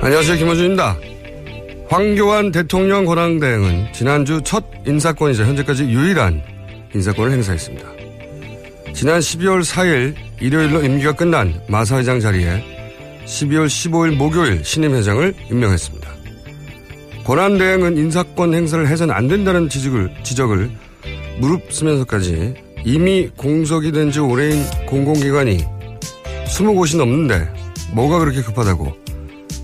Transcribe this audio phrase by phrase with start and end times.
[0.00, 0.38] 안녕하세요.
[0.38, 0.96] 김원준입니다.
[1.90, 6.42] 황교안 대통령 권한대행은 지난주 첫 인사권이자 현재까지 유일한
[6.94, 7.86] 인사권을 행사했습니다.
[8.94, 12.64] 지난 12월 4일 일요일로 임기가 끝난 마사 회장 자리에
[13.26, 16.13] 12월 15일 목요일 신임 회장을 임명했습니다.
[17.24, 20.70] 권한대행은 인사권 행사를 해서는 안 된다는 지적을, 지적을
[21.40, 22.54] 무릅쓰면서까지
[22.84, 25.64] 이미 공석이 된 지 오래인 공공기관이
[26.46, 27.48] 20곳이 넘는데
[27.92, 28.92] 뭐가 그렇게 급하다고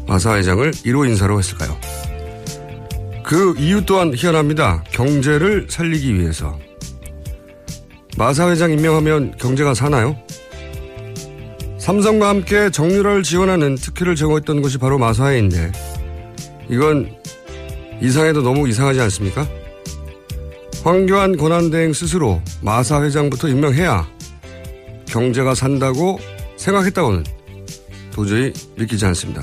[0.09, 1.77] 마사 회장을 1호 인사로 했을까요?
[3.23, 4.83] 그 이유 또한 희한합니다.
[4.91, 6.59] 경제를 살리기 위해서.
[8.17, 10.17] 마사 회장 임명하면 경제가 사나요?
[11.79, 15.71] 삼성과 함께 정유라를 지원하는 특혜를 제공했던 것이 바로 마사회인데
[16.69, 17.09] 이건
[18.01, 19.47] 이상해도 너무 이상하지 않습니까?
[20.83, 24.09] 황교안 권한대행 스스로 마사 회장부터 임명해야
[25.07, 26.19] 경제가 산다고
[26.57, 27.25] 생각했다고는
[28.13, 29.41] 도저히 믿기지 않습니다.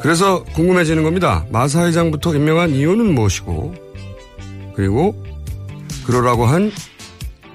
[0.00, 1.46] 그래서 궁금해지는 겁니다.
[1.50, 3.74] 마사 회장부터 임명한 이유는 무엇이고
[4.74, 5.14] 그리고
[6.06, 6.72] 그러라고 한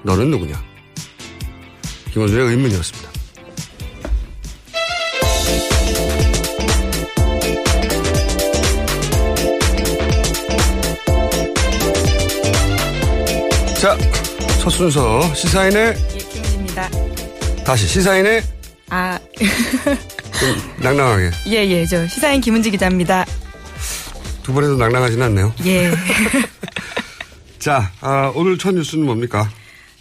[0.04, 0.54] 너는 누구냐?
[2.12, 3.17] 김원준의 의문이었습니다.
[14.68, 16.90] 첫 순서 시사인의 예, 김은입니다.
[17.64, 18.42] 다시 시사인의
[18.90, 23.24] 아, 좀 낭낭하게 예, 예, 저 시사인 김은지 기자입니다.
[24.42, 25.54] 두 번에도 낭낭하진 않네요.
[25.64, 25.90] 예.
[27.58, 29.48] 자, 아, 오늘 첫 뉴스는 뭡니까?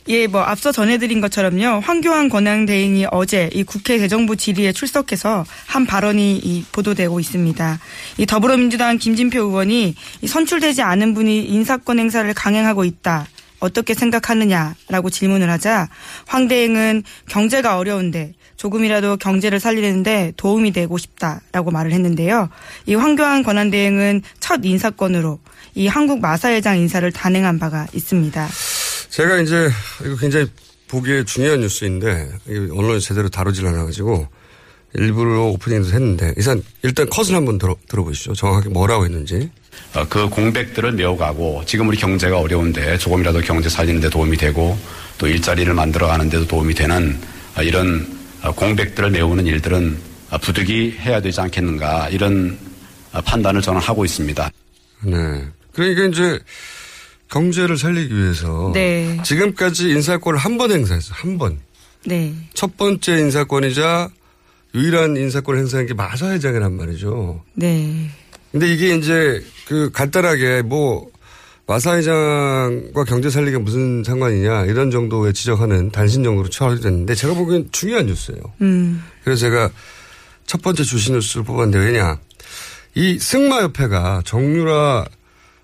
[0.09, 1.79] 예, 뭐 앞서 전해드린 것처럼요.
[1.79, 7.79] 황교안 권한대행이 어제 이 국회 대정부 질의에 출석해서 한 발언이 이 보도되고 있습니다.
[8.17, 13.27] 이 더불어민주당 김진표 의원이 이 선출되지 않은 분이 인사권 행사를 강행하고 있다.
[13.59, 15.89] 어떻게 생각하느냐라고 질문을 하자
[16.25, 22.49] 황 대행은 경제가 어려운데 조금이라도 경제를 살리는데 도움이 되고 싶다라고 말을 했는데요.
[22.85, 25.39] 이 황교안 권한대행은 첫 인사권으로
[25.75, 28.49] 이 한국 마사회장 인사를 단행한 바가 있습니다.
[29.09, 29.69] 제가 이제
[30.05, 30.47] 이거 굉장히
[30.87, 34.27] 보기에 중요한 뉴스인데 언론이 제대로 다루질 않아가지고
[34.95, 38.33] 일부러 오프닝도 했는데 일단 일단 컷을 한번 들어, 들어보시죠.
[38.33, 39.51] 정확하게 뭐라고 했는지.
[39.95, 44.77] 어, 그 공백들을 메워가고 지금 우리 경제가 어려운데 조금이라도 경제 살리는 데 도움이 되고
[45.17, 47.17] 또 일자리를 만들어 가는 데도 도움이 되는
[47.57, 48.05] 어, 이런
[48.43, 49.97] 어, 공백들을 메우는 일들은
[50.41, 52.57] 부득이 해야 되지 않겠는가 이런
[53.23, 54.51] 판단을 저는 하고 있습니다.
[55.05, 55.45] 네.
[55.73, 56.39] 그러니까 이제
[57.29, 59.17] 경제를 살리기 위해서 네.
[59.23, 61.13] 지금까지 인사권을 한 번 행사했어요.
[61.17, 61.59] 한 번.
[62.05, 62.33] 네.
[62.53, 64.09] 첫 번째 인사권이자
[64.75, 67.41] 유일한 인사권을 행사한 게 마사 회장이란 말이죠.
[67.53, 68.09] 네.
[68.51, 71.09] 근데 이게 이제 그 간단하게 뭐
[71.67, 77.67] 마사 회장과 경제 살리기가 무슨 상관이냐 이런 정도의 지적하는 단신 정도로 처리됐는데 됐는데 제가 보기엔
[77.71, 78.41] 중요한 뉴스예요.
[78.61, 79.03] 음.
[79.23, 79.69] 그래서 제가
[80.45, 82.19] 첫 번째 주신 뉴스를 뽑았는데 왜냐
[82.95, 85.05] 이 승마협회가 정유라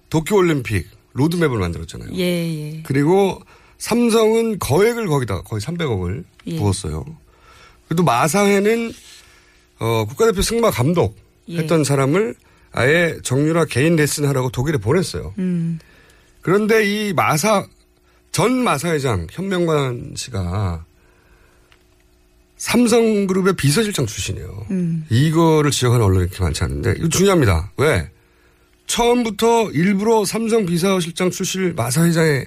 [0.10, 2.10] 도쿄올림픽 로드맵을 만들었잖아요.
[2.16, 2.84] 예, 예.
[2.84, 3.42] 그리고
[3.78, 6.58] 삼성은 거액을 거기다 거의 300억을 예.
[6.58, 7.06] 부었어요.
[7.88, 8.94] 그래도 마사회는
[9.80, 11.58] 어, 국가대표 승마 감독 예.
[11.58, 12.36] 했던 사람을
[12.74, 15.34] 아예 정유라 개인 레슨 하라고 독일에 보냈어요.
[15.38, 15.80] 음.
[16.42, 17.66] 그런데 이 마사
[18.32, 20.86] 전 마사회장 현명관 씨가
[22.58, 24.66] 삼성그룹의 비서실장 출신이에요.
[24.72, 25.06] 음.
[25.10, 27.72] 이거를 지적하는 언론이 그렇게 많지 않은데 이거 중요합니다.
[27.78, 28.10] 왜?
[28.88, 32.46] 처음부터 일부러 삼성 비서실장 출신을 마사회장에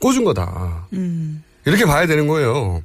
[0.00, 0.86] 꽂은 거다.
[0.92, 1.42] 음.
[1.64, 2.82] 이렇게 봐야 되는 거예요.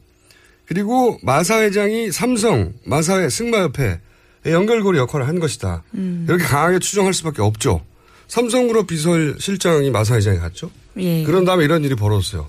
[0.66, 4.00] 그리고 마사회장이 삼성, 마사회, 승마협회
[4.46, 5.84] 연결고리 역할을 한 것이다.
[5.96, 6.26] 음.
[6.28, 7.84] 이렇게 강하게 추정할 수밖에 없죠.
[8.28, 10.72] 삼성그룹 비서실장이 마사 회장에 갔죠.
[10.98, 11.24] 예.
[11.24, 12.48] 그런 다음에 이런 일이 벌어졌어요.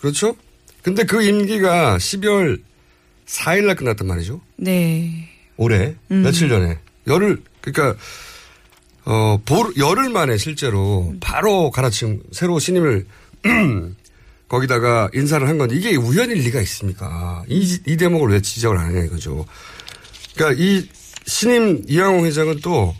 [0.00, 0.36] 그렇죠?
[0.82, 2.60] 근데 그 임기가 12월
[3.26, 4.40] 4일 날 끝났단 말이죠.
[4.56, 5.28] 네.
[5.56, 6.22] 올해 음.
[6.22, 7.98] 며칠 전에 열흘 그러니까
[9.04, 13.06] 어 보, 열흘 만에 실제로 바로 갈아치운 새로 신임을
[14.48, 17.42] 거기다가 인사를 한 건데 이게 우연일 리가 있습니까?
[17.48, 19.46] 이, 이 대목을 왜 지적을 안 하냐 이거죠.
[20.34, 20.86] 그러니까 이
[21.26, 22.94] 신임 이양호 회장은 또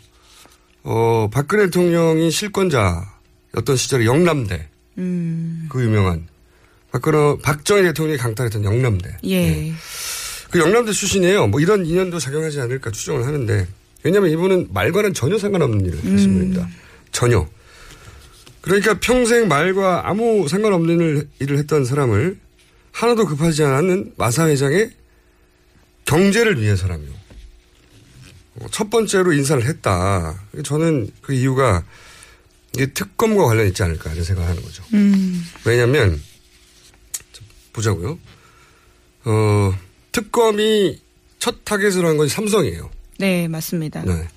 [0.83, 4.67] 어, 박근혜 대통령이 실권자였던 시절에 영남대
[4.97, 5.67] 음.
[5.69, 6.27] 그 유명한
[6.91, 9.73] 박근혜 박정희 대통령이 강탈했던 영남대 예.
[10.51, 11.47] 그 영남대 출신이에요.
[11.47, 13.67] 뭐 이런 인연도 작용하지 않을까 추정을 하는데
[14.03, 16.33] 왜냐하면 이분은 말과는 전혀 상관없는 일을 하신 음.
[16.33, 16.69] 분입니다.
[17.11, 17.47] 전혀.
[18.61, 22.37] 그러니까 평생 말과 아무 상관없는 일을, 했던 사람을
[22.91, 24.91] 하나도 급하지 않은 마사 회장의
[26.05, 27.22] 경제를 위해서라며 어,
[28.71, 30.39] 첫 번째로 인사를 했다.
[30.63, 31.83] 저는 그 이유가
[32.75, 34.83] 이게 특검과 관련이 있지 않을까 이런 생각을 하는 거죠.
[34.93, 35.43] 음.
[35.65, 36.21] 왜냐하면
[37.73, 38.19] 보자고요.
[39.25, 39.77] 어,
[40.11, 41.01] 특검이
[41.39, 42.89] 첫 타겟으로 한 건 삼성이에요.
[43.19, 44.03] 네, 맞습니다.
[44.03, 44.27] 네.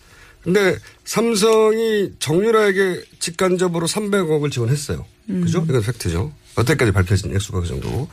[0.43, 5.05] 근데 삼성이 정유라에게 직간접으로 300억을 지원했어요.
[5.31, 5.41] 음.
[5.43, 5.65] 그죠?
[5.69, 6.33] 이건 팩트죠.
[6.59, 8.09] 여태까지 밝혀진 액수가 그 정도고.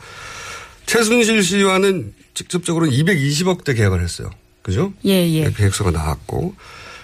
[0.86, 4.30] 최순실 씨와는 직접적으로 220억대 계약을 했어요.
[4.64, 4.94] 그죠?
[5.04, 5.50] 예, 예.
[5.50, 6.54] 계획서가 나왔고.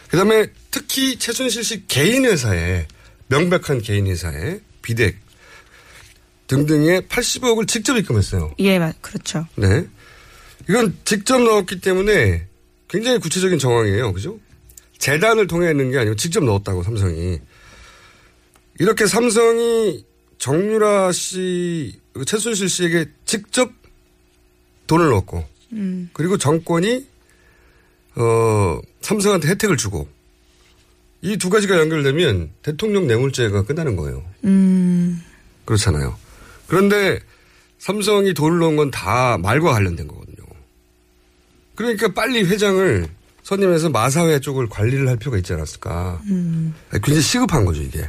[0.08, 2.88] 그 다음에 특히 최순실 씨 개인 회사에,
[3.28, 5.16] 명백한 개인 회사에 비덱
[6.46, 8.54] 등등의 80억을 직접 입금했어요.
[8.58, 9.46] 예, 맞, 그렇죠.
[9.56, 9.86] 네.
[10.68, 12.46] 이건 직접 넣었기 때문에
[12.88, 14.12] 굉장히 구체적인 정황이에요.
[14.14, 14.40] 그죠?
[14.98, 17.38] 재단을 통해 했는 게 아니고 직접 넣었다고 삼성이.
[18.78, 20.04] 이렇게 삼성이
[20.38, 23.70] 정유라 씨, 최순실 씨에게 직접
[24.86, 26.08] 돈을 넣었고, 음.
[26.14, 27.09] 그리고 정권이,
[28.20, 30.08] 어, 삼성한테 혜택을 주고,
[31.22, 34.24] 이 두 가지가 연결되면 대통령 뇌물죄가 끝나는 거예요.
[34.44, 35.22] 음.
[35.66, 36.16] 그렇잖아요.
[36.66, 37.20] 그런데
[37.78, 40.36] 삼성이 돈을 넣은 건 다 말과 관련된 거거든요.
[41.74, 43.08] 그러니까 빨리 회장을
[43.42, 46.20] 선임해서 마사회 쪽을 관리를 할 필요가 있지 않았을까.
[46.26, 46.74] 음.
[46.92, 48.08] 굉장히 시급한 거죠, 이게.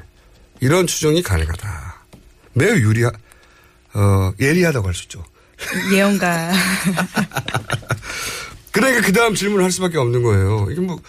[0.60, 2.02] 이런 추정이 가능하다.
[2.54, 3.12] 매우 유리하,
[3.94, 5.24] 어, 예리하다고 할 수 있죠.
[5.94, 6.52] 예언가.
[8.72, 10.68] 그러니까 그 다음 질문을 할 수밖에 없는 거예요.
[10.72, 11.00] 이게 뭐,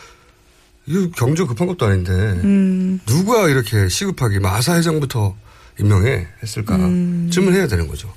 [0.86, 2.12] 이거 경제 급한 것도 아닌데.
[2.12, 3.00] 음.
[3.06, 5.36] 누가 이렇게 시급하게 마사 회장부터
[5.80, 7.30] 임명해 했을까 음.
[7.32, 8.12] 질문해야 되는 거죠.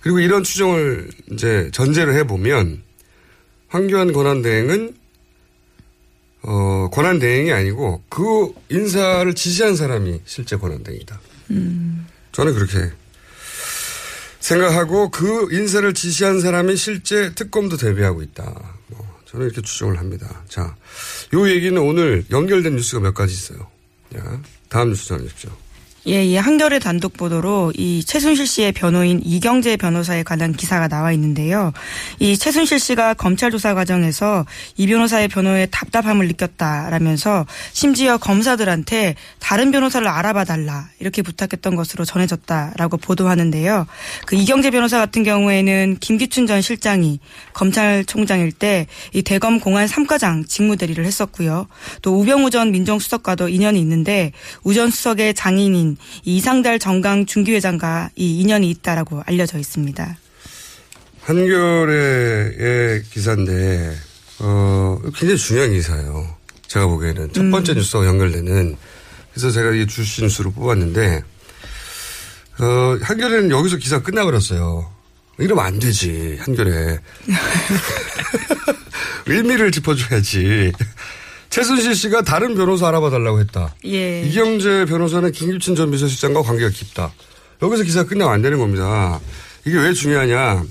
[0.00, 2.82] 그리고 이런 추정을 이제 전제를 해보면
[3.68, 4.94] 황교안 권한대행은
[6.42, 11.20] 어, 권한대행이 아니고 그 인사를 지시한 사람이 실제 권한대행이다.
[11.50, 12.06] 음.
[12.32, 12.92] 저는 그렇게
[14.44, 18.44] 생각하고 그 인사를 지시한 사람이 실제 특검도 대비하고 있다.
[18.88, 20.42] 뭐 저는 이렇게 추정을 합니다.
[20.48, 20.76] 자,
[21.32, 23.66] 요 얘기는 오늘 연결된 뉴스가 몇 가지 있어요.
[24.12, 25.50] 자, 다음 뉴스 전해주십시오.
[26.06, 26.36] 예, 예.
[26.36, 31.72] 한겨레 단독 보도로 이 최순실 씨의 변호인 이경재 변호사에 관한 기사가 나와 있는데요.
[32.18, 34.44] 이 최순실 씨가 검찰 조사 과정에서
[34.76, 42.98] 이 변호사의 변호에 답답함을 느꼈다라면서 심지어 검사들한테 다른 변호사를 알아봐 달라 이렇게 부탁했던 것으로 전해졌다라고
[42.98, 43.86] 보도하는데요.
[44.26, 47.18] 그 이경재 변호사 같은 경우에는 김기춘 전 실장이
[47.54, 51.66] 검찰총장일 때 이 대검 공안 3과장 직무 대리를 했었고요.
[52.02, 54.32] 또 우병우 전 민정수석과도 인연이 있는데
[54.62, 55.93] 우 전 수석의 장인인
[56.24, 60.18] 이 이상달 정강 중기회장과 이 인연이 있다라고 알려져 있습니다.
[61.22, 63.96] 한겨레의 기사인데,
[64.40, 66.36] 어, 굉장히 중요한 기사예요.
[66.66, 67.32] 제가 보기에는.
[67.32, 67.76] 첫 번째 음.
[67.76, 68.76] 뉴스와 연결되는.
[69.32, 71.22] 그래서 제가 이 주시 뉴스로 뽑았는데,
[72.60, 74.92] 어, 한겨레는 여기서 기사 끝나버렸어요.
[75.38, 76.98] 이러면 안 되지, 한겨레.
[79.26, 80.72] 의미를 짚어줘야지.
[81.54, 83.76] 최순실 씨가 다른 변호사 알아봐 달라고 했다.
[83.84, 84.22] 예.
[84.22, 87.12] 이경재 변호사는 김기춘 전 비서실장과 관계가 깊다.
[87.62, 89.20] 여기서 기사가 끝나면 안 되는 겁니다.
[89.64, 90.64] 이게 왜 중요하냐.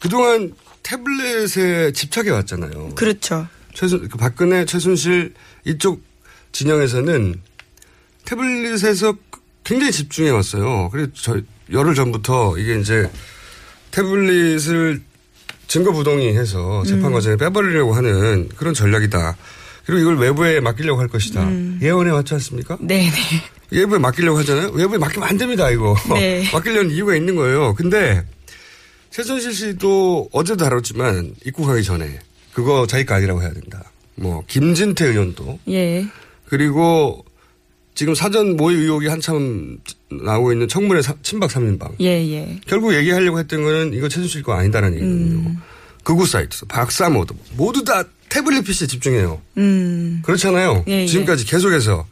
[0.00, 2.94] 그동안 태블릿에 집착해 왔잖아요.
[2.94, 3.46] 그렇죠.
[3.74, 5.34] 최순, 그 박근혜, 최순실
[5.66, 6.02] 이쪽
[6.52, 7.42] 진영에서는
[8.24, 9.14] 태블릿에서
[9.64, 10.88] 굉장히 집중해 왔어요.
[10.92, 11.38] 그리고 저
[11.70, 13.10] 열흘 전부터 이게 이제
[13.90, 15.02] 태블릿을
[15.66, 17.12] 증거 부동의 해서 재판 음.
[17.12, 19.36] 과정에 빼버리려고 하는 그런 전략이다.
[19.84, 21.42] 그리고 이걸 외부에 맡기려고 할 것이다.
[21.44, 21.78] 음.
[21.82, 22.78] 예언해 왔지 않습니까?
[22.80, 23.10] 네네.
[23.70, 24.70] 외부에 맡기려고 하잖아요.
[24.70, 25.94] 외부에 맡기면 안 됩니다, 이거.
[26.14, 26.44] 네.
[26.52, 27.74] 맡기려는 이유가 있는 거예요.
[27.74, 28.24] 근데
[29.10, 32.18] 최순실 씨도 어제도 다뤘지만 입국하기 전에
[32.52, 33.84] 그거 자기 거 아니라고 해야 된다.
[34.16, 36.06] 뭐 김진태 의원도 예.
[36.46, 37.24] 그리고
[37.94, 39.78] 지금 사전 모의 의혹이 한참
[40.10, 41.94] 나오고 있는 청문회 사- 친박 3인방.
[42.00, 42.60] 예, 예.
[42.66, 45.48] 결국 얘기하려고 했던 거는 이거 최순실 거 아니다라는 얘기거든요.
[45.48, 45.56] 음.
[46.04, 49.40] 극우 사이트, 박사모도 모두 다 태블릿 PC에 집중해요.
[49.58, 50.20] 음.
[50.24, 50.84] 그렇잖아요.
[50.88, 51.06] 예, 예.
[51.06, 52.06] 지금까지 계속해서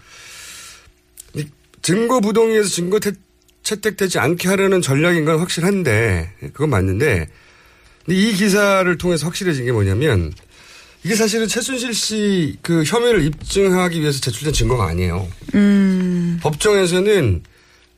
[1.35, 1.45] 이
[1.83, 3.13] 증거 부동의에서 증거 태,
[3.63, 7.29] 채택되지 않게 하려는 전략인 건 확실한데 그건 맞는데
[8.09, 10.33] 이 기사를 통해서 확실해진 게 뭐냐면
[11.05, 15.29] 이게 사실은 최순실 씨 그 혐의를 입증하기 위해서 제출된 증거가 아니에요.
[15.55, 16.39] 음.
[16.43, 17.43] 법정에서는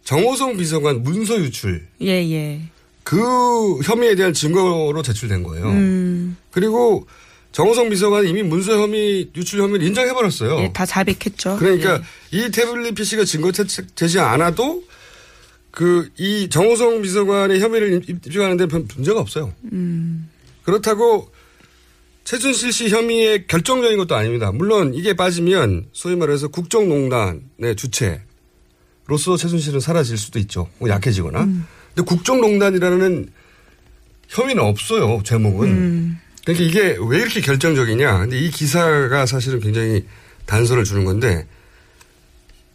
[0.04, 2.61] 정호성 비서관 문서 유출 예, 예.
[3.02, 5.66] 그 혐의에 대한 증거로 제출된 거예요.
[5.68, 6.37] 음.
[6.50, 7.06] 그리고
[7.54, 10.58] 정호성 비서관이 이미 문서 혐의 유출 혐의를 인정해버렸어요.
[10.58, 11.56] 예, 다 자백했죠.
[11.56, 12.00] 그러니까
[12.32, 12.37] 예.
[12.46, 14.82] 이 태블릿 PC가 증거 채택되지 않아도
[15.70, 19.52] 그 이 정호성 비서관의 혐의를 입- 입증하는데 별 문제가 없어요.
[19.73, 20.28] 음.
[20.64, 21.30] 그렇다고
[22.25, 24.50] 최순실 씨 혐의의 결정적인 것도 아닙니다.
[24.50, 30.68] 물론 이게 빠지면 소위 말해서 국정농단의 주체로서 최순실은 사라질 수도 있죠.
[30.78, 31.44] 뭐 약해지거나.
[31.44, 33.28] 근데 국정농단이라는
[34.28, 35.23] 혐의는 없어요.
[35.25, 36.16] 제목은.
[36.44, 38.18] 그러니까 이게 왜 이렇게 결정적이냐.
[38.18, 40.04] 근데 이 기사가 사실은 굉장히
[40.46, 41.46] 단서를 주는 건데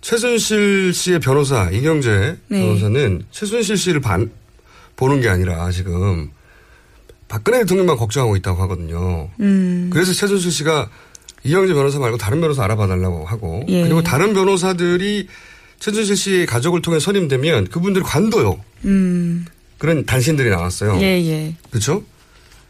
[0.02, 2.60] 최순실 씨의 변호사 이경재 네.
[2.60, 4.32] 변호사는 최순실 씨를 반,
[4.96, 6.32] 보는 게 아니라 지금
[7.28, 9.30] 박근혜 대통령만 걱정하고 있다고 하거든요.
[9.40, 9.90] 음.
[9.94, 10.90] 그래서 최순실 씨가
[11.44, 13.84] 이경재 변호사 말고 다른 변호사 알아봐달라고 하고 예.
[13.84, 15.28] 그리고 다른 변호사들이
[15.80, 18.60] 최순실 씨 가족을 통해 선임되면 그분들이 관둬요.
[18.86, 19.46] 음.
[19.78, 21.00] 그런 단신들이 나왔어요.
[21.02, 21.56] 예, 예.
[21.70, 22.04] 그렇죠?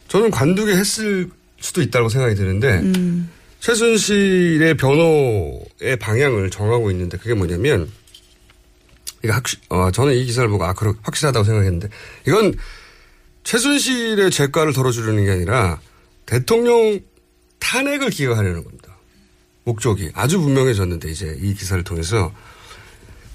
[0.09, 3.29] 저는 관두게 했을 수도 있다고 생각이 드는데 음.
[3.59, 7.89] 최순실의 변호의 방향을 정하고 있는데 그게 뭐냐면
[9.23, 11.89] 이거 확 어, 저는 이 기사를 보고 아 그렇 확실하다고 생각했는데
[12.27, 12.53] 이건
[13.43, 15.79] 최순실의 죄과를 덜어주려는 게 아니라
[16.25, 16.99] 대통령
[17.59, 18.95] 탄핵을 기각하려는 겁니다.
[19.63, 22.33] 목적이 아주 분명해졌는데 이제 이 기사를 통해서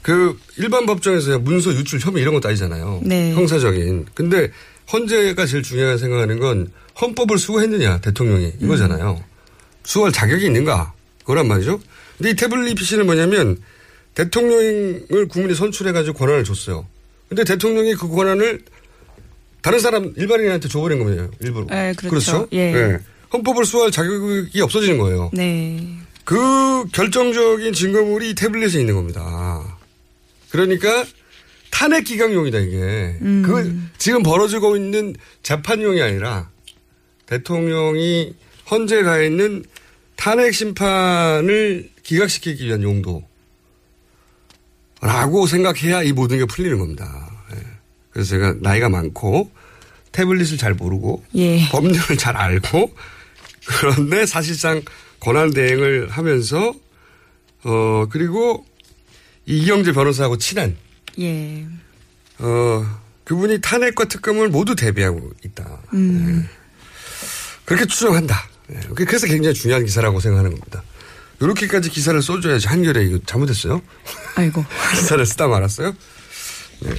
[0.02, 3.00] 그 일반 법정에서 문서 유출 혐의 이런 거 따지잖아요.
[3.04, 3.32] 네.
[3.34, 4.06] 형사적인.
[4.14, 4.50] 근데
[4.92, 9.22] 헌재가 제일 중요하게 생각하는 건 헌법을 수호했느냐 대통령이 이거잖아요.
[9.84, 11.80] 수호할 자격이 있는가 그거란 말이죠.
[12.18, 13.58] 근데 이 태블릿 PC는 뭐냐면
[14.14, 16.86] 대통령을 국민이 선출해가지고 권한을 줬어요.
[17.28, 18.62] 근데 대통령이 그 권한을
[19.62, 21.30] 다른 사람 일반인한테 줘버린 거예요.
[21.40, 21.66] 일부러.
[21.72, 22.46] 예, 그렇죠.
[22.52, 22.98] 예.
[23.32, 25.30] 헌법을 수호할 자격이 없어지는 거예요.
[25.32, 25.98] 네.
[26.24, 29.78] 그 결정적인 증거물이 이 태블릿에 있는 겁니다.
[30.50, 31.04] 그러니까
[31.74, 32.78] 탄핵 기각용이다 이게.
[33.22, 33.42] 음.
[33.44, 35.12] 그 지금 벌어지고 있는
[35.42, 36.48] 재판용이 아니라
[37.26, 38.32] 대통령이
[38.70, 39.64] 헌재 가 있는
[40.14, 43.24] 탄핵 심판을 기각시키기 위한 용도.
[45.00, 47.28] 라고 생각해야 이 모든 게 풀리는 겁니다.
[47.56, 47.60] 예.
[48.10, 49.50] 그래서 제가 나이가 많고
[50.12, 51.68] 태블릿을 잘 모르고 예.
[51.70, 52.94] 법률을 잘 알고
[53.66, 54.80] 그런데 사실상
[55.18, 56.72] 권한 대행을 하면서
[57.64, 58.64] 어 그리고
[59.46, 60.76] 이경재 변호사하고 친한
[61.20, 61.66] 예.
[62.38, 65.78] 어 그분이 탄핵과 특검을 모두 대비하고 있다.
[65.94, 66.48] 음.
[67.64, 68.48] 그렇게 추정한다.
[68.72, 68.80] 예.
[68.94, 70.82] 그래서 굉장히 중요한 기사라고 생각하는 겁니다.
[71.40, 73.82] 이렇게까지 기사를 써줘야지 한결에 이거 잘못했어요.
[74.36, 74.64] 아이고.
[74.94, 75.94] 기사를 쓰다 말았어요.
[76.80, 76.94] 네.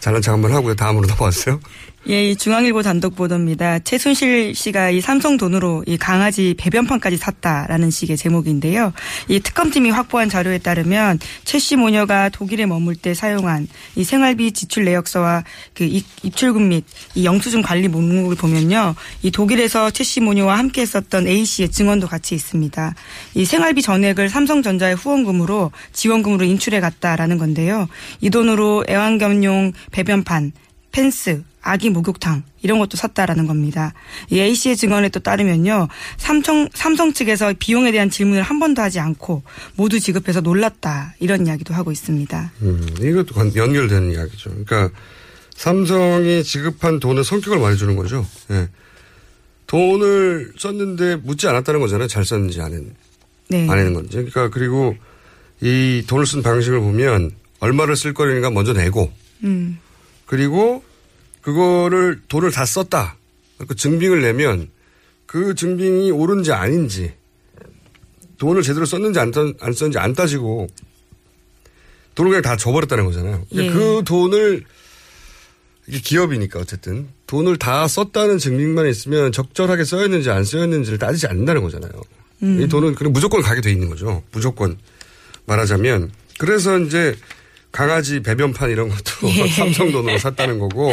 [0.00, 0.74] 잘난 척 한번 하고요.
[0.74, 1.60] 다음으로 넘어왔어요.
[2.08, 3.80] 예, 이 중앙일보 단독 보도입니다.
[3.80, 8.92] 최순실 씨가 이 삼성 돈으로 이 강아지 배변판까지 샀다라는 식의 제목인데요.
[9.28, 14.84] 이 특검팀이 확보한 자료에 따르면 최 씨 모녀가 독일에 머물 때 사용한 이 생활비 지출
[14.84, 15.42] 내역서와
[15.74, 16.84] 그 입- 입출금 및
[17.16, 18.94] 이 영수증 관리 목록을 보면요.
[19.22, 22.94] 이 독일에서 최 씨 모녀와 함께 했었던 A 씨의 증언도 같이 있습니다.
[23.34, 27.88] 이 생활비 전액을 삼성전자의 후원금으로 지원금으로 인출해 갔다라는 건데요.
[28.20, 30.52] 이 돈으로 애완견용 배변판,
[30.92, 33.92] 펜스, 아기 목욕탕 이런 것도 샀다라는 겁니다.
[34.30, 39.00] 이 A 씨의 증언에 또 따르면요, 삼성 삼성 측에서 비용에 대한 질문을 한 번도 하지
[39.00, 39.42] 않고
[39.74, 42.52] 모두 지급해서 놀랐다 이런 이야기도 하고 있습니다.
[42.62, 44.50] 음, 이것도 관- 연결되는 이야기죠.
[44.50, 44.90] 그러니까
[45.56, 48.26] 삼성이 지급한 돈의 성격을 말해주는 거죠.
[48.50, 48.68] 예.
[49.66, 52.06] 돈을 썼는데 묻지 않았다는 거잖아요.
[52.08, 52.94] 잘 썼는지 안,
[53.48, 53.68] 네.
[53.68, 54.12] 안 했는 건지.
[54.16, 54.94] 그러니까 그리고
[55.60, 59.10] 이 돈을 쓴 방식을 보면 얼마를 쓸 거니까 먼저 내고
[59.42, 59.78] 음.
[60.26, 60.84] 그리고
[61.50, 63.16] 그거를 돈을 다 썼다.
[63.68, 64.68] 그 증빙을 내면
[65.26, 67.12] 그 증빙이 옳은지 아닌지
[68.38, 70.66] 돈을 제대로 썼는지 안, 떴- 안 썼는지 안 따지고
[72.16, 73.46] 돈을 그냥 다 줘버렸다는 거잖아요.
[73.52, 73.70] 예.
[73.70, 74.64] 그 돈을
[75.86, 81.92] 이게 기업이니까 어쨌든 돈을 다 썼다는 증빙만 있으면 적절하게 써였는지 안 써였는지를 따지지 않는다는 거잖아요.
[82.42, 82.60] 음.
[82.60, 84.24] 이 돈은 그냥 무조건 가게 돼 있는 거죠.
[84.32, 84.76] 무조건
[85.46, 86.10] 말하자면
[86.40, 87.14] 그래서 이제
[87.70, 89.46] 강아지 배변판 이런 것도 예.
[89.54, 90.92] 삼성 돈으로 샀다는 거고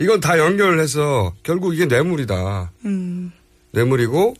[0.00, 2.70] 이건 다 연결해서 결국 이게 뇌물이다.
[2.84, 3.32] 음.
[3.72, 4.36] 뇌물이고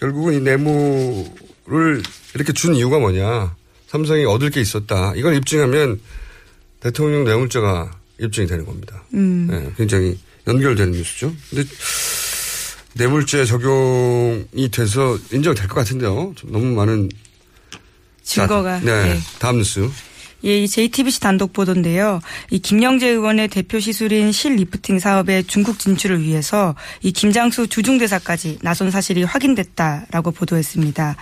[0.00, 2.02] 결국은 이 뇌물을
[2.34, 3.54] 이렇게 준 이유가 뭐냐.
[3.86, 5.12] 삼성이 얻을 게 있었다.
[5.16, 6.00] 이걸 입증하면
[6.80, 9.02] 대통령 뇌물죄가 입증이 되는 겁니다.
[9.14, 9.46] 음.
[9.50, 11.32] 네, 굉장히 연결되는 뉴스죠.
[11.50, 11.64] 근데
[12.94, 16.32] 뇌물죄 적용이 돼서 인정될 것 같은데요.
[16.36, 17.08] 좀 너무 많은
[18.22, 18.80] 증거가.
[18.80, 19.14] 자, 네.
[19.14, 19.20] 네.
[19.38, 19.88] 다음 뉴스.
[20.46, 22.20] 예, 이 JTBC 단독 보도인데요.
[22.50, 28.92] 이 김영재 의원의 대표 시술인 실 리프팅 사업의 중국 진출을 위해서 이 김장수 주중대사까지 나선
[28.92, 31.16] 사실이 확인됐다라고 보도했습니다.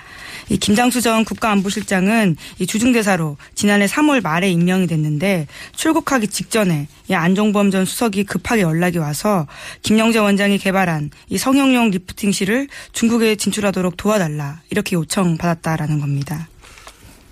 [0.50, 7.70] 이 김장수 전 국가안보실장은 이 주중대사로 지난해 3월 말에 임명이 됐는데 출국하기 직전에 이 안종범
[7.70, 9.46] 전 수석이 급하게 연락이 와서
[9.80, 16.48] 김영재 원장이 개발한 이 성형용 리프팅 실을 중국에 진출하도록 도와달라 이렇게 요청받았다라는 겁니다.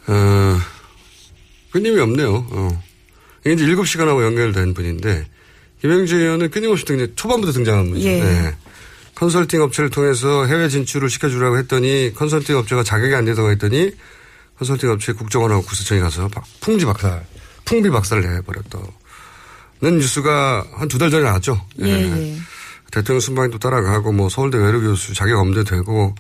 [0.07, 0.59] 어,
[1.73, 2.47] 끊임이 없네요.
[2.50, 2.83] 어.
[3.45, 5.26] 이게 이제 7시간하고 연결된 분인데,
[5.81, 8.09] 김영재 의원은 끊임없이 등장, 초반부터 등장한 분이죠.
[8.09, 8.21] 예.
[8.23, 8.57] 네.
[9.14, 13.91] 컨설팅 업체를 통해서 해외 진출을 시켜주라고 했더니, 컨설팅 업체가 자격이 안 되다고 했더니,
[14.59, 17.26] 컨설팅 업체 국정원하고 구세청에 가서 박- 풍지 박살,
[17.64, 18.91] 풍비 박살을 내버렸다는
[19.81, 21.61] 뉴스가 한 두 달 전에 나왔죠.
[21.83, 22.37] 예, 예.
[22.93, 26.14] 대통령 순방도 따라가고 뭐 서울대 외래교수 자격 엄대되고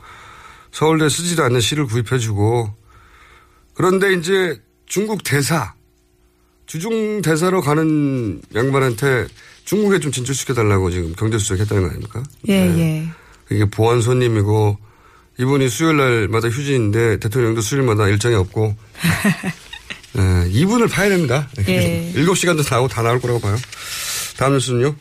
[0.72, 2.74] 서울대 쓰지도 않는 시를 구입해주고
[3.74, 4.58] 그런데 이제
[4.92, 5.72] 중국 대사
[6.66, 9.26] 주중 대사로 가는 양반한테
[9.64, 12.22] 중국에 좀 진출시켜달라고 지금 경제수석 했다는 거 아닙니까?
[12.48, 12.78] 예, 네.
[13.50, 13.54] 예.
[13.54, 14.76] 이게 보안 손님이고
[15.40, 18.76] 이분이 수요일 날마다 휴지인데 대통령도 수요일마다 일정이 없고
[20.12, 21.48] 네, 이분을 파야 됩니다.
[21.66, 22.12] 예.
[22.14, 23.56] 7시간도 나오고 다 나올 거라고 봐요.
[24.36, 24.94] 다음 뉴스는요?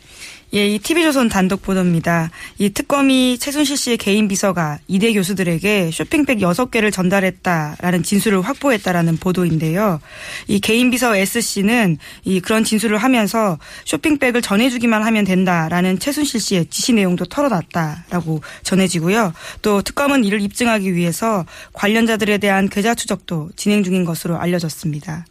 [0.54, 2.30] 예, 이 TV조선 단독 보도입니다.
[2.58, 10.02] 이 특검이 최순실 씨의 개인 비서가 이대 교수들에게 쇼핑백 6개를 전달했다라는 진술을 확보했다라는 보도인데요.
[10.50, 16.92] 이 개인 비서 S씨는 이 그런 진술을 하면서 쇼핑백을 전해주기만 하면 된다라는 최순실 씨의 지시
[16.92, 19.32] 내용도 털어놨다라고 전해지고요.
[19.62, 25.26] 또 특검은 이를 입증하기 위해서 관련자들에 대한 계좌 추적도 진행 중인 것으로 알려졌습니다.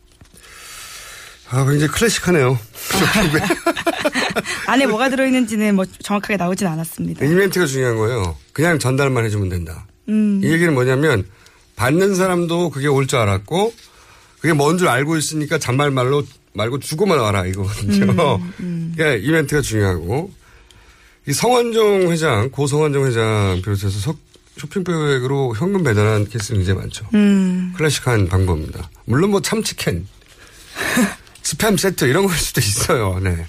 [1.51, 2.59] 아, 굉장히 클래식하네요.
[4.67, 7.25] 안에 뭐가 들어있는지는 뭐 정확하게 나오진 않았습니다.
[7.25, 8.37] 이벤트가 중요한 거예요.
[8.53, 9.87] 그냥 전달만 해주면 된다.
[10.09, 10.41] 음.
[10.43, 11.27] 이 얘기는 뭐냐면
[11.77, 13.73] 받는 사람도 그게 올 줄 알았고
[14.41, 16.23] 그게 뭔 줄 알고 있으니까 잔말말로
[16.55, 18.41] 말고 주고만 와라 이거거든요.
[18.61, 20.33] 음, 그러니까 이벤트가 중요하고
[21.29, 24.19] 이 성환종 회장, 고 성환종 회장 비롯해서 석-
[24.57, 27.07] 쇼핑백으로 현금 배달한 케이스는 굉장히 많죠.
[27.15, 27.73] 음.
[27.77, 28.91] 클래식한 방법입니다.
[29.05, 30.07] 물론 뭐 참치캔,
[31.51, 33.19] 스팸 세트 이런 걸 수도 있어요.
[33.23, 33.47] 네.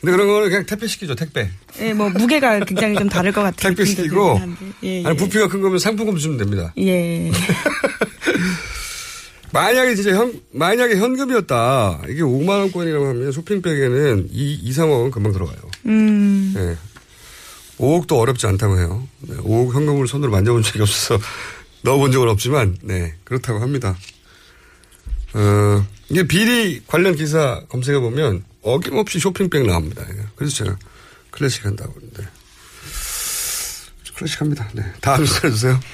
[0.00, 1.50] 근데 그런 거는 그냥 택배시키죠, 택배.
[1.80, 3.74] 예, 뭐 무게가 굉장히 좀 다를 것 같아요.
[3.74, 4.40] 택배 시키고
[4.82, 5.12] 예, 아니 예.
[5.14, 6.72] 부피가 큰 거면 상품권 주면 됩니다.
[6.78, 7.30] 예.
[9.52, 15.58] 만약에 진짜 현 만약에 현금이었다 이게 5만 원권이라고 하면 쇼핑백에는 이 2, 3억은 금방 들어가요.
[15.86, 16.52] 음.
[16.54, 16.76] 네.
[17.78, 19.06] 5억도 어렵지 않다고 해요.
[19.20, 21.18] 네, 5억 현금을 손으로 만져본 적이 없어서
[21.82, 23.96] 넣어본 적은 없지만 네 그렇다고 합니다.
[25.34, 30.04] 어 이게 비리 관련 기사 검색해 보면 어김없이 쇼핑백 나옵니다.
[30.36, 30.76] 그래서 제가
[31.30, 32.28] 클래식 한다고 하는데
[34.16, 34.68] 클래식합니다.
[34.74, 35.80] 네 다음 뉴스 해주세요.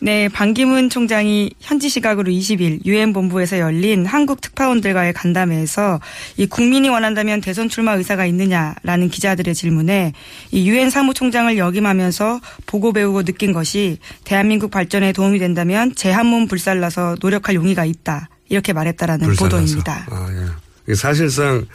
[0.00, 5.98] 네, 반기문 총장이 현지 시각으로 20일 유엔 본부에서 열린 한국 특파원들과의 간담회에서
[6.36, 10.12] 이 국민이 원한다면 대선 출마 의사가 있느냐라는 기자들의 질문에
[10.52, 16.46] 이 유엔 사무총장을 역임하면서 보고 배우고 느낀 것이 대한민국 발전에 도움이 된다면 제 한 몸
[16.46, 18.28] 불살라서 노력할 용의가 있다.
[18.48, 19.56] 이렇게 말했다라는 불살라서.
[19.56, 20.06] 보도입니다.
[20.10, 20.46] 아, 예.
[20.86, 21.66] 이게 사실상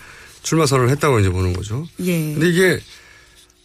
[0.42, 1.86] 출마 선언을 했다고 이제 보는 거죠.
[2.02, 2.34] 예.
[2.34, 2.80] 근데 이게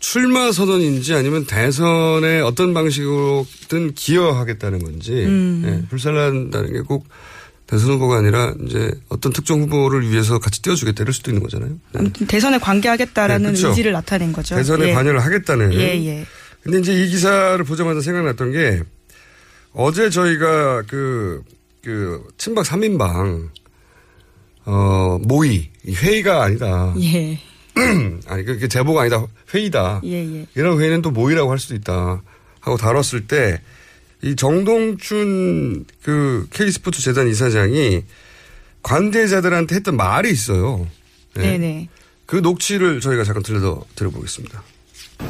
[0.00, 5.62] 출마 선언인지 아니면 대선에 어떤 방식으로든 기여하겠다는 건지 음.
[5.66, 7.06] 예, 불살난다는 게 꼭
[7.66, 11.76] 대선 후보가 아니라 이제 어떤 특정 후보를 위해서 같이 띄워주겠다 이럴 수도 있는 거잖아요.
[11.92, 12.26] 네.
[12.26, 13.68] 대선에 관계하겠다라는 네, 그쵸.
[13.68, 14.54] 의지를 나타낸 거죠.
[14.56, 14.94] 대선에 예.
[14.94, 15.74] 관여를 하겠다는.
[15.74, 16.26] 예, 예.
[16.62, 18.82] 근데 이제 이 기사를 보자마자 생각났던 게
[19.74, 21.42] 어제 저희가 그,
[21.82, 23.48] 그, 친박 3인방,
[24.66, 26.94] 어, 모의, 이 회의가 아니다.
[27.00, 27.38] 예.
[28.26, 30.00] 아니 그게 제보가 아니다 회의다.
[30.04, 30.46] 예, 예.
[30.56, 32.22] 이런 회의는 또 모이라고 할 수도 있다
[32.60, 33.60] 하고 다뤘을 때
[34.22, 38.02] 이 정동춘 그 K스포츠 재단 이사장이
[38.82, 40.86] 관계자들한테 했던 말이 있어요.
[41.34, 41.52] 네.
[41.52, 41.88] 네네.
[42.26, 44.62] 그 녹취를 저희가 잠깐 들려 들어보겠습니다.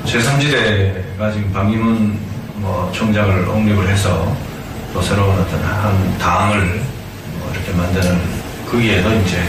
[0.05, 2.19] 제3지대가 지금 방기문
[2.57, 4.37] 뭐 총장을 옹립을 해서
[4.93, 6.83] 또 새로운 어떤 한 당을
[7.39, 8.19] 뭐 이렇게 만드는
[8.71, 9.43] 거기에도 이제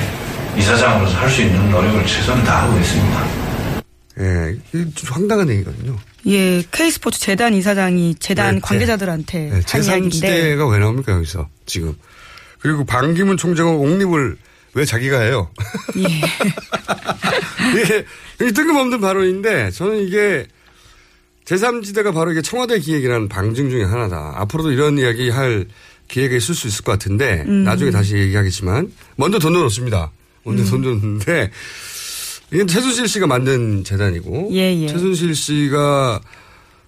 [0.57, 3.27] 이사장으로서 할 수 있는 노력을 최선을 다하고 있습니다.
[4.21, 4.57] 예,
[5.05, 5.95] 황당한 얘기거든요.
[6.27, 11.95] 예, K스포츠 재단 이사장이 재단 네, 관계자들한테 네, 제3지대가 왜 나옵니까 여기서 지금
[12.59, 14.35] 그리고 반기문 총장은 옹립을
[14.73, 15.49] 왜 자기가 해요?
[15.97, 16.03] 예.
[17.81, 18.05] 이게
[18.41, 20.45] 이게 뜬금없는 발언인데 저는 이게
[21.49, 24.33] 제3지대가 바로 이게 청와대 기획이라는 방증 중에 하나다.
[24.35, 25.65] 앞으로도 이런 이야기 할
[26.07, 27.63] 기회가 있을 수 있을 것 같은데 음.
[27.63, 30.11] 나중에 다시 얘기하겠지만 먼저 돈 넣었습니다.
[30.43, 30.69] 먼저 음.
[30.69, 31.51] 돈 줬는데
[32.53, 34.87] 이건 최순실 씨가 만든 재단이고 예, 예.
[34.87, 36.21] 최순실 씨가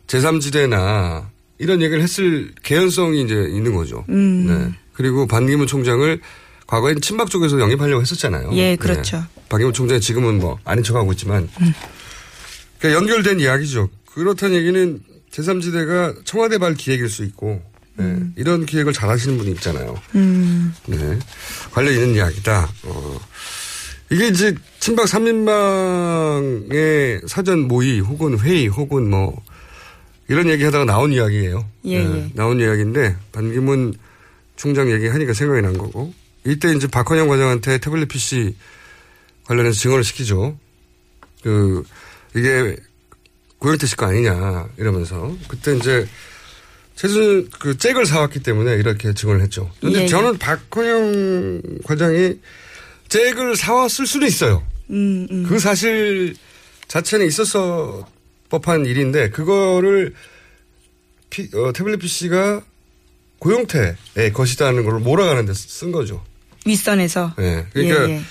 [0.06, 1.26] 제3지대나
[1.58, 4.06] 이런 얘기를 했을 개연성이 이제 있는 거죠.
[4.10, 4.46] 음.
[4.48, 4.78] 네.
[4.94, 6.20] 그리고 반기문 총장을
[6.68, 8.52] 과거엔 친박 쪽에서 영입하려고 했었잖아요.
[8.54, 9.18] 예, 그렇죠.
[9.18, 9.26] 음.
[9.36, 9.42] 네.
[9.50, 11.50] 박영훈 총장이 지금은 뭐 아닌 척하고 있지만
[12.78, 13.90] 그러니까 연결된 이야기죠.
[14.14, 15.00] 그렇다는 얘기는
[15.32, 17.62] 제3지대가 청와대 발 기획일 수 있고
[17.96, 18.20] 네.
[18.36, 20.00] 이런 기획을 잘 하시는 분이 있잖아요.
[20.16, 20.74] 음.
[20.88, 21.20] 네.
[21.72, 22.70] 관련 있는 이야기다.
[22.84, 23.20] 어.
[24.10, 26.48] 이게 이제 친박 3인방의
[27.28, 29.42] 사전 모의 혹은 회의 혹은 뭐
[30.28, 31.66] 이런 얘기 하다가 나온 이야기예요.
[31.86, 32.30] 예, 예.
[32.34, 33.94] 나온 이야기인데 반기문
[34.56, 36.14] 총장 얘기하니까 생각이 난 거고
[36.46, 38.56] 이때 이제 박헌영 과장한테 태블릿 PC
[39.46, 40.58] 관련해서 증언을 시키죠.
[41.44, 41.84] 그
[42.36, 42.76] 이게
[43.62, 46.08] 고영태 씨거 아니냐 이러면서 그때 이제
[46.96, 49.72] 최순 그 잭을 사왔기 때문에 이렇게 증언을 했죠.
[49.80, 50.08] 근데 예, 예.
[50.08, 52.40] 저는 박헌영 과장이
[53.08, 54.66] 잭을 사왔을 수도 있어요.
[54.90, 55.46] 음, 음.
[55.48, 56.36] 그 사실
[56.88, 58.08] 자체는 있었어
[58.50, 60.14] 법한 일인데 그거를
[61.30, 62.62] 피- 어, 태블릿 PC가
[63.40, 66.24] 고용태의 것이다는 걸 몰아가는 데 쓴 거죠.
[66.66, 67.36] 윗선에서.
[67.40, 67.66] 예.
[67.74, 68.22] 그러니까 예, 예.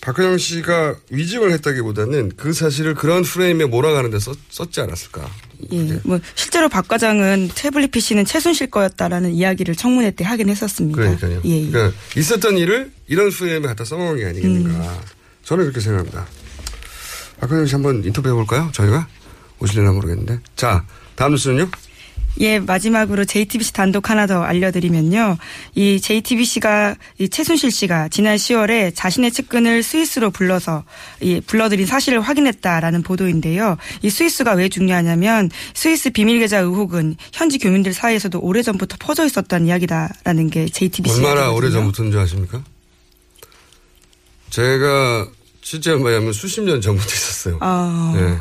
[0.00, 5.28] 박근영 씨가 위증을 했다기보다는 그 사실을 그런 프레임에 몰아가는 데 썼, 썼지 않았을까.
[5.72, 6.00] 예.
[6.04, 10.96] 뭐 실제로 박 과장은 태블릿 PC는 최순실 거였다라는 이야기를 청문회 때 하긴 했었습니다.
[10.96, 11.42] 그러니까요.
[11.44, 11.70] 예, 예.
[11.70, 14.70] 그러니까 있었던 일을 이런 프레임에 갖다 써먹은 게 아니겠는가.
[14.70, 14.98] 음.
[15.44, 16.26] 저는 그렇게 생각합니다.
[17.40, 18.70] 박근영 씨 한번 인터뷰 해 볼까요?
[18.72, 19.06] 저희가?
[19.58, 20.40] 오실려나 모르겠는데.
[20.56, 20.84] 자,
[21.14, 21.68] 다음 뉴스는요?
[22.40, 25.36] 예, 마지막으로 JTBC 단독 하나 더 알려드리면요.
[25.74, 30.84] 이 JTBC가 이 최순실 씨가 지난 10월에 자신의 측근을 스위스로 불러서
[31.20, 33.76] 이 불러들인 사실을 확인했다라는 보도인데요.
[34.02, 40.48] 이 스위스가 왜 중요하냐면 스위스 비밀 계좌 의혹은 현지 교민들 사이에서도 오래전부터 퍼져 있었다는 이야기다라는
[40.48, 41.16] 게 JTBC.
[41.16, 42.62] 얼마나 오래 전부터인지 아십니까?
[44.48, 45.28] 제가
[45.62, 47.58] 실제 말하면 수십 년 전부터 있었어요.
[47.60, 48.12] 아.
[48.16, 48.38] 네.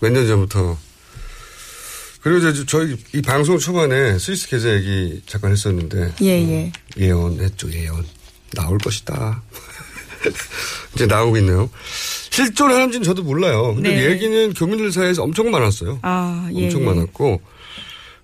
[0.00, 0.76] 몇년 전부터.
[2.24, 6.72] 그리고 이제 저희 이 방송 초반에 스위스 계좌 얘기 잠깐 했었는데 예, 예.
[6.96, 8.02] 예언했죠, 예언.
[8.54, 9.42] 나올 것이다.
[10.96, 11.68] 이제 나오고 있네요.
[12.30, 13.74] 실존 하는지는 저도 몰라요.
[13.74, 14.10] 근데 네.
[14.10, 15.98] 얘기는 교민들 사이에서 엄청 많았어요.
[16.00, 16.64] 아, 예.
[16.64, 16.86] 엄청 예.
[16.86, 17.42] 많았고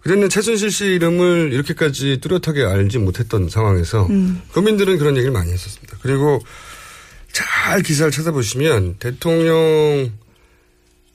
[0.01, 4.41] 그랬는 최순실 씨 이름을 이렇게까지 뚜렷하게 알지 못했던 상황에서 음.
[4.53, 5.99] 국민들은 그런 얘기를 많이 했었습니다.
[6.01, 6.41] 그리고
[7.33, 10.11] 잘 기사를 찾아보시면 대통령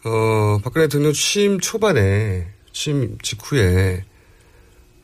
[0.03, 4.03] 어 박근혜 대통령 취임 초반에 취임 직후에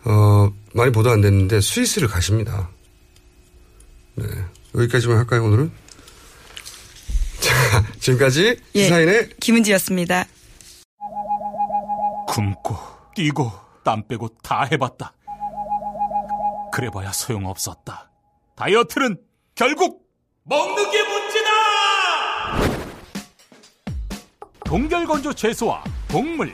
[0.03, 2.69] 어 많이 보도 안 됐는데 스위스를 가십니다.
[4.15, 4.25] 네
[4.75, 5.71] 여기까지만 할까요 오늘은?
[7.39, 8.84] 자 지금까지 예.
[8.84, 10.25] 시사인의 김은지였습니다.
[12.27, 12.75] 굶고
[13.15, 13.49] 뛰고
[13.86, 15.13] 땀 빼고 다 해봤다.
[16.73, 18.12] 그래봐야 소용없었다.
[18.57, 19.17] 다이어트는
[19.55, 20.05] 결국
[20.43, 21.51] 먹는 게 문제다!
[24.65, 26.53] 동결건조 채소와 곡물,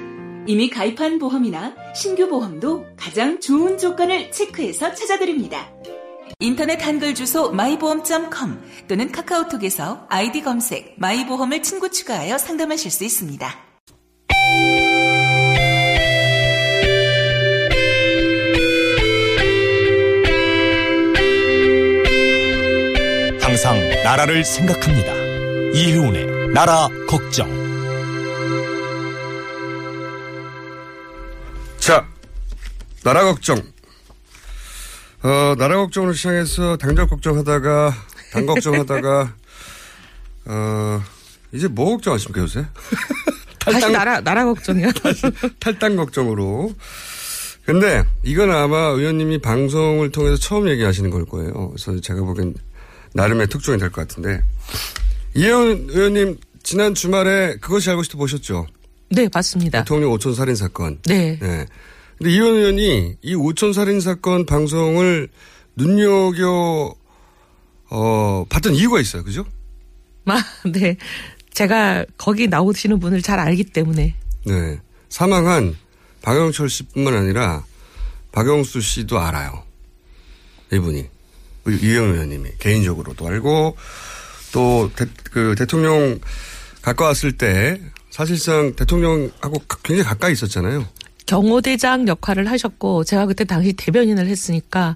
[0.47, 5.71] 이미 가입한 보험이나 신규 보험도 가장 좋은 조건을 체크해서 찾아드립니다.
[6.39, 13.47] 인터넷 한글 주소 마이보험.com 또는 카카오톡에서 아이디 검색 마이보험을 친구 추가하여 상담하실 수 있습니다.
[23.41, 25.13] 항상 나라를 생각합니다.
[25.73, 27.60] 이혜운의 나라 걱정.
[33.03, 33.57] 나라 걱정.
[35.23, 37.93] 어, 나라 걱정을 시작해서 당적 걱정하다가,
[38.33, 39.35] 당 걱정하다가,
[40.45, 41.03] 어,
[41.51, 42.65] 이제 뭐 걱정하십니까, 요새?
[43.59, 44.89] 다시 나라 나라 걱정이야.
[45.59, 46.73] 탈당 걱정으로.
[47.65, 51.69] 근데 이건 아마 의원님이 방송을 통해서 처음 얘기하시는 걸 거예요.
[51.69, 52.55] 그래서 제가 보기엔
[53.13, 54.41] 나름의 특종이 될 것 같은데.
[55.35, 58.65] 이현 의원님, 지난 주말에 그것이 알고 싶다 보셨죠?
[59.09, 59.79] 네, 봤습니다.
[59.79, 60.97] 대통령 오촌 살인 사건.
[61.05, 61.37] 네.
[61.39, 61.67] 네.
[62.21, 65.27] 근데 이현 의원이 이 오촌 살인 사건 방송을
[65.75, 66.95] 눈여겨
[67.89, 69.43] 어 봤던 이유가 있어요, 그죠?
[70.25, 70.39] 아,
[70.71, 70.97] 네.
[71.51, 74.13] 제가 거기 나오시는 분을 잘 알기 때문에.
[74.45, 74.79] 네.
[75.09, 75.75] 사망한
[76.21, 77.65] 박영철 씨뿐만 아니라
[78.31, 79.63] 박영수 씨도 알아요.
[80.71, 81.09] 이분이.
[81.67, 83.77] 이현 의원님이 개인적으로도 알고
[84.51, 86.19] 또그 대통령
[86.83, 87.81] 가까웠을 때
[88.11, 90.87] 사실상 대통령하고 굉장히 가까이 있었잖아요.
[91.25, 94.95] 경호대장 역할을 하셨고 제가 그때 당시 대변인을 했으니까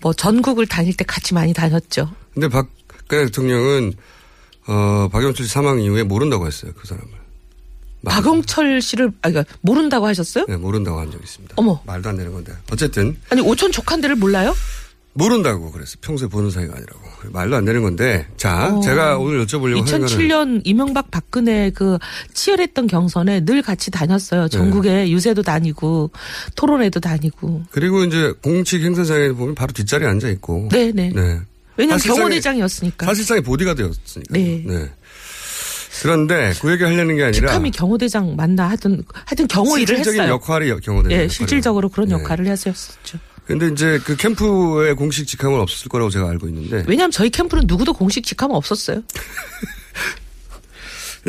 [0.00, 2.10] 뭐 전국을 다닐 때 같이 많이 다녔죠.
[2.34, 3.92] 근데 박근혜 대통령은
[4.68, 7.10] 어 박영철 씨 사망 이후에 모른다고 했어요 그 사람을.
[8.04, 10.46] 박영철 씨를 아 그러니까 모른다고 하셨어요?
[10.48, 11.54] 네 모른다고 한적 있습니다.
[11.56, 14.54] 어머 말도 안 되는 건데 어쨌든 아니 오촌 조카인데를 몰라요?
[15.16, 15.96] 모른다고 그랬어.
[16.00, 17.00] 평소에 보는 사이가 아니라고.
[17.32, 18.26] 말도 안 되는 건데.
[18.36, 21.98] 자, 어, 제가 오늘 여쭤보려고 하는 거는 2007년 이명박 박근혜 그
[22.34, 24.48] 치열했던 경선에 늘 같이 다녔어요.
[24.48, 25.10] 전국에 네.
[25.10, 26.10] 유세도 다니고
[26.54, 27.62] 토론회도 다니고.
[27.70, 30.68] 그리고 이제 공식 행사장에 보면 바로 뒷자리에 앉아 있고.
[30.70, 31.10] 네 네.
[31.14, 31.40] 네.
[31.78, 33.06] 왜냐면 사실상의- 경호대장이었으니까.
[33.06, 34.32] 사실상의 보디가드였으니까.
[34.34, 34.64] 네.
[36.02, 40.34] 그런데 그 얘기 하려는 게 아니라 직함이 경호대장 맞나 하여튼 하여튼 경호 일을 실질적인 했어요.
[40.34, 41.10] 역할이 경호대장.
[41.10, 41.28] 예, 역할이에요.
[41.28, 42.14] 실질적으로 그런 네.
[42.14, 43.18] 역할을 했었죠.
[43.46, 46.84] 근데 이제 그 캠프에 공식 직함은 없었을 거라고 제가 알고 있는데.
[46.88, 49.02] 왜냐하면 저희 캠프는 누구도 공식 직함은 없었어요.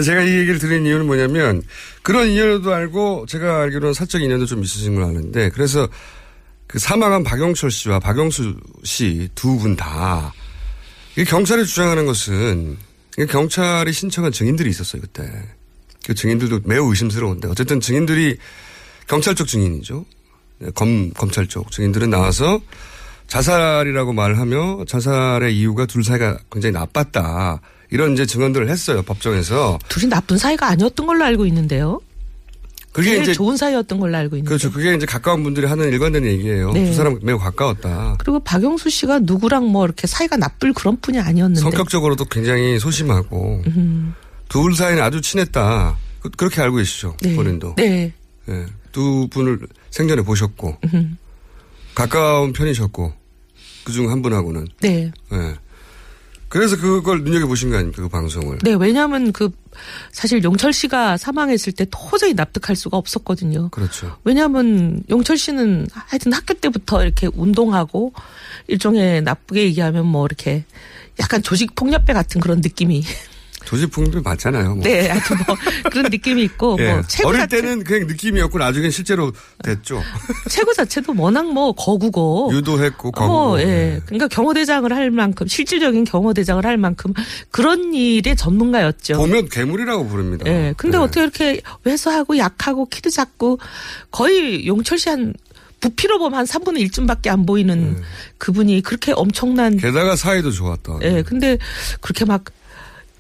[0.04, 1.62] 제가 이 얘기를 드린 이유는 뭐냐면
[2.04, 5.88] 그런 인연도 알고 제가 알기로는 사적 인연도 좀 있으신 걸 아는데 그래서
[6.68, 10.34] 그 사망한 박영철 씨와 박영수 씨 두 분 다
[11.28, 12.78] 경찰이 주장하는 것은
[13.28, 15.24] 경찰이 신청한 증인들이 있었어요 그때
[16.06, 18.38] 그 증인들도 매우 의심스러운데 어쨌든 증인들이
[19.08, 20.17] 경찰 쪽 증인이죠 네,
[20.76, 22.60] 검 검찰 쪽 증인들은 나와서
[23.28, 27.60] 자살이라고 말하며 자살의 이유가 둘 사이가 굉장히 나빴다
[27.92, 32.00] 이런 이제 증언들을 했어요 법정에서 둘이 나쁜 사이가 아니었던 걸로 알고 있는데요.
[32.94, 34.48] 그게 이제 좋은 사이였던 걸로 알고 있는데.
[34.50, 34.72] 그렇죠.
[34.72, 36.72] 그게 이제 가까운 분들이 하는 일관된 얘기예요.
[36.72, 36.86] 네.
[36.86, 38.16] 두 사람 매우 가까웠다.
[38.18, 41.62] 그리고 박영수 씨가 누구랑 뭐 이렇게 사이가 나쁠 그런 분이 아니었는데.
[41.62, 44.16] 성격적으로도 굉장히 소심하고 음,
[44.50, 45.96] 둘 사이는 아주 친했다.
[46.22, 47.16] 그- 그렇게 알고 계시죠.
[47.22, 47.36] 네.
[47.36, 47.76] 본인도.
[47.76, 48.12] 네.
[48.50, 48.66] 예.
[48.92, 51.18] 두 분을 생전에 보셨고 음,
[51.96, 53.14] 가까운 편이셨고
[53.84, 55.12] 그중 한 분하고는 네.
[55.34, 55.56] 예.
[56.50, 58.60] 그래서 그걸 눈여겨 보신 거 아닙니까 그 방송을.
[58.64, 59.50] 네, 왜냐하면 그
[60.12, 63.70] 사실 용철 씨가 사망했을 때 도저히 납득할 수가 없었거든요.
[63.70, 64.18] 그렇죠.
[64.24, 68.14] 왜냐하면 용철 씨는 하여튼 학교 때부터 이렇게 운동하고
[68.68, 70.64] 일종의 나쁘게 얘기하면 뭐 이렇게
[71.20, 73.04] 약간 조직 폭력배 같은 그런 느낌이
[73.88, 74.76] 풍도 맞잖아요.
[74.76, 74.84] 뭐.
[74.84, 75.56] 네, 하여튼 뭐
[75.92, 76.94] 그런 느낌이 있고 예.
[76.94, 79.32] 뭐 체구 어릴 자체, 때는 그냥 느낌이었고 나중엔 실제로
[79.64, 80.02] 됐죠.
[80.50, 83.34] 체구 자체도 워낙 뭐 거구고 유도했고 거고.
[83.34, 84.00] 어, 예.
[84.06, 87.14] 그러니까 경호대장을 할 만큼 실질적인 경호대장을 할 만큼
[87.52, 89.18] 그런 일의 전문가였죠.
[89.18, 90.46] 보면 괴물이라고 부릅니다.
[90.48, 90.74] 예.
[90.78, 93.60] 근데 어떻게 이렇게 왜소하고 약하고 키도 작고
[94.12, 95.34] 거의 용철 씨한
[95.80, 98.02] 부피로 보면 한 3분의 1쯤밖에 안 보이는
[98.38, 101.00] 그분이 그렇게 엄청난 게다가 사이도 좋았다.
[101.04, 101.22] 예.
[101.22, 101.58] 근데
[102.02, 102.46] 그렇게 막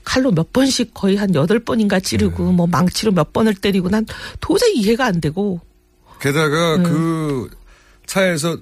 [0.07, 4.05] 칼로 몇 번씩 거의 한 여덟 번인가 찌르고 뭐 망치로 몇 번을 때리고 난
[4.39, 5.59] 도저히 이해가 안 되고
[6.21, 6.83] 게다가 음.
[6.83, 7.49] 그
[8.05, 8.57] 차에서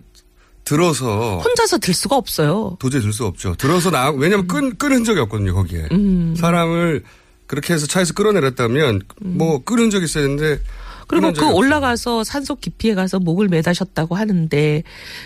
[0.63, 2.77] 들어서 혼자서 들 수가 없어요.
[2.79, 3.53] 도저히 들 수 없죠.
[3.59, 5.87] 들어서 나 왜냐면 끈, 끈 흔적이 없거든요 거기에.
[5.91, 6.35] 음.
[6.35, 7.03] 사람을
[7.45, 10.59] 그렇게 해서 차에서 끌어내렸다면 뭐끈 흔적이 있어야 되는데
[11.07, 11.55] 그리고 끈그 없어요.
[11.55, 14.81] 올라가서 산속 깊이에 가서 목을 매다셨다고 하는데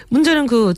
[0.09, 0.73] 문제는 그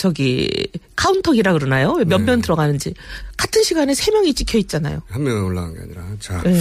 [0.00, 0.48] 저기
[0.96, 1.92] 카운터기라 그러나요?
[2.06, 2.24] 몇 네.
[2.24, 2.94] 명 들어가는지
[3.36, 5.02] 같은 시간에 세 명이 찍혀 있잖아요.
[5.10, 6.40] 한 명이 올라간 게 아니라 자.
[6.42, 6.58] 네.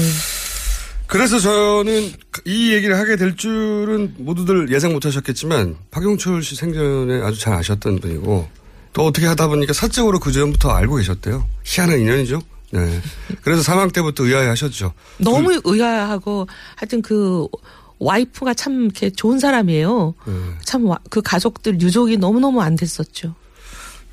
[1.07, 2.11] 그래서 저는
[2.43, 8.01] 이 얘기를 하게 될 줄은 모두들 예상 못 하셨겠지만 박용철 씨 생전에 아주 잘 아셨던
[8.01, 8.49] 분이고
[8.91, 11.47] 또 어떻게 하다 보니까 사적으로 그 전부터 알고 계셨대요.
[11.63, 12.41] 희한한 인연이죠.
[12.71, 13.01] 네.
[13.41, 14.93] 그래서 사망 때부터 의아해 하셨죠.
[15.17, 17.47] 너무 의아하고 하여튼 그
[17.99, 20.13] 와이프가 참 이렇게 좋은 사람이에요.
[20.25, 20.33] 네.
[20.63, 23.35] 참그 가족들 유족이 너무너무 안 됐었죠.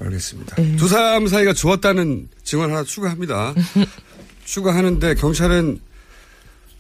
[0.01, 0.57] 알겠습니다.
[0.57, 0.77] 네.
[0.77, 3.55] 두 사람 사이가 좋았다는 증언 하나 추가합니다.
[4.45, 5.81] 추가하는데 경찰은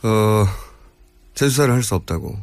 [0.02, 0.46] 어
[1.34, 2.36] 재수사를 할 수 없다고.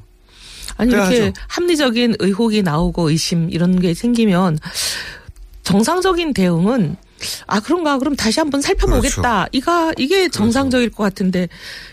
[0.78, 1.32] 아니 이렇게.
[1.47, 4.58] 합리적인 의혹이 나오고 의심 이런 게 생기면
[5.63, 6.95] 정상적인 대응은
[7.47, 9.21] 아 그런가 그럼 다시 한번 살펴보겠다.
[9.21, 9.49] 그렇죠.
[9.54, 11.47] 이가 이게 정상적일 것 같은데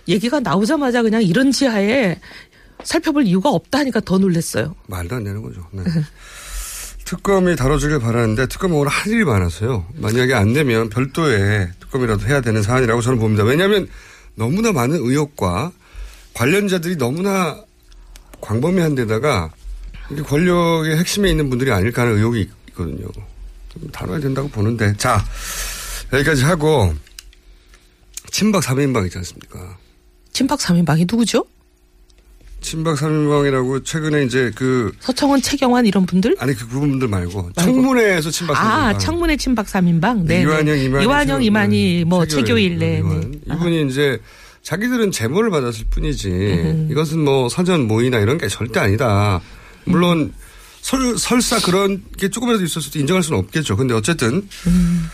[0.08, 2.18] 얘기가 나오자마자 그냥 이런 지하에
[2.84, 4.74] 살펴볼 이유가 없다 하니까 더 놀랐어요.
[4.86, 5.66] 말도 안 되는 거죠.
[5.72, 5.82] 네.
[7.04, 9.86] 특검이 다뤄주길 바라는데 특검은 오늘 할 일이 많아서요.
[9.96, 13.42] 만약에 안 되면 별도의 특검이라도 해야 되는 사안이라고 저는 봅니다.
[13.42, 13.88] 왜냐하면
[14.36, 15.72] 너무나 많은 의혹과
[16.34, 17.60] 관련자들이 너무나
[18.40, 19.50] 광범위한 데다가
[20.10, 23.08] 이게 권력의 핵심에 있는 분들이 아닐까 하는 의혹이 있거든요.
[23.68, 25.24] 좀 다뤄야 된다고 보는데 자
[26.12, 26.94] 여기까지 하고
[28.30, 29.78] 친박 3인방 있지 않습니까?
[30.32, 31.44] 친박 3인방이 누구죠?
[32.60, 36.36] 친박 3인방이라고 최근에 이제 그 서청원, 최경환 이런 분들?
[36.38, 40.24] 아니 그 분들 말고 청문회에서 친박 3인방 아, 청문회 친박 3인방?
[40.24, 40.42] 네.
[40.42, 43.02] 이완영, 이만희, 이완영, 이만희, 뭐, 최교일, 네.
[43.02, 43.20] 네.
[43.46, 44.18] 이분이 이제
[44.62, 46.88] 자기들은 제보를 받았을 뿐이지 음.
[46.90, 49.40] 이것은 뭐 사전 모의나 이런 게 절대 아니다.
[49.84, 50.32] 물론
[50.82, 53.76] 설, 설사 그런 게 조금이라도 있었을 때 인정할 수는 없겠죠.
[53.76, 55.10] 근데 어쨌든 음.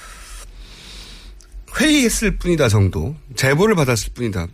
[1.78, 3.14] 회의했을 뿐이다 정도.
[3.36, 4.46] 제보를 받았을 뿐이다.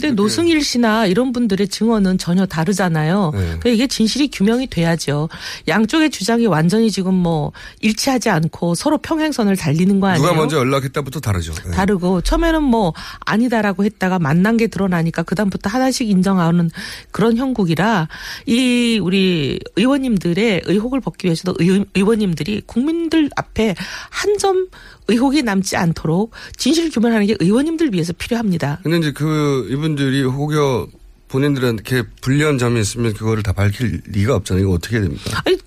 [0.00, 3.30] 근데 노승일 씨나 이런 분들의 증언은 전혀 다르잖아요.
[3.34, 3.38] 네.
[3.40, 5.28] 그러니까 이게 진실이 규명이 돼야죠.
[5.66, 10.22] 양쪽의 주장이 완전히 지금 뭐 일치하지 않고 서로 평행선을 달리는 거 아니에요?
[10.22, 11.52] 누가 먼저 연락했다부터 다르죠.
[11.64, 11.70] 네.
[11.72, 16.70] 다르고 처음에는 뭐 아니다라고 했다가 만난 게 드러나니까 그다음부터 하나씩 인정하는
[17.10, 18.08] 그런 형국이라
[18.46, 23.74] 이 우리 의원님들의 의혹을 벗기 위해서도 의, 의원님들이 국민들 앞에
[24.10, 24.68] 한 점
[25.08, 28.80] 의혹이 남지 않도록 진실 규명하는 게 의원님들 위해서 필요합니다.
[28.82, 30.88] 근데 이제 그 이분 들이 혹여
[31.28, 34.64] 본인들한테 불리한 점이 있으면 그거를 다 밝힐 리가 없잖아요.
[34.64, 35.42] 이거 어떻게 해야 됩니까?
[35.44, 35.58] 아니,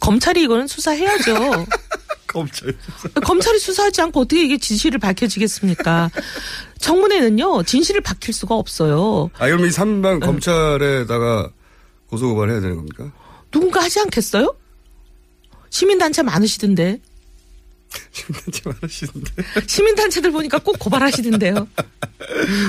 [0.00, 1.66] 검찰이 이거는 수사해야죠.
[2.26, 2.74] 검찰
[3.24, 6.10] 검찰이 수사하지 않고 어떻게 이게 진실을 밝혀지겠습니까?
[6.80, 9.30] 청문회는요, 진실을 밝힐 수가 없어요.
[9.38, 10.26] 아, 그럼 이 3방 네.
[10.26, 11.50] 검찰에다가
[12.08, 13.12] 고소고발 해야 되는 겁니까?
[13.52, 14.54] 누군가 하지 않겠어요?
[15.70, 17.00] 시민단체 많으시던데.
[18.10, 19.30] 시민단체 많으시던데.
[19.66, 21.68] 시민단체들 보니까 꼭 고발하시던데요.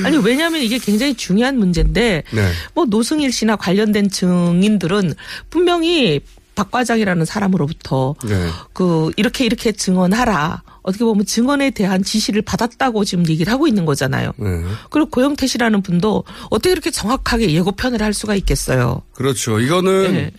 [0.04, 2.52] 아니, 왜냐하면 이게 굉장히 중요한 문제인데, 네.
[2.74, 5.14] 뭐 노승일 씨나 관련된 증인들은
[5.50, 6.22] 분명히
[6.56, 8.50] 박 과장이라는 사람으로부터 네.
[8.74, 10.64] 그 이렇게 이렇게 증언하라.
[10.82, 14.32] 어떻게 보면 증언에 대한 지시를 받았다고 지금 얘기를 하고 있는 거잖아요.
[14.38, 14.64] 네.
[14.90, 19.02] 그리고 고영태 씨라는 분도 어떻게 이렇게 정확하게 예고편을 할 수가 있겠어요.
[19.14, 19.60] 그렇죠.
[19.60, 20.32] 이거는 네.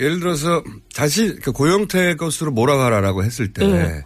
[0.00, 4.02] 예를 들어서 다시 그 고영태 것으로 몰아가라라고 했을 때 네.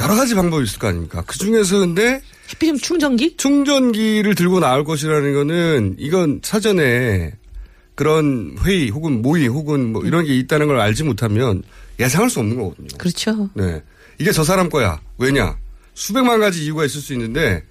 [0.00, 1.22] 여러 가지 방법이 있을 거 아닙니까?
[1.26, 3.36] 그 중에서 근데 하필이면 충전기?
[3.36, 7.32] 충전기를 들고 나올 것이라는 거는 이건 사전에
[7.94, 11.62] 그런 회의 혹은 모의 혹은 뭐 이런 게 있다는 걸 알지 못하면
[12.00, 12.88] 예상할 수 없는 거거든요.
[12.98, 13.48] 그렇죠.
[13.54, 13.82] 네.
[14.18, 15.00] 이게 저 사람 거야.
[15.18, 15.56] 왜냐?
[15.94, 17.62] 수백만 가지 이유가 있을 수 있는데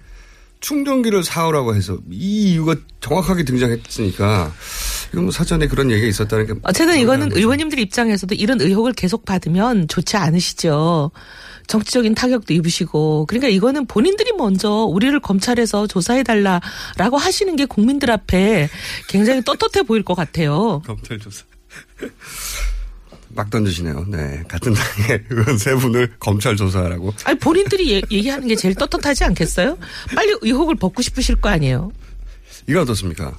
[0.60, 4.50] 충전기를 사오라고 해서 이 이유가 정확하게 등장했으니까
[5.12, 9.88] 이건 뭐 사전에 그런 얘기가 있었다는 게 어쨌든 이거는 의원님들 입장에서도 이런 의혹을 계속 받으면
[9.88, 11.10] 좋지 않으시죠.
[11.66, 18.68] 정치적인 타격도 입으시고 그러니까 이거는 본인들이 먼저 우리를 검찰에서 조사해 달라라고 하시는 게 국민들 앞에
[19.08, 20.82] 굉장히 떳떳해 보일 것 같아요.
[20.84, 21.44] 검찰 조사.
[23.34, 24.06] 막 던지시네요.
[24.08, 24.42] 네.
[24.48, 27.12] 같은 당의 의원 세 분을 검찰 조사하라고.
[27.24, 29.76] 아니, 본인들이 예, 얘기하는 게 제일 떳떳하지 않겠어요?
[30.14, 31.92] 빨리 의혹을 벗고 싶으실 거 아니에요?
[32.68, 33.36] 이건 어떻습니까?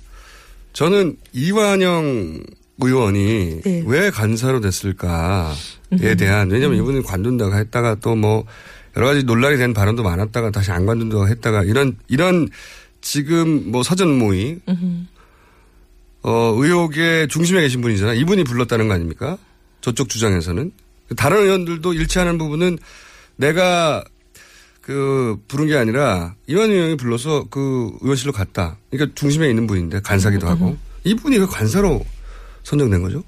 [0.74, 2.44] 저는 이완영
[2.80, 3.84] 의원이 네.
[3.86, 8.46] 왜 간사로 됐을까에 대한 왜냐하면 이분이 관둔다고 했다가 또 뭐
[8.98, 12.48] 여러 가지 논란이 된 발언도 많았다가 다시 안 관둔다고 했다가 이런 이런
[13.02, 14.60] 지금 뭐 사전 모의
[16.24, 18.20] 어 의혹의 중심에 계신 분이잖아요.
[18.20, 19.38] 이분이 불렀다는 거 아닙니까?
[19.82, 20.72] 저쪽 주장에서는
[21.18, 22.80] 다른 의원들도 일치하는 부분은
[23.36, 24.04] 내가
[24.82, 28.78] 그 부른 게 아니라 이완희 의원이 불러서 그 의원실로 갔다.
[28.90, 32.04] 그러니까 중심에 있는 분인데 간사기도 하고 이분이 그 간사로
[32.66, 33.24] 선정된 거죠?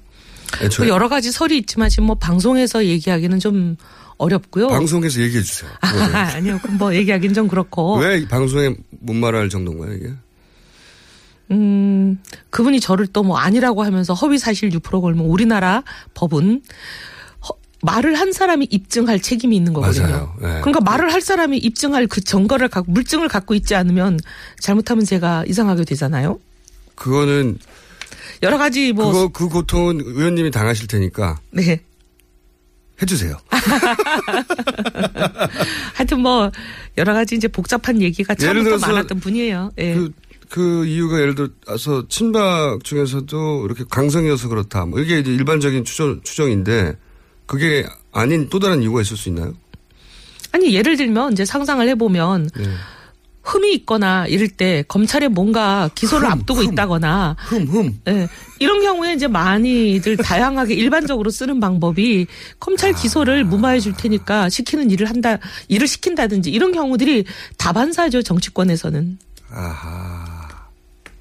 [0.76, 3.76] 그 여러 가지 설이 있지만 지금 뭐 방송에서 얘기하기는 좀
[4.18, 4.68] 어렵고요.
[4.68, 5.70] 방송에서 얘기해 주세요.
[5.80, 5.88] 아,
[6.36, 6.58] 아니요.
[6.78, 7.98] 뭐 얘기하기는 좀 그렇고.
[7.98, 10.12] 왜 방송에 못 말할 정도인 거예요, 이게?
[11.50, 12.18] 음,
[12.50, 15.82] 그분이 저를 또 뭐 아니라고 하면서 허위 사실 유포로 걸면 우리나라
[16.14, 16.62] 법은
[17.48, 20.06] 허, 말을 한 사람이 입증할 책임이 있는 거거든요.
[20.08, 20.34] 맞아요.
[20.40, 20.48] 네.
[20.60, 24.18] 그러니까 말을 할 사람이 입증할 그 증거를 갖고 물증을 갖고 있지 않으면
[24.60, 26.40] 잘못하면 제가 이상하게 되잖아요.
[26.96, 27.58] 그거는
[28.42, 31.82] 여러 가지 뭐 그거 그 고통은 의원님이 당하실 테니까 네.
[33.00, 33.36] 해주세요.
[35.94, 36.50] 하여튼 뭐
[36.96, 39.70] 여러 가지 이제 복잡한 얘기가 처음부터 많았던 분이에요.
[39.78, 39.94] 예.
[39.94, 40.10] 그,
[40.48, 44.86] 그 이유가 예를 들어서 친박 중에서도 이렇게 강성이어서 그렇다.
[44.86, 46.96] 뭐 이게 이제 일반적인 추정, 추정인데
[47.46, 49.54] 그게 아닌 또 다른 이유가 있을 수 있나요?
[50.50, 52.64] 아니 예를 들면 이제 상상을 해보면 네.
[53.48, 58.28] 흠이 있거나 이럴 때 검찰에 뭔가 기소를 앞두고 있다거나 흠흠 예,
[58.58, 62.26] 이런 경우에 이제 많이들 다양하게 일반적으로 쓰는 방법이
[62.60, 65.38] 검찰 기소를 무마해 줄 테니까 시키는 일을 한다
[65.68, 67.24] 일을 시킨다든지 이런 경우들이
[67.56, 69.18] 다반사죠 정치권에서는
[69.50, 70.48] 아하.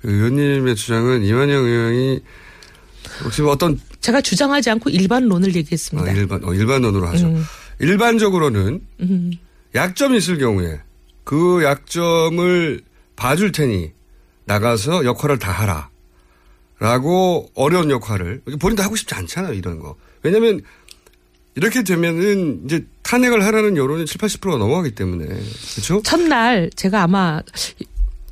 [0.02, 2.20] 그 의원님의 주장은 이완영 의원이
[3.24, 6.12] 혹시 뭐 어떤 제가 주장하지 않고 일반론을 얘기했습니다.
[6.12, 7.28] 아, 일반 어, 일반론으로 하죠.
[7.28, 7.44] 음.
[7.80, 9.32] 일반적으로는 음.
[9.74, 10.82] 약점이 있을 경우에
[11.28, 12.82] 그 약점을
[13.18, 13.92] 봐줄 테니
[14.46, 15.90] 나가서 역할을 다 하라.
[16.80, 19.98] 라고 어려운 역할을 본인도 하고 싶지 않잖아요 이런 거.
[20.24, 20.62] 왜냐하면
[21.56, 26.02] 이렇게 되면은 이제 탄핵을 하라는 여론이 7, 80%가 넘어가기 때문에 그렇죠?
[26.06, 27.42] 첫날 제가 아마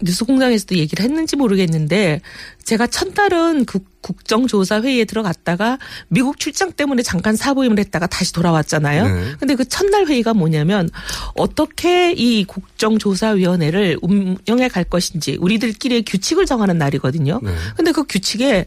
[0.01, 2.21] 뉴스공장에서도 얘기를 했는지 모르겠는데
[2.65, 9.07] 제가 첫날은 그 국정조사 회의에 들어갔다가 미국 출장 때문에 잠깐 사보임을 했다가 다시 돌아왔잖아요.
[9.07, 9.31] 네.
[9.39, 10.89] 근데 그 첫날 회의가 뭐냐면
[11.35, 17.39] 어떻게 이 국정조사위원회를 운영해 갈 것인지 우리들끼리의 규칙을 정하는 날이거든요.
[17.43, 17.51] 네.
[17.75, 18.65] 근데 그 규칙에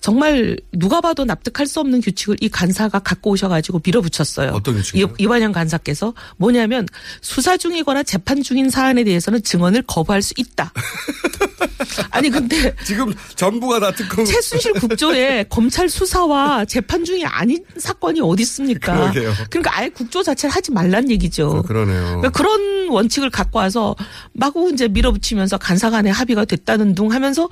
[0.00, 4.50] 정말 누가 봐도 납득할 수 없는 규칙을 이 간사가 갖고 오셔가지고 밀어붙였어요.
[4.52, 5.06] 어떤 규칙이요?
[5.18, 6.86] 이- 이완영 간사께서 뭐냐면
[7.22, 10.72] 수사 중이거나 재판 중인 사안에 대해서는 증언을 거부할 수 있다.
[12.10, 18.42] 아니 근데 지금 전부가 다 특검 최순실 국조에 검찰 수사와 재판 중이 아닌 사건이 어디
[18.42, 19.10] 있습니까?
[19.12, 19.32] 그러게요.
[19.50, 21.62] 그러니까 아예 국조 자체를 하지 말란 얘기죠.
[21.66, 22.02] 그 러네요.
[22.02, 23.94] 그러니까 그런 원칙을 갖고 와서
[24.32, 27.48] 마구 이제 밀어붙이면서 간사 간의 합의가 됐다는 둥 하면서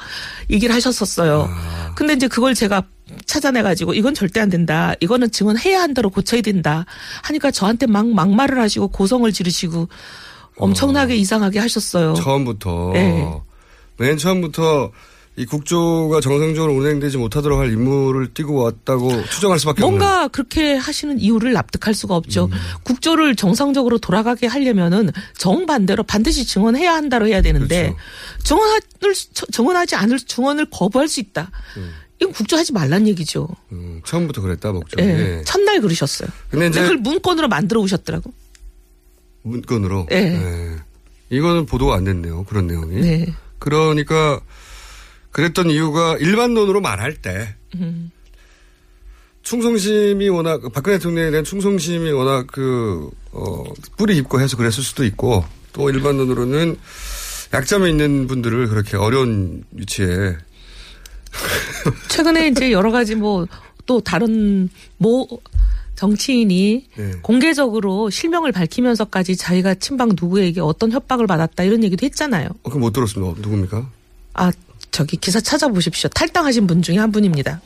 [0.50, 1.48] 얘기를 하셨었어요.
[1.50, 1.92] 아.
[1.94, 2.82] 근데 이제 그걸 제가
[3.26, 4.94] 찾아내가지고 이건 절대 안 된다.
[5.00, 6.86] 이거는 증언해야 한다로 고쳐야 된다.
[7.22, 9.88] 하니까 저한테 막 막말을 하시고 고성을 지르시고
[10.56, 12.14] 엄청나게 이상하게 하셨어요.
[12.14, 13.30] 처음부터 네.
[13.98, 14.90] 맨 처음부터
[15.36, 19.98] 이 국조가 정상적으로 운행되지 못하도록 할 임무를 띠고 왔다고 추정할 수밖에 없는.
[19.98, 22.44] 뭔가 그렇게 하시는 이유를 납득할 수가 없죠.
[22.46, 22.58] 음.
[22.84, 27.94] 국조를 정상적으로 돌아가게 하려면은 정반대로 반드시 증언해야 한다로 해야 되는데
[28.38, 28.44] 그렇죠.
[28.44, 28.80] 증언을
[29.50, 31.50] 증언하지 않을 증언을 거부할 수 있다.
[32.20, 33.48] 이건 국조하지 말란 얘기죠.
[33.72, 35.00] 음, 처음부터 그랬다 목적.
[35.00, 35.38] 예.
[35.38, 35.42] 예.
[35.44, 36.28] 첫날 그러셨어요.
[36.48, 38.32] 근데 이제 그걸 문건으로 만들어 오셨더라고.
[39.42, 40.06] 문건으로.
[40.12, 40.16] 예.
[40.16, 40.76] 예.
[41.30, 42.44] 이거는 보도가 안 됐네요.
[42.44, 43.00] 그런 내용이.
[43.00, 43.34] 네.
[43.58, 44.40] 그러니까
[45.34, 48.10] 그랬던 이유가 일반론으로 말할 때 음.
[49.42, 53.64] 충성심이 워낙 박근혜 대통령에 대한 충성심이 워낙 그 어,
[53.98, 56.78] 뿌리 깊고 해서 그랬을 수도 있고 또 일반론으로는
[57.52, 60.38] 약점에 있는 분들을 그렇게 어려운 위치에
[62.08, 63.46] 최근에 이제 여러 가지 뭐
[63.86, 65.28] 또 다른 모
[65.94, 67.12] 정치인이 네.
[67.22, 72.48] 공개적으로 실명을 밝히면서까지 자기가 친박 누구에게 어떤 협박을 받았다 이런 얘기도 했잖아요.
[72.62, 73.40] 어, 그럼 못 들었습니다.
[73.40, 73.88] 누굽니까?
[74.34, 74.52] 아,
[74.94, 76.08] 저기 기사 찾아보십시오.
[76.10, 77.60] 탈당하신 분 중에 한 분입니다.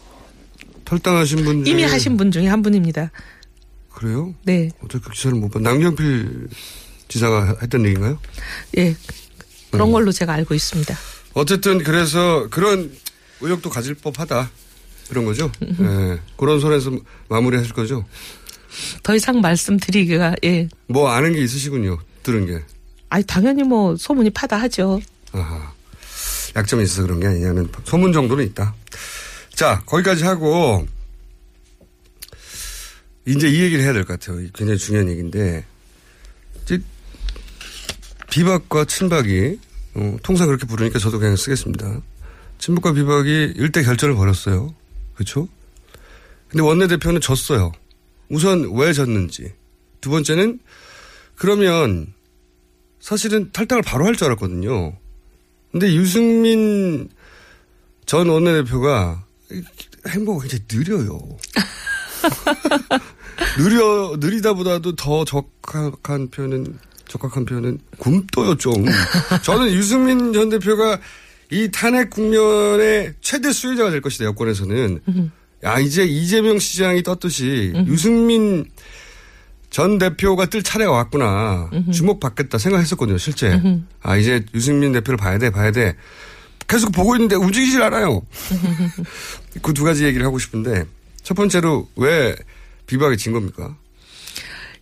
[0.85, 3.11] 탈당하신 분 중에 이미 하신 분 중에 한 분입니다.
[3.91, 4.35] 그래요?
[4.45, 4.71] 네.
[4.83, 5.59] 어떻게 그 기사를 못 봐?
[5.61, 6.49] 남경필
[7.09, 8.19] 지사가 했던 얘기인가요?
[8.79, 8.89] 예.
[8.89, 8.97] 음.
[9.71, 10.97] 그런 걸로 제가 알고 있습니다.
[11.35, 12.91] 어쨌든 그래서 그런
[13.43, 14.51] 의욕도 가질 법하다.
[15.11, 15.53] 그런 거죠.
[15.63, 16.19] 예.
[16.39, 16.93] 그런 선에서
[17.29, 18.07] 마무리하실 거죠.
[19.03, 20.67] 더 이상 말씀드리기가 예.
[20.87, 21.99] 뭐 아는 게 있으시군요.
[22.23, 22.63] 들은 게.
[23.11, 25.03] 아니 당연히 뭐 소문이 파다 하죠.
[25.33, 25.77] 아하.
[26.57, 28.75] 약점이 있어서 그런 게 아니냐는 소문 정도는 있다.
[29.55, 30.87] 자, 거기까지 하고
[33.27, 34.39] 이제 이 얘기를 해야 될 것 같아요.
[34.55, 35.65] 굉장히 중요한 얘기인데
[38.31, 39.59] 비박과 친박이
[39.95, 42.01] 어, 통상 그렇게 부르니까 저도 그냥 쓰겠습니다.
[42.59, 44.75] 친박과 비박이 일대 결전을 벌였어요.
[45.15, 45.49] 그렇죠?
[46.49, 47.73] 근데 원내대표는 졌어요.
[48.29, 49.53] 우선 왜 졌는지.
[50.01, 50.61] 두 번째는
[51.37, 52.13] 그러면
[53.01, 54.97] 사실은 탈당을 바로 할 줄 알았거든요.
[55.73, 57.09] 근데 유승민
[58.07, 59.25] 전 원내대표가
[60.09, 61.21] 행보가 굉장히 느려요.
[63.59, 68.85] 느려, 느리다보다도 더 적합한 표현은, 적합한 표현은 굼떠요, 좀.
[69.45, 70.99] 저는 유승민 전 대표가
[71.51, 75.01] 이 탄핵 국면의 최대 수혜자가 될 것이다, 여권에서는.
[75.65, 78.65] 야, 이제 이재명 시장이 떴듯이 유승민
[79.71, 81.71] 전 대표가 뜰 차례가 왔구나.
[81.93, 83.61] 주목받겠다 생각했었거든요, 실제.
[84.03, 85.95] 아, 이제 유승민 대표를 봐야 돼, 봐야 돼.
[86.67, 88.23] 계속 보고 있는데 움직이질 않아요.
[89.63, 90.85] 그 두 가지 얘기를 하고 싶은데,
[91.23, 92.35] 첫 번째로 왜
[92.87, 93.77] 비박이 진 겁니까?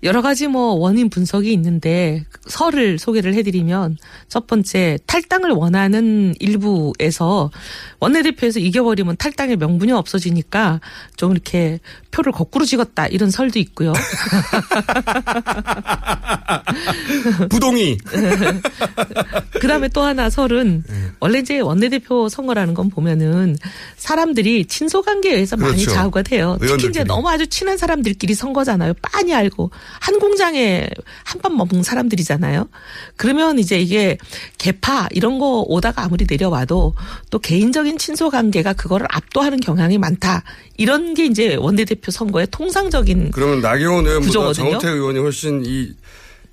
[0.07, 3.98] 여러 가지 뭐 원인 분석이 있는데 설을 소개를 해드리면
[4.28, 7.50] 첫 번째 탈당을 원하는 일부에서
[7.98, 10.80] 원내대표에서 이겨버리면 탈당의 명분이 없어지니까
[11.16, 11.80] 좀 이렇게
[12.12, 13.92] 표를 거꾸로 찍었다 이런 설도 있고요.
[17.50, 17.98] 부동이.
[19.61, 20.94] 그다음에 또 하나 설은 네.
[21.18, 23.57] 원래 이제 원내대표 선거라는 건 보면은
[23.96, 25.90] 사람들이 친소 관계에 의해서 많이 그렇죠.
[25.90, 26.57] 좌우가 돼요.
[26.61, 27.04] 특히 이제.
[27.04, 28.94] 너무 아주 친한 사람들끼리 선거잖아요.
[29.02, 29.70] 빤히 알고
[30.01, 30.88] 한 공장에
[31.24, 32.68] 한 번 먹는 사람들이잖아요.
[33.16, 34.16] 그러면 이제 이게
[34.59, 36.94] 개파 이런 거 오다가 아무리 내려와도
[37.30, 40.42] 또 개인적인 친소 관계가 그거를 압도하는 경향이 많다.
[40.78, 44.53] 이런 게 이제 원내대표 선거의 통상적인 그러면 나경원 의원보다.
[44.55, 45.92] 정우택 의원이 훨씬 이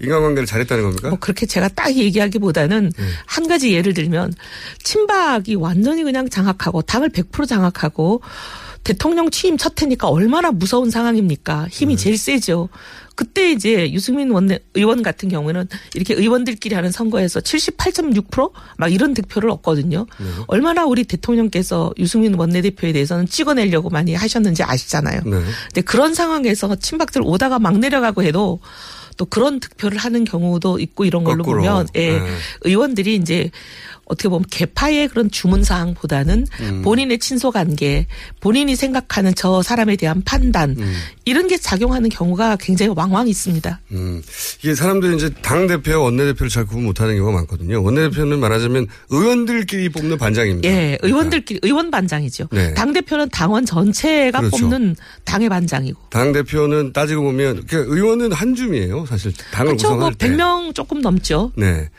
[0.02, 1.10] 인간관계를 잘했다는 겁니까?
[1.10, 3.04] 뭐 그렇게 제가 딱 얘기하기보다는 네.
[3.26, 4.34] 한 가지 예를 들면
[4.84, 8.22] 친박이 완전히 그냥 장악하고 당을 100% 장악하고
[8.84, 11.64] 대통령 취임 첫 해니까 얼마나 무서운 상황입니까?
[11.64, 11.70] 네.
[11.72, 12.70] 힘이 제일 세죠.
[13.16, 20.08] 그때 이제 유승민 원내 의원 같은 경우에는 이렇게 의원들끼리 하는 선거에서 78.6%막 이런 득표를 얻거든요.
[20.20, 20.26] 네.
[20.48, 25.22] 얼마나 우리 대통령께서 유승민 원내대표에 대해서는 찍어내려고 많이 하셨는지 아시잖아요.
[25.26, 25.32] 네.
[25.68, 28.60] 근데 그런 상황에서 친박들 오다가 막 내려가고 해도
[29.16, 31.62] 또 그런 득표를 하는 경우도 있고 이런 걸로 거꾸로.
[31.62, 32.28] 보면 예, 네.
[32.62, 33.52] 의원들이 이제
[34.06, 36.82] 어떻게 보면 개파의 그런 주문 사항보다는 음.
[36.84, 38.06] 본인의 친소 관계,
[38.41, 40.76] 본인이 생각하는 저 사람에 대한 판단
[41.26, 43.80] 이런 게 작용하는 경우가 굉장히 왕왕 있습니다.
[43.91, 44.22] 음.
[44.60, 47.82] 이게 사람들이 이제 당 대표와 원내 대표를 잘 구분 못하는 경우가 많거든요.
[47.82, 50.70] 원내 대표는 말하자면 의원들끼리 뽑는 반장입니다.
[50.70, 52.47] 예, 의원들끼리 의원 반장이죠.
[52.51, 52.74] 네.
[52.74, 54.58] 당 대표는 당원 전체가 그렇죠.
[54.58, 55.99] 뽑는 당의 반장이고.
[56.10, 59.06] 당 대표는 따지고 보면 그 의원은 한 줌이에요.
[59.06, 59.88] 사실 당을 그렇죠.
[59.89, 60.28] 뭐 구성할 때.
[60.28, 61.51] 100명 조금 넘죠.
[61.56, 61.89] 네.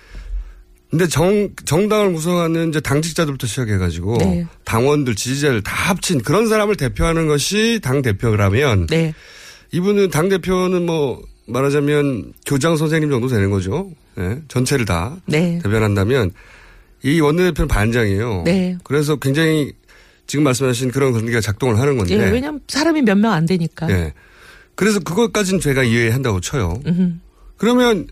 [0.94, 4.46] 근데 정, 정당을 구성하는 이제 당직자들부터 시작해가지고 네.
[4.64, 9.12] 당원들, 지지자들 다 합친 그런 사람을 대표하는 것이 당 대표라면 네.
[9.72, 13.90] 이분은 당 대표는 뭐 말하자면 교장 선생님 정도 되는 거죠.
[14.14, 14.38] 네.
[14.46, 15.58] 전체를 다 네.
[15.64, 16.30] 대변한다면
[17.02, 18.42] 이 원내대표는 반장이에요.
[18.44, 18.78] 네.
[18.84, 19.72] 그래서 굉장히
[20.28, 22.14] 지금 말씀하신 그런 관계가 작동을 하는 건데.
[22.14, 23.90] 예, 왜냐면 사람이 몇 명 안 되니까.
[23.90, 24.12] 예.
[24.76, 26.80] 그래서 그것까지는 제가 이해한다고 쳐요.
[26.86, 27.14] 음흠.
[27.56, 28.06] 그러면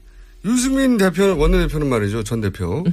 [0.45, 2.25] 유승민 대표, 원내대표는 말이죠.
[2.25, 2.85] 전 대표.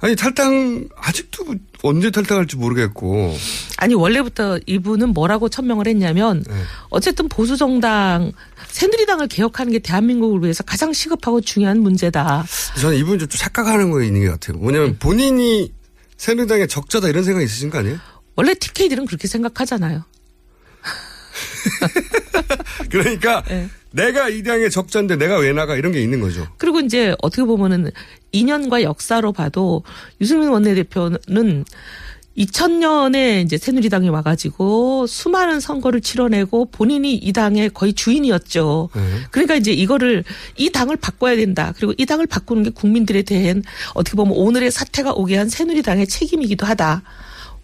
[0.00, 3.36] 아니, 탈당, 아직도 언제 탈당할지 모르겠고.
[3.76, 6.54] 아니 원래부터 이분은 뭐라고 천명을 했냐면 네.
[6.90, 8.32] 어쨌든 보수 정당
[8.68, 12.44] 새누리당을 개혁하는 게 대한민국을 위해서 가장 시급하고 중요한 문제다.
[12.80, 14.58] 저는 이분 좀 착각하는 거에 있는 것 같아요.
[14.58, 15.72] 뭐냐면 본인이
[16.18, 17.98] 새누리당의 적자다 이런 생각이 있으신 거 아니에요?
[18.36, 20.04] 원래 TK들은 그렇게 생각하잖아요.
[22.90, 23.68] 그러니까 네.
[23.92, 26.46] 내가 이 당의 적자인데 내가 왜 나가 이런 게 있는 거죠.
[26.58, 27.90] 그리고 이제 어떻게 보면은
[28.32, 29.82] 2년과 역사로 봐도
[30.20, 31.64] 유승민 원내대표는
[32.38, 38.88] 2000년에 이제 새누리당이 와가지고 수많은 선거를 치러내고 본인이 이 당의 거의 주인이었죠.
[39.30, 40.24] 그러니까 이제 이거를
[40.56, 41.74] 이 당을 바꿔야 된다.
[41.76, 43.62] 그리고 이 당을 바꾸는 게 국민들에 대한
[43.94, 47.02] 어떻게 보면 오늘의 사태가 오게 한 새누리당의 책임이기도 하다.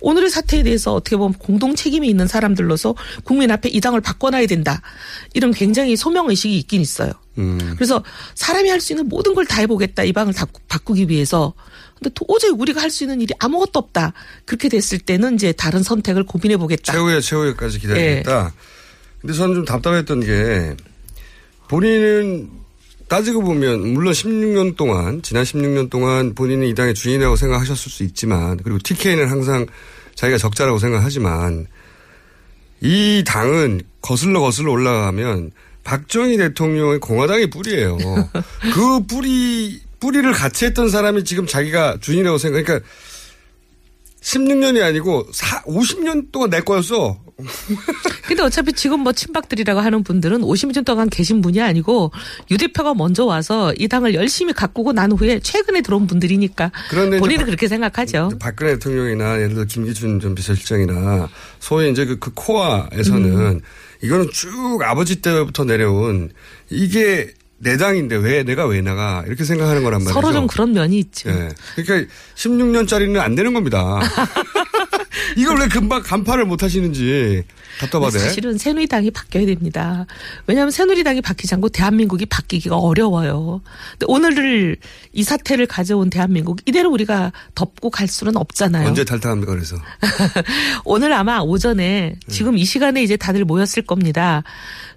[0.07, 2.95] 오늘의 사태에 대해서 어떻게 보면 공동 책임이 있는 사람들로서
[3.25, 4.81] 국민 앞에 이 당을 바꿔놔야 된다.
[5.35, 7.11] 이런 굉장히 소명 의식이 있긴 있어요.
[7.39, 7.59] 음.
[7.75, 8.05] 그래서
[8.37, 10.05] 사람이 할 수 있는 모든 걸 다 해보겠다.
[10.05, 11.55] 이 방을 다 바꾸기 위해서.
[11.99, 14.13] 근데 도저히 우리가 할 수 있는 일이 아무것도 없다.
[14.45, 16.93] 그렇게 됐을 때는 이제 다른 선택을 고민해 보겠다.
[16.93, 17.81] 최후의 최후의까지 예.
[17.81, 18.55] 기다리겠다.
[19.21, 20.77] 근데 저는 좀 답답했던 게
[21.69, 22.49] 본인은
[23.09, 28.57] 따지고 보면 물론 16년 동안 지난 16년 동안 본인이 이 당의 주인이라고 생각하셨을 수 있지만
[28.63, 29.67] 그리고 TK는 항상
[30.17, 31.67] 자기가 적자라고 생각하지만
[32.81, 35.53] 이 당은 거슬러 거슬러 올라가면
[35.85, 37.97] 박정희 대통령의 공화당의 뿌리예요.
[38.75, 42.63] 그 뿌리 뿌리를 같이 했던 사람이 지금 자기가 주인이라고 생각.
[42.63, 42.87] 그러니까
[44.21, 47.21] 16년이 아니고 4, 50년 동안 내 거였어.
[48.27, 52.11] 근데 어차피 지금 뭐 친박들이라고 하는 분들은 50년 동안 계신 분이 아니고
[52.51, 57.45] 유 대표가 먼저 와서 이 당을 열심히 가꾸고 난 후에 최근에 들어온 분들이니까 본인은 박-
[57.45, 58.31] 그렇게 생각하죠.
[58.41, 61.29] 박근혜 대통령이나 예를 들어 김기춘 전 비서실장이나
[61.61, 63.61] 소위 이제 그, 그 코아에서는 음.
[64.03, 66.31] 이거는 쭉 아버지 때부터 내려온
[66.71, 70.21] 이게 내 당인데 왜 내가 왜 나가 이렇게 생각하는 거란 말이죠.
[70.21, 71.31] 서로 좀 그런 면이 있죠.
[71.31, 71.49] 예.
[71.83, 74.01] 그러니까 16년짜리는 안 되는 겁니다.
[75.37, 77.45] 이걸 왜 금방 간파를 못 하시는지
[77.81, 78.19] 답답하대.
[78.19, 80.07] 사실은 새누리당이 바뀌어야 됩니다.
[80.47, 83.61] 왜냐하면 새누리당이 바뀌지 않고 대한민국이 바뀌기가 어려워요.
[83.93, 84.77] 근데 오늘을
[85.13, 88.89] 이 사태를 가져온 대한민국 이대로 우리가 덮고 갈 수는 없잖아요.
[88.89, 89.77] 언제 탈당합니까 그래서?
[90.85, 94.43] 오늘 아마 오전에 지금 이 시간에 이제 다들 모였을 겁니다.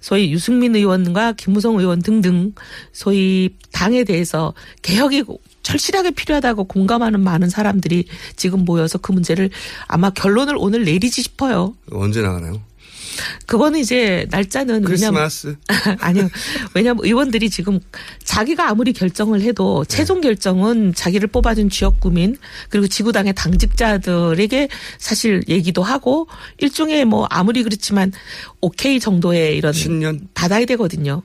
[0.01, 2.53] 소위 유승민 의원과 김무성 의원 등등
[2.91, 5.23] 소위 당에 대해서 개혁이
[5.64, 8.05] 절실하게 필요하다고 공감하는 많은 사람들이
[8.36, 9.49] 지금 모여서 그 문제를
[9.88, 11.76] 아마 결론을 오늘 내리지 싶어요.
[11.91, 12.62] 언제 나가나요?
[13.45, 15.55] 그거는 이제 날짜는 왜냐면 크리스마스.
[15.99, 16.30] 아니요.
[16.74, 17.80] 왜냐면 의원들이 지금
[18.24, 22.38] 자기가 아무리 결정을 해도 최종 결정은 자기를 뽑아준 지역구민
[22.70, 26.28] 그리고 지구당의 당직자들에게 사실 얘기도 하고
[26.60, 28.12] 일종의 뭐 아무리 그렇지만
[28.62, 31.22] 오케이 정도의 이런 신년 받아야 되거든요.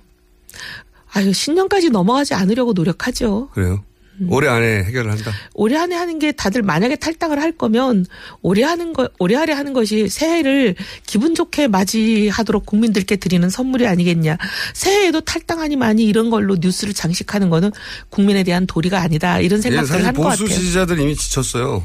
[1.13, 3.51] 아유 신년까지 넘어가지 않으려고 노력하죠.
[3.53, 3.85] 그래요?
[4.29, 5.33] 올해 안에 해결을 한다.
[5.55, 8.07] 올해 안에 하는 게 다들 만약에 탈당을 할 거면
[8.43, 14.37] 올해 하는 거 올해 안에 하는 것이 새해를 기분 좋게 맞이하도록 국민들께 드리는 선물이 아니겠냐.
[14.73, 17.73] 새해에도 탈당하니 많이 이런 걸로 뉴스를 장식하는 거는
[18.11, 19.41] 국민에 대한 도리가 아니다.
[19.41, 20.59] 이런 예, 생각들을 사실 하는 것 보수 같아요.
[20.59, 21.85] 지지자들 이미 지쳤어요.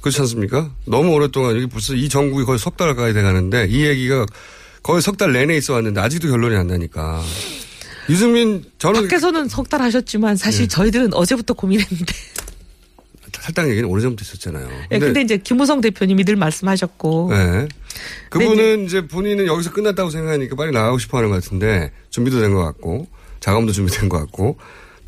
[0.00, 0.70] 그렇지 않습니까?
[0.86, 4.26] 너무 오랫동안 여기 벌써 이 정국이 거의 석 달 가까이 돼 가는데 이 얘기가
[4.82, 7.22] 거의 석 달 내내 있어 왔는데 아직도 결론이 안 나니까.
[8.08, 12.14] 유승민 저는 밖에서는 석 달 하셨지만 사실 저희들은 어제부터 고민했는데.
[13.32, 14.68] 탈당 얘기는 오래 전부터 있었잖아요.
[14.90, 17.28] 예, 근데, 이제 김우성 대표님이 늘 말씀하셨고.
[17.30, 17.68] 네.
[18.30, 22.62] 그분은 이제 본인은 여기서 끝났다고 생각하니까 빨리 나가고 싶어 하는 것 같은데 준비도 된 것
[22.64, 23.06] 같고
[23.40, 24.56] 자금도 준비된 것 같고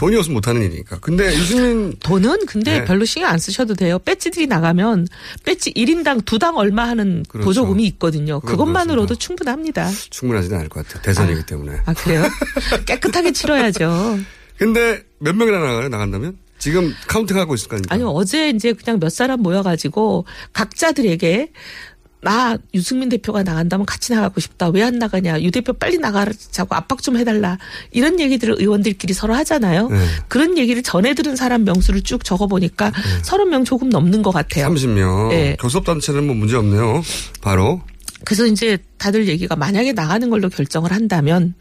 [0.00, 0.98] 돈이 없으면 못하는 일이니까.
[1.00, 2.84] 근데 유승민 돈은 근데 네.
[2.84, 3.98] 별로 신경 안 쓰셔도 돼요.
[4.00, 5.06] 배지들이 나가면
[5.44, 7.44] 배지 1인당 두 당 얼마 하는 그렇죠.
[7.44, 8.40] 보조금이 있거든요.
[8.40, 9.90] 그것만으로도 충분합니다.
[10.08, 11.02] 충분하지는 않을 것 같아요.
[11.02, 11.78] 대선이기 때문에.
[11.84, 12.24] 아, 그래요?
[12.86, 14.18] 깨끗하게 치러야죠.
[14.56, 15.88] 근데 몇 명이나 나가요?
[15.88, 16.38] 나간다면?
[16.58, 17.94] 지금 카운팅하고 있을 거 아닙니까?
[17.94, 21.52] 아니요, 어제 이제 그냥 몇 사람 모여가지고 각자들에게
[22.22, 24.68] 나 유승민 대표가 나간다면 같이 나가고 싶다.
[24.68, 25.40] 왜 안 나가냐.
[25.42, 27.58] 유 대표 빨리 나가자고 압박 좀 해달라.
[27.92, 29.88] 이런 얘기들을 의원들끼리 서로 하잖아요.
[29.88, 30.06] 네.
[30.28, 32.92] 그런 얘기를 전해 들은 사람 명수를 쭉 적어보니까
[33.22, 34.68] 서른 명 조금 넘는 것 같아요.
[34.68, 35.28] 30명.
[35.28, 35.56] 네.
[35.60, 37.02] 교섭단체는 뭐 문제 없네요.
[37.40, 37.80] 바로.
[38.24, 41.54] 그래서 이제 다들 얘기가 만약에 나가는 걸로 결정을 한다면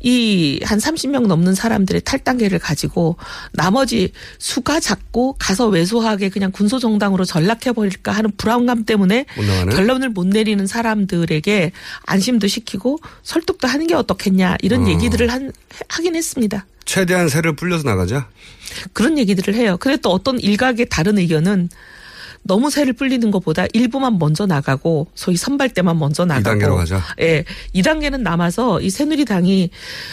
[0.00, 3.16] 이 한 30명 넘는 사람들의 탈당계를 가지고
[3.52, 9.74] 나머지 수가 작고 가서 왜소하게 그냥 군소 정당으로 전락해 버릴까 하는 불안감 때문에 못 나가네.
[9.74, 11.72] 결론을 못 내리는 사람들에게
[12.06, 14.88] 안심도 시키고 설득도 하는 게 어떻겠냐 이런 어.
[14.88, 15.52] 얘기들을 한,
[15.88, 16.66] 하긴 했습니다.
[16.84, 18.28] 최대한 세를 불려서 나가자.
[18.92, 19.76] 그런 얘기들을 해요.
[19.78, 21.68] 근데 또 어떤 일각의 다른 의견은
[22.46, 27.02] 너무 새를 불리는 것보다 일부만 먼저 나가고 소위 선발 때만 먼저 나가고 2단계로 가자.
[27.20, 27.44] 예.
[27.74, 29.70] 2단계는 남아서 이 새누리당이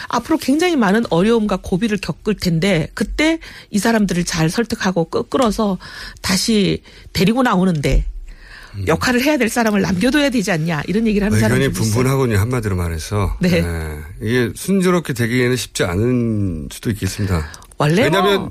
[0.08, 3.38] 앞으로 굉장히 많은 어려움과 고비를 겪을 텐데 그때
[3.70, 5.76] 이 사람들을 잘 설득하고 끄- 끌어서
[6.22, 8.06] 다시 데리고 나오는데
[8.86, 11.92] 역할을 해야 될 사람을 남겨둬야 되지 않냐 이런 얘기를 하는 의견이 사람들도 있어요.
[11.94, 12.38] 분분하군요.
[12.38, 13.36] 한마디로 말해서.
[13.40, 13.62] 네.
[14.22, 17.52] 이게 순조롭게 되기에는 쉽지 않은 수도 있겠습니다.
[17.76, 18.48] 원래 왜냐하면 뭐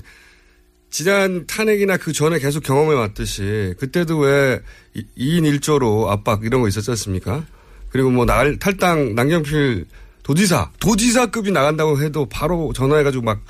[0.92, 4.62] 지난 탄핵이나 그 전에 계속 경험해 왔듯이 그때도 왜
[4.96, 7.46] 2인 1조로 압박 이런 거 있었지 않습니까?
[7.90, 9.86] 그리고 뭐 날, 탈당 남경필
[10.24, 13.42] 도지사, 도지사급이 나간다고 해도 바로 전화해가지고 막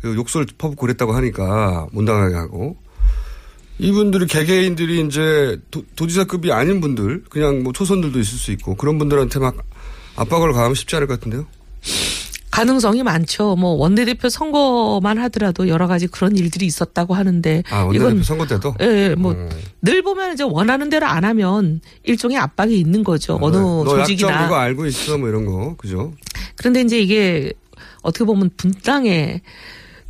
[0.00, 2.76] 그 욕설 퍼붓고 그랬다고 하니까 못 나가게 하고
[3.78, 9.38] 이분들이 개개인들이 이제 도, 도지사급이 아닌 분들 그냥 뭐 초선들도 있을 수 있고 그런 분들한테
[9.38, 9.56] 막
[10.16, 11.46] 압박을 가하면 쉽지 않을 것 같은데요.
[12.56, 13.54] 가능성이 많죠.
[13.56, 18.74] 뭐 원내대표 선거만 하더라도 여러 가지 그런 일들이 있었다고 하는데 아, 원내대표 선거 때도?
[18.80, 23.38] 예, 예, 뭐늘 보면 이제 원하는 대로 안 하면 일종의 압박이 있는 거죠.
[23.42, 24.46] 어느 너 약점 조직이나.
[24.46, 26.14] 이거 알고 있어 뭐 이런 거 그죠?
[26.56, 27.52] 그런데 이제 이게
[28.00, 29.42] 어떻게 보면 분당의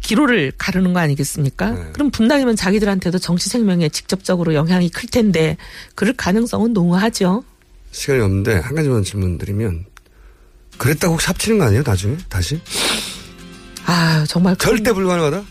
[0.00, 1.70] 기로를 가르는 거 아니겠습니까?
[1.72, 1.84] 네.
[1.94, 5.56] 그럼 분당이면 자기들한테도 정치 생명에 직접적으로 영향이 클 텐데
[5.96, 7.42] 그럴 가능성은 농후하죠.
[7.90, 9.86] 시간이 없는데 한 가지만 질문 드리면
[10.78, 12.60] 그랬다고 혹시 합치는 거 아니에요 나중에 다시?
[13.86, 15.42] 아 정말 절대 불가능하다.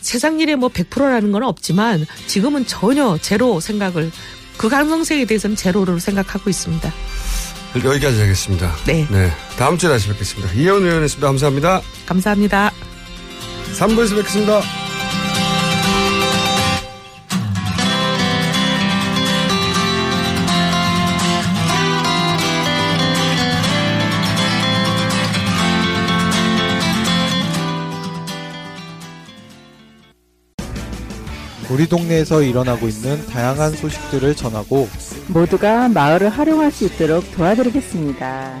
[0.00, 4.10] 세상 일에 뭐 100%라는 건 없지만 지금은 전혀 제로 생각을
[4.56, 6.92] 그 가능성에 대해서는 제로로 생각하고 있습니다.
[7.76, 8.74] 여기까지 하겠습니다.
[8.86, 9.06] 네.
[9.56, 10.52] 다음 주에 다시 뵙겠습니다.
[10.52, 11.26] 이혜원 의원이었습니다.
[11.26, 11.82] 감사합니다.
[12.06, 12.72] 감사합니다.
[13.78, 14.60] 3부에서 뵙겠습니다.
[31.72, 34.88] 우리 동네에서 일어나고 있는 다양한 소식들을 전하고
[35.28, 38.60] 모두가 마을을 활용할 수 있도록 도와드리겠습니다.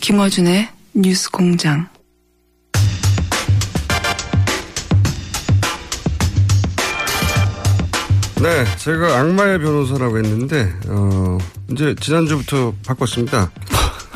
[0.00, 1.86] 김어준의 뉴스 공장.
[8.40, 11.36] 네, 제가 악마의 변호사라고 했는데, 어,
[11.70, 13.50] 이제 지난주부터 바꿨습니다.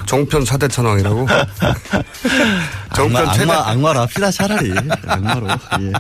[0.07, 1.27] 정편 사대 천왕이라고.
[2.97, 3.53] 정편 악마, 최대.
[3.53, 4.73] 악마, 악마로 합시다, 차라리.
[5.07, 5.49] 악마로.
[5.81, 5.93] 예.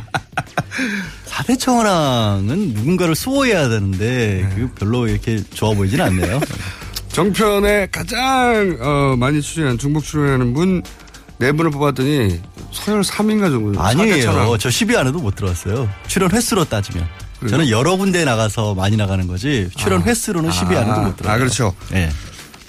[1.26, 6.41] 사대천왕은 누군가를 수호해야 되는데, 그게 별로 이렇게 좋아 보이진 않네요.
[7.14, 10.82] 정편에 가장, 어, 많이 출연한, 중국 출연하는 분,
[11.38, 12.40] 네 분을 뽑았더니,
[12.72, 13.80] 서열 3인가 정도.
[13.80, 14.58] 아니에요.
[14.58, 15.88] 저 10위 안에도 못 들어왔어요.
[16.08, 17.06] 출연 횟수로 따지면.
[17.48, 20.04] 저는 여러 군데 나가서 많이 나가는 거지, 출연 아.
[20.06, 21.36] 횟수로는 10위 안에도 못 들어와요.
[21.36, 21.72] 아, 그렇죠.
[21.92, 22.10] 예.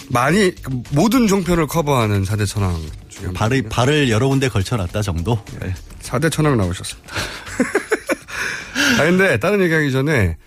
[0.09, 2.79] 많이, 그 모든 종편을 커버하는 사대 천왕
[3.09, 3.33] 중에.
[3.33, 5.43] 발을, 발을 여러 군데 걸쳐놨다 정도?
[5.63, 5.73] 예.
[6.01, 7.15] 사대 천왕 나오셨습니다.
[8.99, 10.37] 아, 근데 다른 얘기하기 전에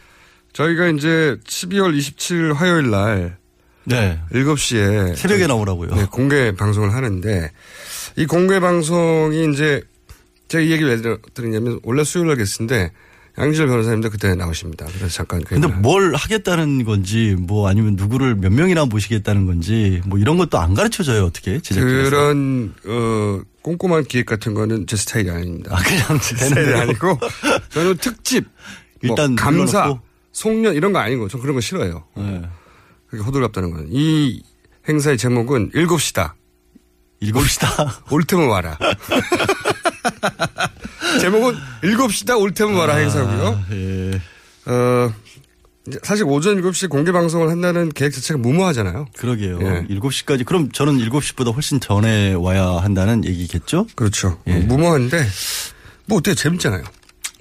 [0.53, 3.38] 저희가 이제 12월 27일 화요일 날
[3.89, 4.20] 네.
[4.32, 5.95] 7시에 새벽에 나오라고요.
[5.95, 7.51] 네, 공개 방송을 하는데
[8.16, 9.82] 이 공개 방송이 이제
[10.49, 12.93] 제가 이 얘기 왜 들- 드리냐면 원래 수요일 날 게스트인데
[13.39, 14.86] 양지열 변호사님도 그때 나오십니다.
[14.86, 20.18] 그래서 잠깐 그 근데 뭘 하겠다는 건지, 뭐 아니면 누구를 몇 명이나 모시겠다는 건지, 뭐
[20.18, 21.61] 이런 것도 안 가르쳐 줘요, 어떻게?
[21.61, 22.11] 제작진에서.
[22.11, 25.70] 그런 어 꼼꼼한 기획 같은 거는 제 스타일이 아닙니다.
[25.72, 26.80] 아, 그냥 스타일이 되는데요?
[26.82, 27.18] 아니고
[27.68, 28.47] 저는 특집
[29.03, 29.95] 일단 뭐 감사?
[30.32, 32.05] 송년 이런 거 아니고 저 그런 거 싫어요.
[32.16, 32.43] 네.
[33.09, 34.42] 그게 호들갑다는 거는 이
[34.88, 36.34] 행사의 제목은 일곱시다.
[37.20, 38.02] 일곱시다.
[38.11, 38.78] 올 테면 와라.
[41.20, 43.64] 제목은 일곱시다 올 테면 와라 행사고요.
[43.72, 44.20] 예.
[44.70, 45.12] 어
[46.02, 49.06] 사실 오전 7시 공개 방송을 한다는 계획 자체가 무모하잖아요.
[49.16, 49.59] 그러게요.
[49.62, 49.86] 예.
[49.88, 50.44] 7시까지.
[50.44, 53.86] 그럼 저는 7시보다 훨씬 전에 와야 한다는 얘기겠죠?
[53.94, 54.38] 그렇죠.
[54.46, 54.59] 예.
[54.59, 55.26] 무모한데
[56.06, 56.84] 뭐 어때 재밌잖아요.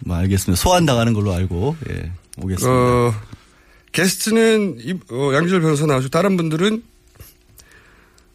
[0.06, 0.62] 뭐 알겠습니다.
[0.62, 2.12] 소환 당하는 걸로 알고 예.
[2.38, 2.72] 오겠습니다.
[2.72, 3.14] 어,
[3.92, 6.84] 게스트는 이- 어, 양지열 변호사 나오시고 다른 분들은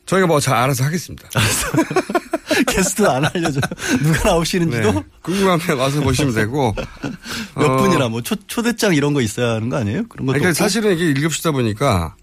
[0.06, 1.28] 저희가 뭐 잘 알아서 하겠습니다.
[2.68, 3.60] 게스트 안 알려줘.
[4.02, 5.02] 누가 나오시는지도 네.
[5.22, 6.74] 궁금하면 와서 보시면 되고
[7.56, 10.06] 몇 어, 분이나 뭐 초, 초대장 이런 거 있어야 하는 거 아니에요?
[10.08, 10.52] 그런 것도 그러니까?
[10.54, 12.14] 사실은 이게 일곱시다 보니까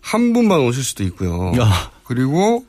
[0.00, 1.52] 한 분만 오실 수도 있고요.
[1.60, 1.90] 야.
[2.04, 2.64] 그리고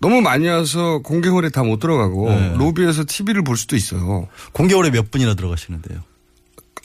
[0.00, 2.54] 너무 많이 와서 공개홀에 다 못 들어가고 네.
[2.56, 4.28] 로비에서 TV를 볼 수도 있어요.
[4.52, 6.00] 공개홀에 몇 분이나 들어가시는데요?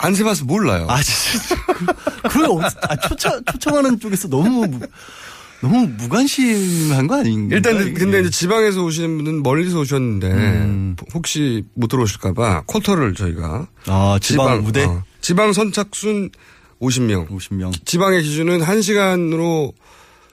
[0.01, 0.85] 안 세봐서 몰라요.
[0.89, 1.55] 아, 진짜.
[2.29, 2.47] 그래,
[2.89, 4.79] 아, 초청, 초청하는 쪽에서 너무, 무-
[5.61, 7.55] 너무 무관심한 거 아닌가?
[7.55, 10.95] 일단 근데 이제 지방에서 오시는 분은 멀리서 오셨는데 음.
[11.13, 14.85] 혹시 못 들어오실까봐 쿼터를 저희가 아, 지방 무대?
[14.85, 16.31] 어, 지방 선착순
[16.81, 17.29] 50명.
[17.29, 17.73] 50명.
[17.85, 19.73] 지방의 기준은 1 시간으로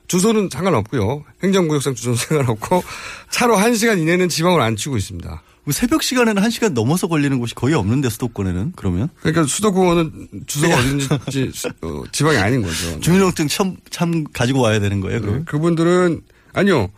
[0.07, 1.25] 주소는 상관없고요.
[1.43, 2.83] 행정구역상 주소는 상관없고
[3.31, 5.43] 차로 1 시간 이내는 지방을 안 치고 있습니다.
[5.69, 10.75] 뭐 새벽 시간에는 한 시간 넘어서 걸리는 곳이 거의 없는데 수도권에는 그러면 그러니까 수도공원은 주소가
[10.79, 12.99] 어딘지 수- 어, 지방이 아닌 거죠.
[13.01, 15.21] 주민등록증 참, 참 가지고 와야 되는 거예요.
[15.21, 16.23] 그럼 네, 그분들은
[16.55, 16.89] 아니요.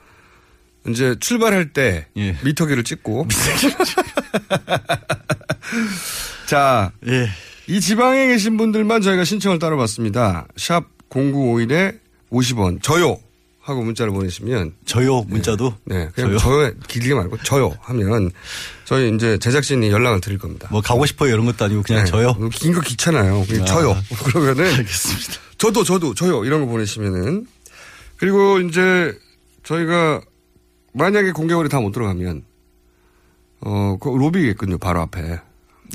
[0.87, 2.37] 이제 출발할 때 예.
[2.45, 3.27] 미터기를 찍고
[6.47, 7.29] 자, 예.
[7.67, 10.47] 이 지방에 계신 분들만 저희가 신청을 따라봤습니다.
[10.57, 11.99] 샵 0951에
[12.31, 13.19] 50원 저요
[13.63, 18.31] 하고 문자를 보내시면 저요 문자도 네, 그냥 저요 길게 말고 저요 하면
[18.85, 20.69] 저희 이제 제작진이 연락을 드릴 겁니다.
[20.73, 22.35] 뭐 가고 싶어요 이런 것도 아니고 그냥 네, 저요.
[22.53, 23.45] 긴 거 귀찮아요.
[23.47, 23.67] 그냥 아.
[23.67, 23.97] 저요.
[24.25, 25.33] 그러면은 알겠습니다.
[25.59, 27.47] 저도 저도 저요 이런 거 보내시면은
[28.17, 29.13] 그리고 이제
[29.65, 30.23] 저희가
[30.95, 32.43] 만약에 공개월에 다못 들어가면
[33.61, 34.79] 어, 그 로비겠군요.
[34.79, 35.39] 바로 앞에.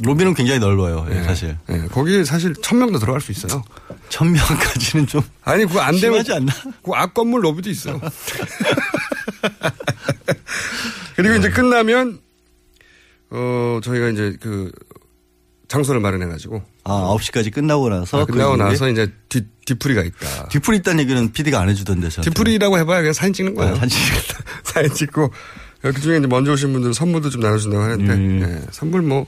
[0.03, 1.05] 로비는 굉장히 넓어요.
[1.09, 1.23] 예, 네.
[1.23, 1.57] 사실.
[1.69, 3.63] 예, 거기 사실 천 명도 들어갈 수 있어요.
[4.09, 6.53] 천 명까지는 좀 아니 그거 안 되면 심하지 않나?
[6.83, 7.99] 그앞 건물 로비도 있어요.
[11.15, 12.19] 그리고 이제 끝나면
[13.29, 14.71] 어 저희가 이제 그
[15.67, 16.63] 장소를 마련해 가지고.
[16.83, 18.21] 아, 9시까지 끝나고 나서.
[18.21, 20.49] 아, 끝나고 그 나서 이제 뒤, 뒤풀이가 있다.
[20.49, 22.09] 뒤풀이 있다는 얘기는 PD가 안 해주던데.
[22.09, 22.29] 저한테.
[22.29, 23.73] 뒤풀이라고 해봐야 그냥 사진 찍는 거예요.
[23.73, 23.97] 네, 사진
[24.63, 25.31] 사진 찍고
[25.81, 28.41] 그 중에 이제 먼저 오신 분들 선물도 좀 나눠준다고 하는데 음.
[28.43, 29.25] 예, 선물 뭐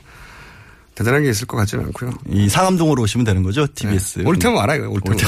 [0.98, 2.12] 대단한 게 있을 것 같지는 않고요.
[2.28, 4.24] 이 상암동으로 오시면 되는 거죠, TBS.
[4.26, 5.20] 올 테면 와라, 이거, 올 테면.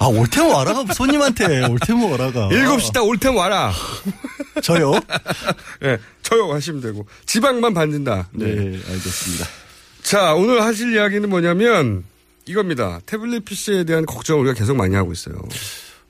[0.00, 2.48] 아, 올 테면 와라가 손님한테, 올 테면 와라가.
[2.48, 3.72] 7시 딱올 테면 와라.
[4.64, 4.94] 저요?
[5.84, 7.06] 예, 저요 하시면 되고.
[7.24, 8.28] 지방만 받는다.
[8.32, 9.46] 네, 알겠습니다.
[10.02, 12.02] 자, 오늘 하실 이야기는 뭐냐면
[12.44, 12.98] 이겁니다.
[13.06, 15.36] 태블릿 PC에 대한 걱정을 우리가 계속 많이 하고 있어요.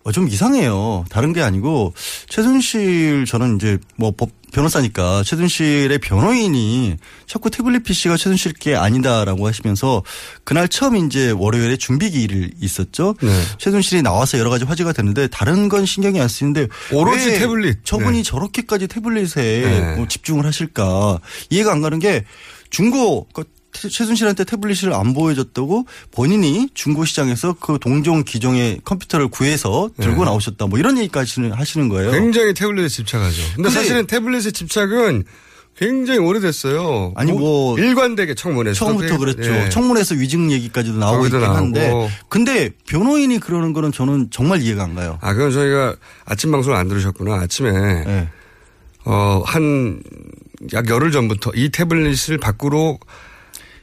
[0.06, 1.04] 어, 좀 이상해요.
[1.10, 1.92] 다른 게 아니고
[2.28, 6.96] 최순실 저는 이제 뭐 법 변호사니까 최순실의 변호인이
[7.26, 10.02] 자꾸 태블릿 PC가 최순실 게 아니다라고 하시면서
[10.44, 13.16] 그날 처음 이제 월요일에 준비기일 있었죠.
[13.20, 13.28] 네.
[13.58, 17.84] 최순실이 나와서 여러 가지 화제가 됐는데 다른 건 신경이 안 쓰이는데 오로지 왜 태블릿.
[17.84, 18.22] 저분이 네.
[18.22, 19.96] 저렇게까지 태블릿에 네.
[19.96, 21.18] 뭐 집중을 하실까
[21.50, 22.24] 이해가 안 가는 게
[22.70, 29.90] 중고 그 최- 최순실한테 태블릿을 안 보여줬다고 본인이 중고 시장에서 그 동종 기종의 컴퓨터를 구해서
[30.00, 30.24] 들고 네.
[30.24, 32.10] 나오셨다 뭐 이런 얘기까지 하시는 거예요.
[32.12, 33.42] 굉장히 태블릿에 집착하죠.
[33.42, 35.24] 근데, 근데 사실은 태블릿의 집착은
[35.78, 37.12] 굉장히 오래됐어요.
[37.16, 39.52] 아니, 뭐 일관되게 청문회에서 처음부터 그랬죠.
[39.52, 39.68] 예.
[39.68, 42.10] 청문회에서 위증 얘기까지도 나오고 있긴 한데 나오고.
[42.30, 45.18] 근데 변호인이 그러는 거는 저는 정말 이해가 안 가요.
[45.20, 47.34] 아, 그건 저희가 아침 방송을 안 들으셨구나.
[47.34, 47.70] 아침에
[48.04, 48.28] 네.
[49.04, 50.00] 어, 한
[50.72, 52.98] 약 열흘 전부터 이 태블릿을 밖으로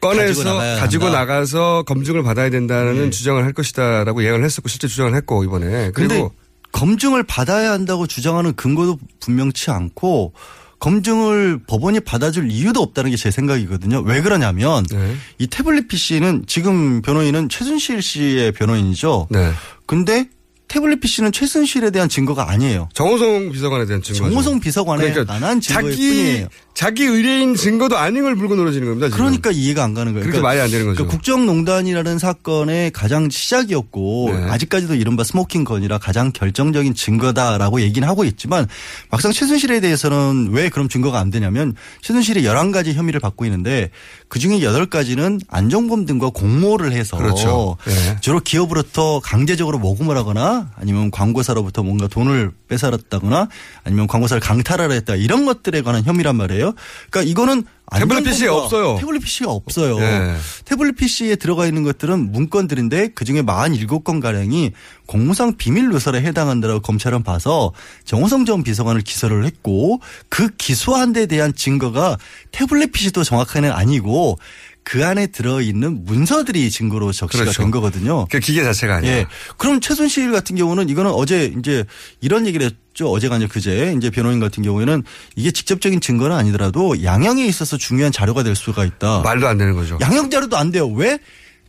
[0.04, 3.10] 꺼내서 가지고 가지고, 나가야 나가 서 검증을 받아야 된다는 네.
[3.10, 6.34] 주장을 할 것이다라고 예언을 했었고 실제 주장을 했고 이번에 그리고
[6.72, 10.34] 검증을 받아야 한다고 주장하는 근거도 분명치 않고
[10.80, 14.01] 검증을 법원이 받아줄 이유도 없다는 게 제 생각이거든요.
[14.01, 15.16] 왜 그러냐면 네.
[15.39, 19.28] 이 태블릿 PC는 지금 변호인은 최순실 씨의 변호인이죠.
[19.30, 19.51] 네.
[19.86, 20.28] 근데
[20.68, 22.89] 태블릿 PC는 최순실에 대한 증거가 아니에요.
[22.93, 24.26] 정호성 비서관에 대한 증거.
[24.28, 26.47] 정호성 비서관에 관한 증거일 자기 뿐이에요.
[26.74, 29.07] 자기 의뢰인 증거도 아닌 걸 물고 늘어지는 겁니다.
[29.07, 29.17] 지금.
[29.17, 30.24] 그러니까 이해가 안 가는 거예요.
[30.24, 30.95] 그렇게 말이 안 되는 거죠.
[30.95, 34.49] 그러니까 국정농단이라는 사건의 가장 시작이었고 네.
[34.49, 38.67] 아직까지도 이른바 smoking gun이라 가장 결정적인 증거다라고 얘기는 하고 있지만
[39.11, 43.91] 막상 최순실에 대해서는 왜 그럼 증거가 안 되냐면 최순실이 11가지 혐의를 받고 있는데
[44.30, 47.78] 그중에 8가지는 안종범 등과 공모를 해서 그렇죠.
[47.86, 48.17] 네.
[48.21, 53.47] 주로 기업으로부터 강제적으로 모금을 하거나 아니면 광고사로부터 뭔가 돈을 뺏어갔다거나
[53.84, 56.62] 아니면 광고사를 강탈하려 했다 이런 것들에 관한 혐의란 말이에요.
[57.09, 57.64] 그러니까 이거는
[57.95, 58.97] 태블릿 PC에 없어요.
[58.99, 59.99] 태블릿 PC가 없어요.
[59.99, 60.36] 네.
[60.66, 64.72] 태블릿 PC에 들어가 있는 것들은 문건들인데 그중에 47건 가량이
[65.05, 67.72] 공무상 비밀 누설에 해당한다고 검찰은 봐서
[68.05, 69.99] 정호성 전 비서관을 기소를 했고
[70.30, 72.18] 그 기소한 데 대한 증거가
[72.51, 74.39] 태블릿 PC도 정확하게는 아니고
[74.84, 77.61] 그 안에 들어있는 문서들이 증거로 적시가 그렇죠.
[77.61, 78.25] 된 거거든요.
[78.29, 79.17] 그 기계 자체가 아니에요.
[79.17, 79.25] 예.
[79.57, 81.86] 그럼 최순실 같은 경우는 이거는 어제 이제
[82.21, 83.09] 이런 얘기를 했죠.
[83.11, 85.03] 어제가 아니라 그제 이제 변호인 같은 경우에는
[85.36, 89.21] 이게 직접적인 증거는 아니더라도 양형에 있어서 중요한 자료가 될 수가 있다.
[89.21, 89.97] 말도 안 되는 거죠.
[90.01, 90.88] 양형 자료도 안 돼요.
[90.88, 91.17] 왜?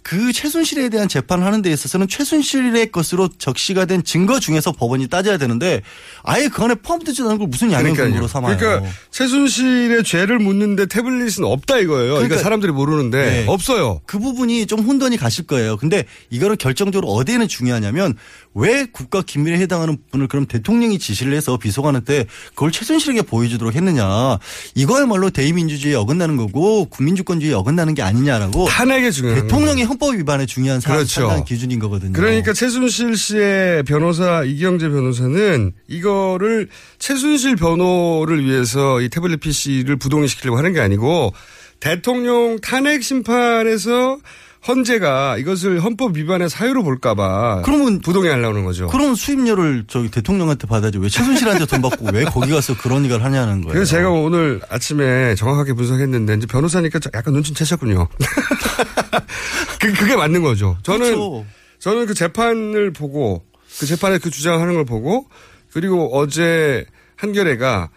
[0.05, 5.39] 그 최순실에 대한 재판을 하는 데 있어서는 최순실의 것으로 적시가 된 증거 중에서 법원이 따져야
[5.39, 5.81] 되는데
[6.23, 8.59] 아예 그 안에 포함되지 않은 걸 무슨 양형 근거로 삼아요.
[8.59, 12.15] 그러니까 최순실의 죄를 묻는데 태블릿은 없다 이거예요.
[12.15, 13.45] 그러니까, 그러니까 사람들이 모르는데 네.
[13.49, 14.03] 없어요.
[14.05, 15.79] 그 부분이 좀 혼돈이 가실 거예요.
[15.79, 18.15] 근데 이거는 결정적으로 어디에는 중요하냐면
[18.55, 24.39] 왜 국가 기밀에 해당하는 분을 그럼 대통령이 지시를 해서 비서관한테 그걸 최순실에게 보여주도록 했느냐.
[24.77, 30.95] 이거야말로 대의민주주의에 어긋나는 거고 국민주권주의에 어긋나는 게 아니냐라고 탄핵에 중요한 대통령의 헌법 위반에 중요한 사-
[30.95, 31.45] 그렇죠.
[31.45, 32.13] 기준인 거거든요.
[32.13, 40.73] 그러니까 최순실 씨의 변호사 이경재 변호사는 이거를 최순실 변호를 위해서 이 태블릿 PC를 부동시키려고 하는
[40.73, 41.33] 게 아니고
[41.81, 44.19] 대통령 탄핵 심판에서
[44.67, 48.87] 헌재가 이것을 헌법 위반의 사유로 볼까봐 그러면 부동에 하려는 거죠.
[48.89, 53.61] 그러면 수입료를 저기 대통령한테 받아야지 왜 최순실한테 돈 받고 왜 거기 가서 그런 일을 하냐는
[53.61, 53.75] 거예요.
[53.75, 58.09] 그래서 제가 오늘 아침에 정확하게 분석했는데 이제 변호사니까 약간 눈치 채셨군요.
[59.81, 60.79] 그, 그게 맞는 거죠.
[60.83, 61.47] 저는 그렇죠.
[61.79, 63.45] 저는 그 재판을 보고
[63.79, 65.29] 그 재판에 그 주장하는 걸 보고
[65.73, 66.87] 그리고 어제
[67.17, 67.91] 한겨레가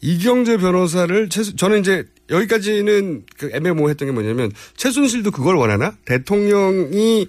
[0.00, 5.96] 이경재 변호사를 최 저는 이제 여기까지는 그 애매모호했던 게 뭐냐면 최순실도 그걸 원하나?
[6.04, 7.28] 대통령이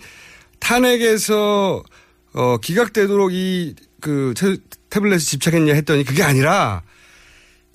[0.60, 1.84] 탄핵에서
[2.34, 4.34] 어 기각되도록 이 그
[4.90, 6.84] 태블릿에 집착했냐 했더니 그게 아니라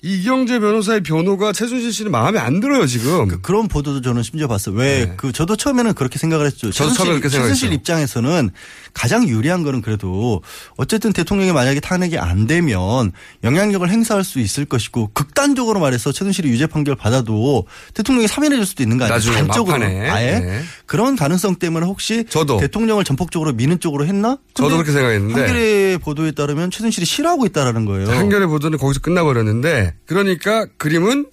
[0.05, 3.41] 이경재 변호사의 변호가 최순실 씨는 마음에 안 들어요 지금.
[3.41, 4.75] 그, 런 보도도 저는 심지어 봤어요.
[4.75, 6.71] 왜그 저도 처음에는 그렇게 생각을 했죠.
[6.71, 7.73] 저도 처음에 그렇게 최순실 생각했어요.
[7.73, 8.51] 입장에서는
[8.93, 10.43] 가장 유리한 거는 그래도
[10.77, 16.67] 어쨌든 대통령이 만약에 탄핵이 안 되면 영향력을 행사할 수 있을 것이고 극단적으로 말해서 최순실이 유죄
[16.67, 19.19] 판결 받아도 대통령이 사면해 줄 수도 있는 거 아니에요.
[19.33, 19.83] 단적으로.
[19.83, 20.61] 아예 네.
[20.85, 22.57] 그런 가능성 때문에 혹시 저도.
[22.57, 24.37] 대통령을 전폭적으로 미는 쪽으로 했나?
[24.53, 25.39] 저도 그렇게 생각했는데.
[25.41, 28.09] 한겨레 보도에 따르면 최순실이 싫어하고 있다라는 거예요.
[28.09, 31.27] 한겨레 보도는 거기서 끝나버렸는데 그러니까 그림은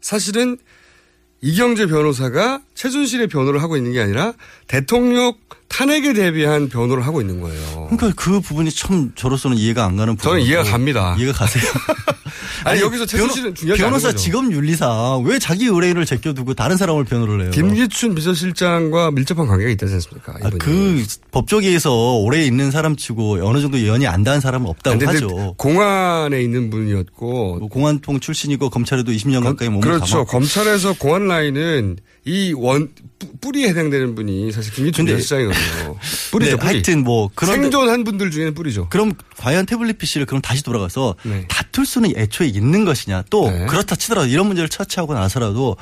[0.00, 0.58] 사실은
[1.42, 4.34] 이경재 변호사가 최순실의 변호를 하고 있는 게 아니라
[4.66, 5.34] 대통령
[5.70, 7.88] 탄핵에 대비한 변호를 하고 있는 거예요.
[7.90, 10.32] 그러니까 그 부분이 참 저로서는 이해가 안 가는 부분.
[10.32, 11.16] 저는 이해가 갑니다.
[11.18, 11.62] 이해가 가세요.
[12.64, 14.12] 아니, 여기서 최순실은 중요하지 변호사.
[14.12, 17.50] 직업 윤리상 왜 자기 의뢰인을 제껴두고 다른 사람을 변호를 해요?
[17.52, 20.34] 김기춘 비서실장과 밀접한 관계가 있다지 않습니까?
[20.42, 25.54] 아, 그 법조계에서 오래 있는 사람치고 어느 정도 연이 안 닿은 사람은 없다고 근데 하죠.
[25.56, 30.04] 공안에 있는 분이었고 뭐 공안통 출신이고 검찰에도 20년 가까이 몸을 그렇죠.
[30.06, 30.30] 담았고.
[30.30, 31.96] 검찰에서 공안 라인은
[32.26, 32.88] 이 원
[33.40, 35.96] 뿌리에 해당되는 분이 사실 김기춘 근데- 비서실장이거든요.
[36.32, 36.50] 뿌리죠.
[36.52, 36.66] 네, 뿌리.
[36.66, 38.88] 하여튼 뭐 그런 생존한 분들 중에는 뿌리죠.
[38.90, 41.44] 그럼 과연 태블릿 PC를 그럼 다시 돌아가서 네.
[41.48, 45.76] 다툴 수는 애초에 있는 것이냐 또 그렇다 치더라도 이런 문제를 처치하고 나서라도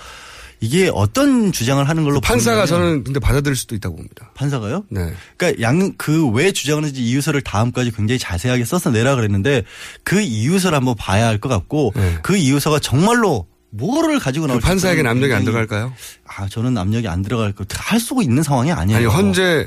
[0.60, 4.32] 이게 어떤 주장을 하는 걸로 판사가 보느냐면 저는 근데 받아들일 수도 있다고 봅니다.
[4.34, 4.84] 판사가요?
[4.88, 5.12] 네.
[5.36, 9.62] 그러니까 양 그 왜 주장하는지 이유서를 다음까지 굉장히 자세하게 써서 내라 그랬는데
[10.02, 14.54] 그 이유서를 한번 봐야 할 것 같고 그 이유서가 정말로 뭐를 가지고 네.
[14.54, 15.92] 그 판사에게 압력이 안 들어갈까요?
[16.26, 18.98] 아 저는 압력이 안 들어갈 거할 수가 있는 상황이 아니에요.
[18.98, 19.66] 아니 헌재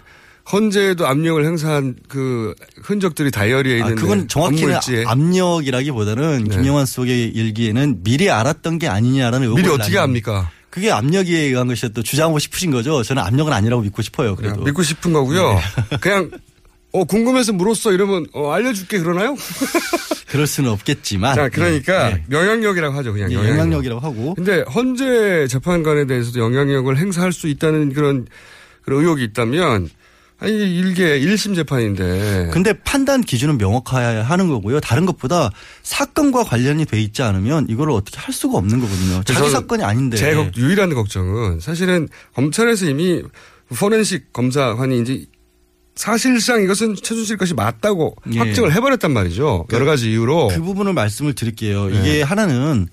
[0.52, 5.06] 헌재에도 압력을 행사한 그 흔적들이 다이어리에 아, 있는데 그건 정확히는 업무일지에.
[5.06, 6.56] 압력이라기보다는 네.
[6.56, 10.50] 김영환 속의 일기에는 미리 알았던 게 아니냐라는 의혹을 미리 어떻게 압니까?
[10.70, 13.04] 그게 압력에 의한 것이 또 주장하고 싶으신 거죠.
[13.04, 14.36] 저는 압력은 아니라고 믿고 싶어요.
[14.36, 15.54] 그래도 믿고 싶은 거고요.
[15.90, 15.98] 네.
[16.00, 16.32] 그냥
[16.94, 19.36] 어 궁금해서 물었어 이러면 어, 알려줄게 그러나요?
[20.28, 21.36] 그럴 수는 없겠지만.
[21.36, 22.24] 자 그러니까 네.
[22.32, 23.58] 영향력이라고 하죠 그냥 예, 영향력.
[23.60, 24.34] 영향력이라고 하고.
[24.36, 28.28] 근데 헌재 재판관에 대해서도 영향력을 행사할 수 있다는 그런
[28.84, 29.90] 그런 의혹이 있다면
[30.40, 34.80] 아니 이게 일개 1심 재판인데 근데 판단 기준은 명확해야 하는 거고요.
[34.80, 35.50] 다른 것보다
[35.84, 39.22] 사건과 관련이 돼 있지 않으면 이거를 어떻게 할 수가 없는 거거든요.
[39.24, 40.18] 자기 사건이 아닌데.
[40.18, 43.22] 제 걱- 유일한 걱정은 사실은 검찰에서 이미
[43.78, 45.26] 포렌식 검사관이 이제
[45.96, 48.40] 사실상 이것은 최순실 것이 맞다고 예.
[48.40, 49.68] 확정을 해버렸단 말이죠.
[49.72, 50.48] 여러 가지 이유로.
[50.50, 51.88] 그 부분을 말씀을 드릴게요.
[51.90, 52.00] 네.
[52.00, 52.88] 이게 하나는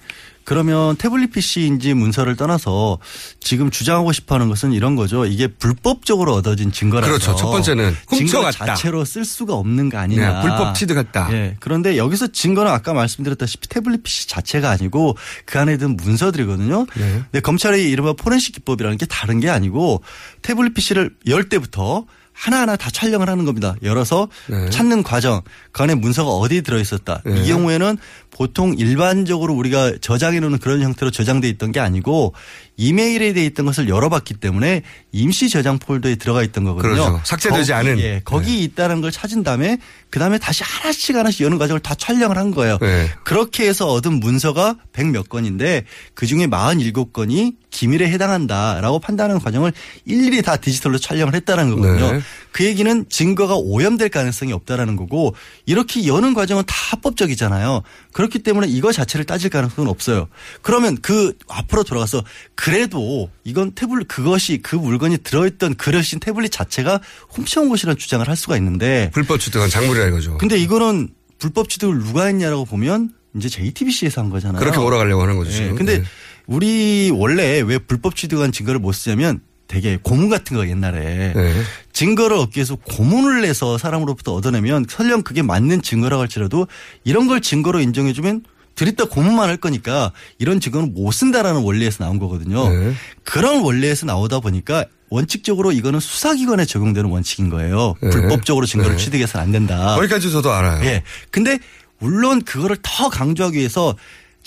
[0.48, 2.98] 그러면 태블릿 PC인지 문서를 떠나서
[3.38, 5.26] 지금 주장하고 싶어 하는 것은 이런 거죠.
[5.26, 7.06] 이게 불법적으로 얻어진 증거라서.
[7.12, 7.36] 그렇죠.
[7.36, 8.50] 첫 번째는 증거.
[8.50, 10.40] 자체로 쓸 수가 없는 거 아니냐.
[10.40, 11.28] 네, 불법 취득했다.
[11.32, 11.56] 예.
[11.60, 16.86] 그런데 여기서 증거는 아까 말씀드렸다시피 태블릿 PC 자체가 아니고 그 안에 든 문서들이거든요.
[16.96, 17.22] 네.
[17.24, 20.02] 근데 검찰의 이른바 포렌식 기법이라는 게 다른 게 아니고
[20.40, 22.06] 태블릿 PC를 열 때부터
[22.38, 23.74] 하나하나 다 촬영을 하는 겁니다.
[23.82, 24.70] 열어서 네.
[24.70, 27.22] 찾는 과정, 그 안에 문서가 어디 들어있었다.
[27.24, 27.42] 네.
[27.42, 27.98] 이 경우에는
[28.30, 32.34] 보통 일반적으로 우리가 저장해 놓는 그런 형태로 저장돼 있던 게 아니고
[32.78, 36.94] 이메일에 돼 있던 것을 열어봤기 때문에 임시 저장 폴더에 들어가 있던 거거든요.
[36.94, 37.20] 그렇죠.
[37.24, 37.96] 삭제되지 거기, 않은.
[37.96, 38.02] 네.
[38.02, 39.78] 예, 거기 있다는 걸 찾은 다음에
[40.10, 42.78] 그 다음에 다시 하나씩 하나씩 여는 과정을 다 촬영을 한 거예요.
[42.80, 43.10] 네.
[43.24, 49.72] 그렇게 해서 얻은 문서가 100몇 건인데 그 중에 47건이 기밀에 해당한다라고 판단하는 과정을
[50.04, 52.12] 일일이 다 디지털로 촬영을 했다는 거거든요.
[52.12, 52.20] 네.
[52.58, 55.32] 그 얘기는 증거가 오염될 가능성이 없다라는 거고
[55.64, 57.84] 이렇게 여는 과정은 다 합법적이잖아요.
[58.10, 60.26] 그렇기 때문에 이거 자체를 따질 가능성은 없어요.
[60.60, 62.24] 그러면 그 앞으로 돌아가서
[62.56, 68.56] 그래도 이건 태블릿 그것이 그 물건이 들어있던 그릇인 태블릿 자체가 훔쳐온 것이라는 주장을 할 수가
[68.56, 70.36] 있는데 불법 취득한 작물이라 이거죠.
[70.38, 74.58] 근데 이거는 불법 취득을 누가 했냐라고 보면 이제 JTBC에서 한 거잖아요.
[74.58, 75.52] 그렇게 몰아가려고 하는 거죠.
[75.52, 75.74] 네.
[75.74, 76.04] 근데 네.
[76.48, 81.62] 우리 원래 왜 불법 취득한 증거를 못 쓰냐면 되게 고문 같은 거 옛날에 네.
[81.92, 86.66] 증거를 얻기 위해서 고문을 내서 사람으로부터 얻어내면 설령 그게 맞는 증거라고 할지라도
[87.04, 88.44] 이런 걸 증거로 인정해주면
[88.74, 92.68] 드립다 고문만 할 거니까 이런 증거는 못 쓴다라는 원리에서 나온 거거든요.
[92.68, 92.94] 네.
[93.24, 97.94] 그런 원리에서 나오다 보니까 원칙적으로 이거는 수사기관에 적용되는 원칙인 거예요.
[98.00, 98.10] 네.
[98.10, 99.04] 불법적으로 증거를 네.
[99.04, 99.96] 취득해서는 안 된다.
[99.96, 100.84] 거기까지 저도 알아요.
[100.84, 101.02] 예.
[101.30, 101.58] 근데
[101.98, 103.96] 물론 그거를 더 강조하기 위해서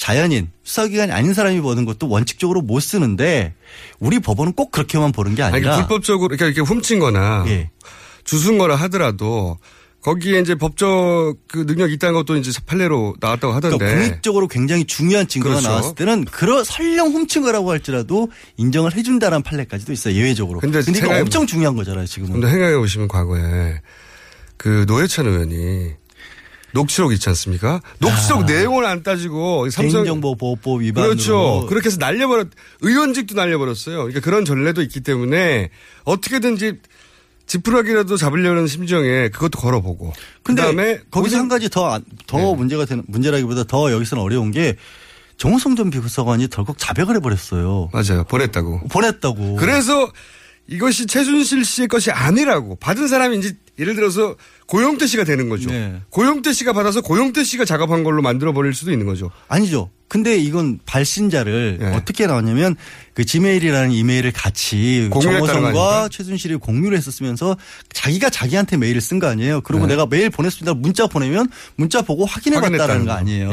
[0.01, 3.53] 자연인 수사기관이 아닌 사람이 보는 것도 원칙적으로 못 쓰는데
[3.99, 7.69] 우리 법원은 꼭 그렇게만 보는 게 아니, 아니라 그러니까 불법적으로 그러니까 이렇게 훔친 거나 예.
[8.23, 9.59] 주순 거라 하더라도
[10.01, 13.77] 거기에 이제 법적 그 능력이 있다는 것도 이제 판례로 나왔다고 하던데.
[13.77, 15.69] 그러니까 공익적으로 굉장히 중요한 증거가 그렇죠.
[15.69, 20.61] 나왔을 때는 그런 설령 훔친 거라고 할지라도 인정을 해준다는 판례까지도 있어요 예외적으로.
[20.61, 22.33] 근데 근데, 이거 생각해- 엄청 중요한 거잖아요 지금은.
[22.33, 23.81] 근데 생각해 보시면 과거에
[24.57, 25.91] 그 노회찬 의원이
[26.73, 27.81] 녹취록 있지 않습니까?
[27.99, 31.65] 녹취록 내용을 안 따지고 삼성 개인정보보호법 위반으로 그렇죠.
[31.67, 32.47] 그렇게 해서 날려버렸
[32.81, 33.97] 의원직도 날려버렸어요.
[33.97, 35.69] 그러니까 그런 전례도 있기 때문에
[36.03, 36.79] 어떻게든지
[37.45, 40.13] 지푸라기라도 잡으려는 심정에 그것도 걸어보고.
[40.43, 42.01] 근데 그다음에 거기서 한 가지 더더
[42.31, 42.55] 네.
[42.55, 44.77] 문제가 되는 문제라기보다 더 여기서는 어려운 게
[45.37, 47.89] 정호성 전 비서관이 덜컥 자백을 해버렸어요.
[47.91, 48.23] 맞아요.
[48.25, 48.87] 보냈다고.
[48.89, 49.55] 보냈다고.
[49.55, 50.09] 그래서
[50.67, 54.35] 이것이 최순실 씨의 것이 아니라고 받은 사람이 이제 예를 들어서
[54.67, 55.69] 고용태 씨가 되는 거죠.
[55.69, 55.95] 네.
[56.11, 59.31] 고용태 씨가 받아서 고용태 씨가 작업한 걸로 만들어 버릴 수도 있는 거죠.
[59.47, 59.89] 아니죠.
[60.07, 62.75] 근데 이건 발신자를 어떻게 나왔냐면
[63.13, 65.09] 그 지메일이라는 이메일을 같이?
[65.09, 67.55] 정호성과 최순실이 공유를 했었으면서
[67.93, 69.61] 자기가 자기한테 메일을 쓴 거 아니에요.
[69.61, 69.93] 그리고 네.
[69.93, 70.73] 내가 메일 보냈습니다.
[70.75, 73.17] 문자 보내면 문자 보고 확인해 봤다라는 거 거.
[73.17, 73.51] 아니에요.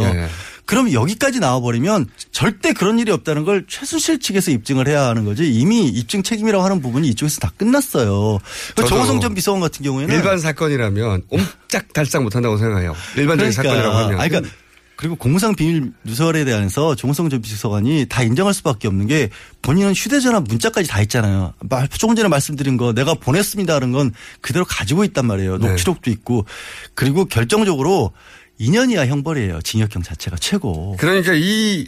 [0.69, 0.71] 예.
[0.71, 5.87] 그럼 여기까지 나와버리면 절대 그런 일이 없다는 걸 최순실 측에서 입증을 해야 하는 거지 이미
[5.89, 8.39] 입증 책임이라고 하는 부분이 이쪽에서 다 끝났어요.
[8.77, 12.95] 그 정호성 전 비서관 같은 경우에는 일반 사건이라면 옴짝달싹 못한다고 생각해요.
[13.17, 14.19] 일반적인 사건이라고 하면.
[14.29, 14.51] 그러니까
[14.97, 19.31] 그리고 공무상 비밀 누설에 대해서 정호성 전 비서관이 다 인정할 수밖에 없는 게
[19.63, 21.55] 본인은 휴대전화 문자까지 다 있잖아요.
[21.61, 25.59] 말- 조금 전에 말씀드린 거 내가 보냈습니다라는 건 그대로 가지고 있단 말이에요.
[25.59, 25.69] 네.
[25.69, 26.47] 녹취록도 있고
[26.95, 28.13] 그리고 결정적으로
[28.61, 29.63] 2년 이하 형벌이에요.
[29.63, 30.97] 징역형 자체가 최고.
[30.99, 31.87] 그러니까 이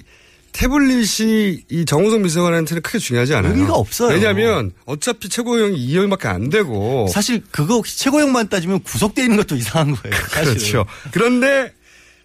[0.53, 3.53] 태블릿이 이 정우성 비서관한테는 크게 중요하지 않아요.
[3.53, 4.13] 의미가 없어요.
[4.15, 7.07] 왜냐하면 어차피 최고형이 2년밖에 안 되고.
[7.09, 10.17] 사실 그거 혹시 최고형만 따지면 구속돼 있는 것도 이상한 거예요.
[10.29, 10.55] 사실은.
[10.55, 10.87] 그렇죠.
[11.13, 11.73] 그런데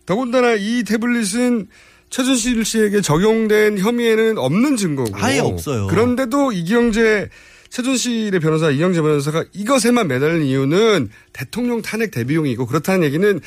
[0.05, 1.67] 더군다나 이 태블릿은
[2.09, 5.11] 최준실 씨에게 적용된 혐의에는 없는 증거고.
[5.13, 5.87] 아예 없어요.
[5.87, 7.29] 그런데도 이경재
[7.69, 13.39] 최준실의 변호사 이경재 변호사가 이것에만 매달린 이유는 대통령 탄핵 대비용이고 그렇다는 얘기는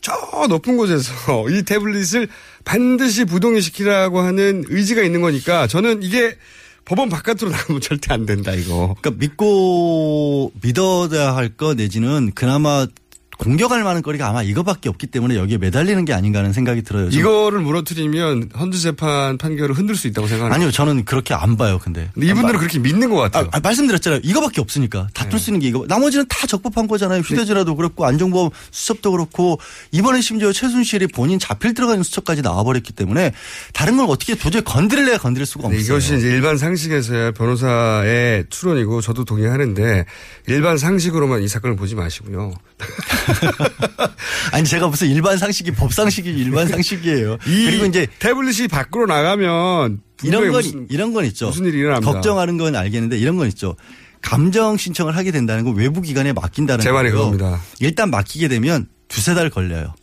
[0.00, 2.28] 저 높은 곳에서 이 태블릿을
[2.64, 6.36] 반드시 부동의 시키라고 하는 의지가 있는 거니까 저는 이게
[6.84, 8.96] 법원 바깥으로 나가면 절대 안 된다 이거.
[9.00, 12.86] 그러니까 믿고 믿어야 할 거 내지는 그나마
[13.40, 17.08] 공격할 만한 거리가 아마 이거밖에 없기 때문에 여기에 매달리는 게 아닌가 하는 생각이 들어요.
[17.10, 17.18] 좀.
[17.20, 20.54] 이거를 무너뜨리면 헌재 재판 판결을 흔들 수 있다고 생각합니다.
[20.54, 22.10] 아니요, 저는 그렇게 안 봐요, 근데.
[22.12, 23.46] 근데 이분들은 안 봐- 그렇게 믿는 것 같아요.
[23.50, 24.20] 아, 아, 말씀드렸잖아요.
[24.24, 25.08] 이거밖에 없으니까.
[25.14, 25.86] 다툴 수 있는 게 이거.
[25.88, 27.20] 나머지는 다 적법한 거잖아요.
[27.20, 29.58] 휴대전화도 그렇고 안정보험 수첩도 그렇고
[29.90, 33.32] 이번에 심지어 최순실이 본인 자필 들어가는 수첩까지 나와버렸기 때문에
[33.72, 35.82] 다른 걸 어떻게 도저히 건드릴래야 건드릴 수가 네, 없어요.
[35.96, 40.04] 이것이 이제 일반 상식에서야 변호사의 추론이고 저도 동의하는데
[40.48, 42.52] 일반 상식으로만 이 사건을 보지 마시고요.
[44.52, 47.38] 아니 제가 무슨 일반 상식이 법상식이 일반 상식이에요.
[47.46, 51.46] 이 그리고 이제 태블릿이 밖으로 나가면 이런 건 무슨- 이런 건 있죠.
[51.46, 52.12] 무슨 일이 일어납니다.
[52.12, 53.76] 걱정하는 건 알겠는데 이런 건 있죠.
[54.22, 57.10] 감정 신청을 하게 된다는 건 외부 기관에 맡긴다는 제 말이.
[57.10, 57.60] 그겁니다.
[57.80, 59.94] 일단 맡기게 되면 두세 달 걸려요.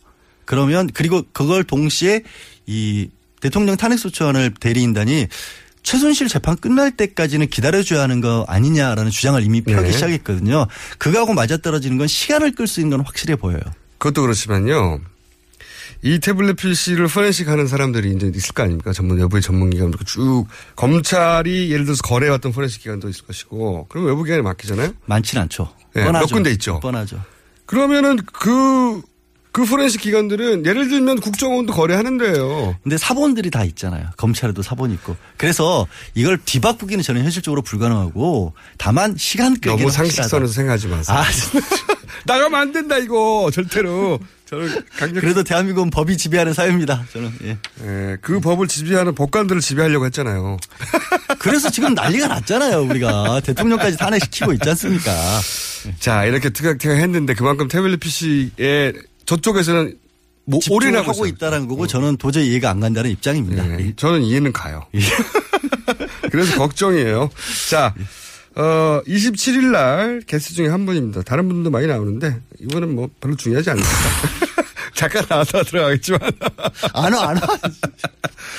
[0.44, 2.22] 그러면 그리고 그걸 동시에
[2.66, 3.08] 이
[3.40, 5.28] 대통령 탄핵 소추안을 대리인단이
[5.88, 9.92] 최순실 재판 끝날 때까지는 기다려줘야 하는 거 아니냐라는 주장을 이미 펴기 네.
[9.92, 10.66] 시작했거든요.
[10.98, 13.62] 그거하고 맞아떨어지는 건 시간을 끌 수 있는 건 확실해 보여요.
[13.96, 15.00] 그것도 그렇지만요.
[16.02, 18.92] 이 태블릿 PC를 포렌식 하는 사람들이 이제 있을 거 아닙니까?
[18.92, 20.44] 전문, 외부의 전문기관 쭉,
[20.76, 24.92] 검찰이 예를 들어서 거래해왔던 포렌식 기관도 있을 것이고, 그럼 외부기관에 맡기잖아요?
[25.06, 25.72] 많지는 않죠.
[25.94, 26.26] 네, 뻔하죠.
[26.26, 26.80] 몇 군데 있죠.
[26.80, 27.18] 뻔하죠.
[27.64, 29.00] 그러면은 그,
[29.52, 32.76] 그 포렌식 기관들은 예를 들면 국정원도 거래하는데요.
[32.82, 34.08] 근데 사본들이 다 있잖아요.
[34.16, 35.16] 검찰에도 사본이 있고.
[35.36, 39.90] 그래서 이걸 뒤바꾸기는 저는 현실적으로 불가능하고 다만 시간 끌기는 너무.
[39.90, 41.16] 상식선에서 생각하지 마세요.
[41.16, 41.24] 아,
[42.26, 43.50] 나가면 안 된다, 이거.
[43.52, 44.18] 절대로.
[44.48, 47.04] 저는 강력 그래도 대한민국은 법이 지배하는 사회입니다.
[47.12, 47.58] 저는 예.
[47.82, 50.56] 예, 그 법을 지배하는 법관들을 지배하려고 했잖아요.
[51.38, 52.82] 그래서 지금 난리가 났잖아요.
[52.84, 55.12] 우리가 대통령까지 탄핵시키고 있지 않습니까?
[56.00, 58.92] 자, 이렇게 티격태격 했는데 그만큼 태블릿 PC에
[59.28, 59.98] 저쪽에서는
[60.46, 61.34] 뭐 집중을 올인하고 하고 있어요.
[61.34, 63.78] 있다는 거고 저는 도저히 이해가 안 간다는 입장입니다.
[63.78, 64.86] 예, 저는 이해는 가요.
[66.32, 67.28] 그래서 걱정이에요.
[67.68, 67.94] 자,
[68.56, 71.22] 어, 27일 날 게스트 중에 한 분입니다.
[71.22, 73.98] 다른 분도 많이 나오는데 이번엔 뭐 별로 중요하지 않습니다.
[74.96, 76.20] 잠깐 나왔다 들어가겠지만.
[76.94, 77.48] 안 와, 안 와.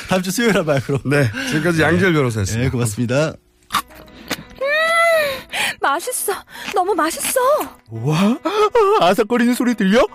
[0.08, 1.02] 다음 주 수요일에 봐요, 그럼.
[1.06, 1.32] 네.
[1.48, 2.64] 지금까지 양지열 변호사였습니다.
[2.64, 3.34] 네, 고맙습니다.
[5.82, 6.34] 맛있어.
[6.76, 7.40] 너무 맛있어.
[7.90, 8.38] 와,
[9.00, 10.06] 아삭거리는 소리 들려?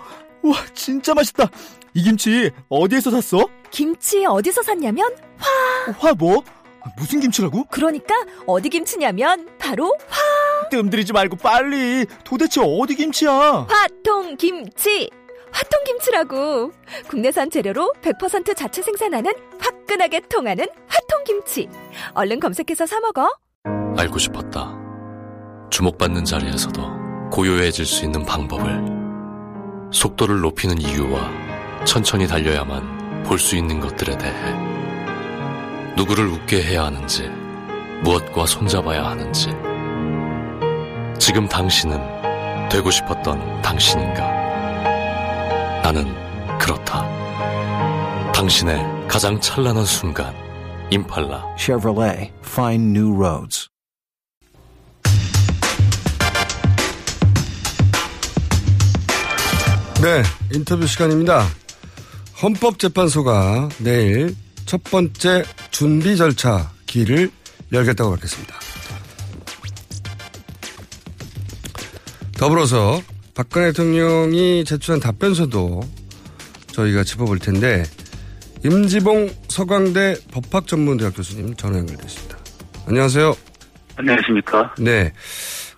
[0.45, 1.49] 와, 진짜 맛있다.
[1.93, 3.47] 이 김치 어디에서 샀어?
[3.71, 5.91] 김치 어디서 샀냐면 화.
[6.09, 6.43] 화 뭐?
[6.97, 7.65] 무슨 김치라고?
[7.71, 8.13] 그러니까
[8.45, 10.69] 어디 김치냐면 바로 화.
[10.69, 12.05] 뜸들이지 말고 빨리.
[12.23, 13.65] 도대체 어디 김치야?
[13.69, 15.09] 화통 김치.
[15.51, 16.71] 화통 김치라고.
[17.07, 21.67] 국내산 재료로 100% 자체 생산하는 화끈하게 통하는 화통 김치.
[22.13, 23.29] 얼른 검색해서 사 먹어.
[23.97, 24.77] 알고 싶었다.
[25.71, 29.04] 주목받는 자리에서도 고요해질 수 있는 방법을.
[29.95, 34.53] 속도를 높이는 이유와 천천히 달려야만 볼 수 있는 것들에 대해.
[35.95, 37.29] 누구를 웃게 해야 하는지,
[38.03, 39.47] 무엇과 손잡아야 하는지.
[41.17, 44.21] 지금 당신은 되고 싶었던 당신인가?
[45.81, 46.13] 나는
[46.59, 47.03] 그렇다.
[48.33, 50.33] 당신의 가장 찬란한 순간,
[50.91, 51.55] 임팔라.
[51.57, 53.69] Chevrolet, find new roads.
[60.01, 60.21] 네,
[60.53, 61.47] 인터뷰 시간입니다.
[62.41, 64.35] 헌법재판소가 내일
[64.65, 67.31] 첫 번째 준비 절차 기를
[67.71, 68.55] 열겠다고 밝혔습니다.
[72.37, 73.01] 더불어서
[73.33, 75.81] 박근혜 대통령이 제출한 답변서도
[76.67, 77.83] 저희가 짚어볼 텐데
[78.65, 82.37] 임지봉 서강대 법학전문대학 교수님 전화 연결됐습니다.
[82.87, 83.35] 안녕하세요.
[83.95, 84.75] 안녕하십니까.
[84.77, 85.13] 네.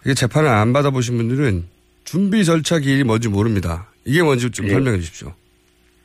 [0.03, 1.65] 이게 재판을 안 받아보신 분들은
[2.03, 3.87] 준비 절차 기일이 뭔지 모릅니다.
[4.07, 4.69] 이게 뭔지 좀 예.
[4.69, 5.33] 설명해 주십시오.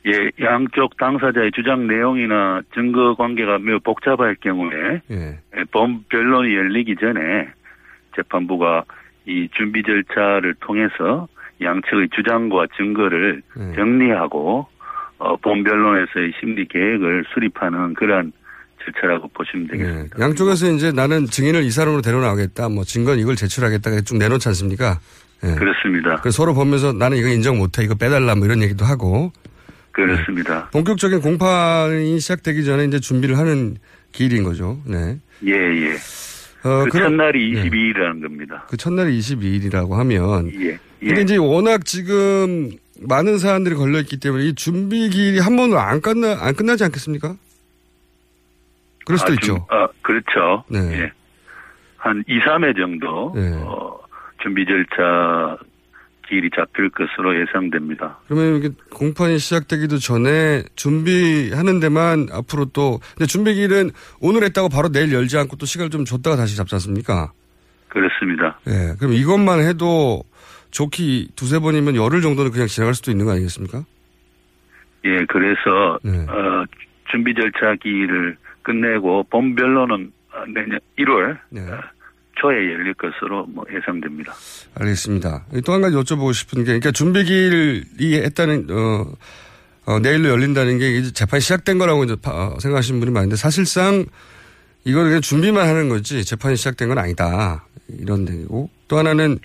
[0.05, 5.39] 예, 양쪽 당사자의 주장 내용이나 증거 관계가 매우 복잡할 경우에 예.
[5.57, 7.47] 예, 본 변론이 열리기 전에
[8.13, 8.83] 재판부가
[9.25, 11.29] 이 준비 절차를 통해서
[11.61, 13.75] 양측의 주장과 증거를 예.
[13.75, 14.67] 정리하고
[15.19, 18.33] 어, 본 변론에서의 심리 계획을 수립하는 그러한
[18.85, 20.19] 절차라고 보시면 되겠습니다.
[20.19, 24.99] 양쪽에서 이제 나는 증인을 이 사람으로 데려나가겠다, 뭐 증거는 이걸 제출하겠다, 쭉 내놓지 않습니까?
[25.43, 25.55] 예.
[25.55, 26.17] 그렇습니다.
[26.21, 29.31] 그래서 서로 보면서 나는 이거 인정 못해, 이거 빼달라, 뭐 이런 얘기도 하고.
[29.91, 30.69] 그렇습니다.
[30.71, 33.77] 본격적인 공판이 시작되기 전에 이제 준비를 하는
[34.11, 34.81] 길인 거죠.
[34.85, 35.19] 네.
[35.45, 35.93] 예, 예.
[36.63, 37.69] 어, 그 그럼- 첫날이 네.
[37.69, 38.65] 22일이라는 겁니다.
[38.69, 40.51] 그 첫날이 22일이라고 하면.
[40.61, 40.79] 예.
[40.99, 46.37] 근데 이제 워낙 지금 많은 사안들이 걸려있기 때문에 이 준비 길이 한 번으로 안 끝나,
[46.39, 47.35] 안 끝나지 않겠습니까?
[49.05, 49.45] 그럴 수도 아, 있죠.
[49.45, 50.63] 좀, 아, 그렇죠.
[50.69, 51.01] 네.
[51.01, 51.11] 예.
[51.97, 53.53] 한 2, 3회 정도 네.
[53.63, 53.97] 어,
[54.41, 55.57] 준비 절차
[56.27, 58.19] 길이 잡힐 것으로 예상됩니다.
[58.27, 65.13] 그러면 이게 공판이 시작되기도 전에 준비하는 데만 앞으로 또, 근데 준비길은 오늘 했다고 바로 내일
[65.13, 67.31] 열지 않고 또 시간을 좀 줬다가 다시 잡지 않습니까?
[67.89, 68.59] 그렇습니다.
[68.67, 68.95] 예.
[68.99, 70.23] 그럼 이것만 해도
[70.71, 73.83] 좋기 두세 번이면 열흘 정도는 그냥 지나갈 수도 있는 거 아니겠습니까?
[75.05, 76.25] 예, 그래서 네.
[76.27, 76.65] 어,
[77.11, 79.23] 준비 절차 기일을 끝내고
[79.55, 81.61] 변론은 어, 내년 1월 네.
[81.61, 81.79] 어,
[82.39, 84.33] 초에 열릴 것으로 뭐 예상됩니다.
[84.75, 85.45] 알겠습니다.
[85.65, 89.05] 또 한 가지 여쭤보고 싶은 게, 그러니까 준비길이 했다는, 어,
[89.85, 94.05] 어, 내일로 열린다는 게 이제 재판이 시작된 거라고 이제 파- 어, 생각하시는 분이 많은데 사실상
[94.85, 97.65] 이걸 그냥 준비만 하는 거지 재판이 시작된 건 아니다.
[97.99, 98.69] 이런 얘기고.
[98.87, 99.37] 또 하나는,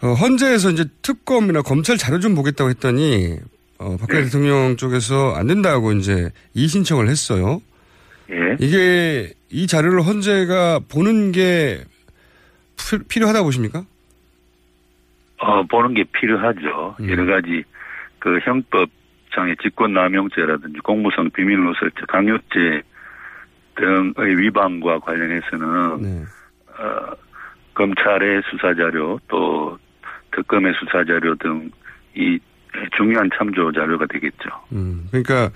[0.00, 3.36] 어, 헌재에서 이제 특검이나 검찰 자료 좀 보겠다고 했더니,
[3.78, 7.60] 어, 박근혜 대통령 쪽에서 안 된다고 이제 이의 신청을 했어요.
[8.30, 8.56] 예.
[8.60, 11.82] 이게 이 자료를 헌재가 보는 게
[12.76, 13.84] 필- 필요하다고 보십니까?
[15.38, 16.96] 어, 보는 게 필요하죠.
[17.00, 17.08] 음.
[17.10, 17.62] 여러 가지
[18.18, 22.82] 그 형법상의 직권남용죄라든지 공무성 비밀누설죄, 강요죄
[23.76, 26.24] 등의 위반과 관련해서는 네.
[26.78, 27.12] 어,
[27.74, 29.78] 검찰의 수사자료 또
[30.32, 31.70] 특검의 수사자료 등
[32.14, 32.36] 이
[32.96, 34.48] 중요한 참조 자료가 되겠죠.
[34.72, 35.50] 음, 그러니까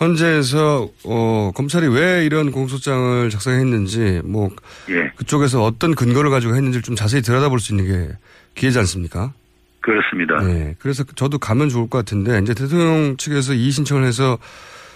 [0.00, 4.48] 헌재에서 어, 검찰이 왜 이런 공소장을 작성했는지 뭐
[4.88, 8.12] 예, 그쪽에서 어떤 근거를 가지고 했는지를 좀 자세히 들여다볼 수 있는 게
[8.54, 9.32] 기회지 않습니까?
[9.80, 10.42] 그렇습니다.
[10.42, 10.74] 네.
[10.78, 14.38] 그래서 저도 가면 좋을 것 같은데 이제 대통령 측에서 이의 신청을 해서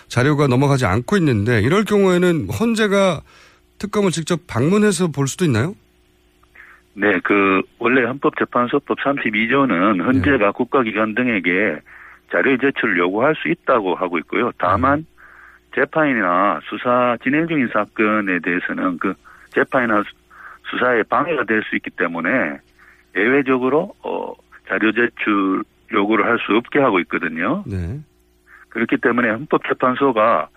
[0.09, 3.20] 자료가 넘어가지 않고 있는데 이럴 경우에는 헌재가
[3.78, 5.74] 특검을 직접 방문해서 볼 수도 있나요?
[6.94, 11.81] 네, 그 원래 헌법재판소법 32조는 헌재가 국가기관 등에게
[12.31, 14.51] 자료 제출을 요구할 수 있다고 하고 있고요.
[14.59, 15.07] 다만
[15.75, 19.15] 재판이나 수사 진행 중인 사건에 대해서는 그
[19.51, 20.11] 재판이나 수-
[20.71, 22.59] 수사에 방해가 될 수 있기 때문에
[23.17, 24.33] 예외적으로 어,
[24.69, 27.63] 자료 제출 요구를 할 수 없게 하고 있거든요.
[27.67, 28.01] 네.
[28.71, 30.49] 그렇기 때문에 헌법재판소가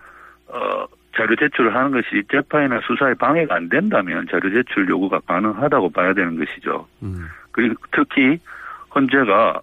[0.48, 0.84] 어,
[1.16, 6.38] 자료 제출을 하는 것이 재판이나 수사에 방해가 안 된다면 자료 제출 요구가 가능하다고 봐야 되는
[6.38, 6.86] 것이죠.
[7.02, 7.26] 음.
[7.52, 8.38] 그리고 특히
[8.94, 9.60] 헌재가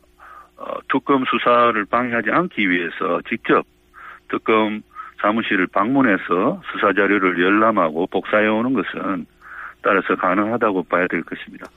[0.58, 3.66] 어, 특검 수사를 방해하지 않기 위해서 직접
[4.30, 4.82] 특검
[5.22, 9.26] 사무실을 방문해서 수사 자료를 열람하고 복사해 오는 것은
[9.82, 11.68] 따라서 가능하다고 봐야 될 것입니다.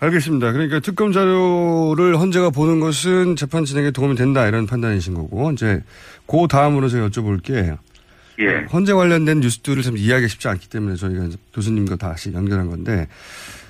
[0.00, 0.52] 알겠습니다.
[0.52, 5.82] 그러니까 특검 자료를 헌재가 보는 것은 재판 진행에 도움이 된다 이런 판단이신 거고 이제
[6.26, 7.76] 그 다음으로 제가 여쭤볼 게
[8.40, 8.66] 예.
[8.72, 13.06] 헌재 관련된 뉴스들을 참 이해하기 쉽지 않기 때문에 저희가 교수님과 다시 연결한 건데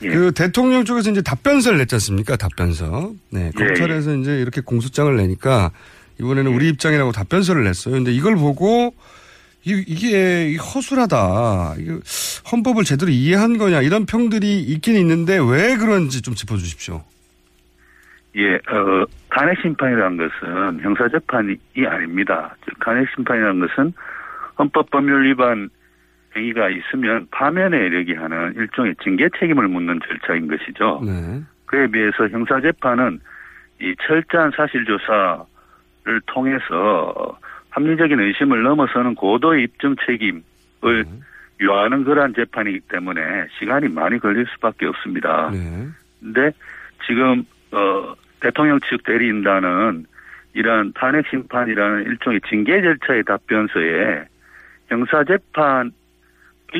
[0.02, 0.08] 예.
[0.08, 2.36] 그 대통령 쪽에서 이제 답변서를 냈지 않습니까?
[2.36, 3.12] 답변서.
[3.30, 3.46] 네.
[3.46, 5.72] 예, 검찰에서 이제 이렇게 공소장을 내니까
[6.20, 7.94] 이번에는 우리 입장이라고 답변서를 냈어요.
[7.94, 8.94] 근데 이걸 보고
[9.64, 11.74] 이, 이게 허술하다.
[12.50, 17.02] 헌법을 제대로 이해한 거냐 이런 평들이 있긴 있는데 왜 그런지 좀 짚어주십시오.
[18.36, 21.56] 예, 어, 탄핵 심판이라는 것은 형사재판이
[21.88, 22.54] 아닙니다.
[22.64, 23.92] 즉, 탄핵 심판이라는 것은
[24.60, 25.70] 헌법 법률 위반
[26.36, 31.00] 행위가 있으면 파면에 이르게 하는 일종의 징계 책임을 묻는 절차인 것이죠.
[31.04, 31.40] 네.
[31.64, 33.20] 그에 비해서 형사재판은
[33.80, 37.38] 이 철저한 사실조사를 통해서
[37.70, 41.04] 합리적인 의심을 넘어서는 고도의 입증 책임을
[41.62, 45.50] 요하는 그러한 재판이기 때문에 시간이 많이 걸릴 수밖에 없습니다.
[45.50, 45.88] 네.
[46.20, 46.50] 근데
[47.06, 50.04] 지금 어 대통령 측 대리인단은
[50.52, 54.26] 이러한 탄핵 심판이라는 일종의 징계 절차의 답변서에
[54.90, 55.92] 형사재판의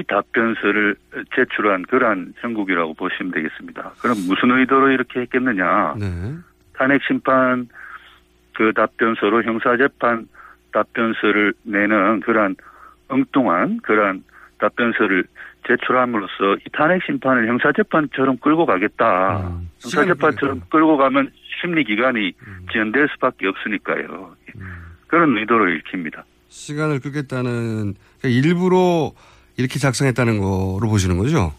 [0.08, 0.96] 답변서를
[1.34, 3.92] 제출한 그러한 형국이라고 보시면 되겠습니다.
[4.00, 5.94] 그럼 무슨 의도로 이렇게 했겠느냐?
[5.98, 6.34] 네.
[6.74, 7.68] 탄핵 심판
[8.54, 10.28] 그 답변서로 형사재판
[10.72, 12.56] 답변서를 내는 그러한
[13.08, 14.22] 엉뚱한 그러한
[14.58, 15.24] 답변서를
[15.66, 19.52] 제출함으로써 이 탄핵 심판을 형사재판처럼 끌고 가겠다.
[19.80, 21.30] 형사재판처럼 끌고 가면
[21.60, 22.32] 심리 기간이
[22.72, 24.34] 지연될 수밖에 없으니까요.
[25.06, 26.24] 그런 의도를 읽힙니다.
[26.50, 29.12] 시간을 끌겠다는 그러니까 일부러
[29.56, 31.54] 이렇게 작성했다는 거로 보시는 거죠?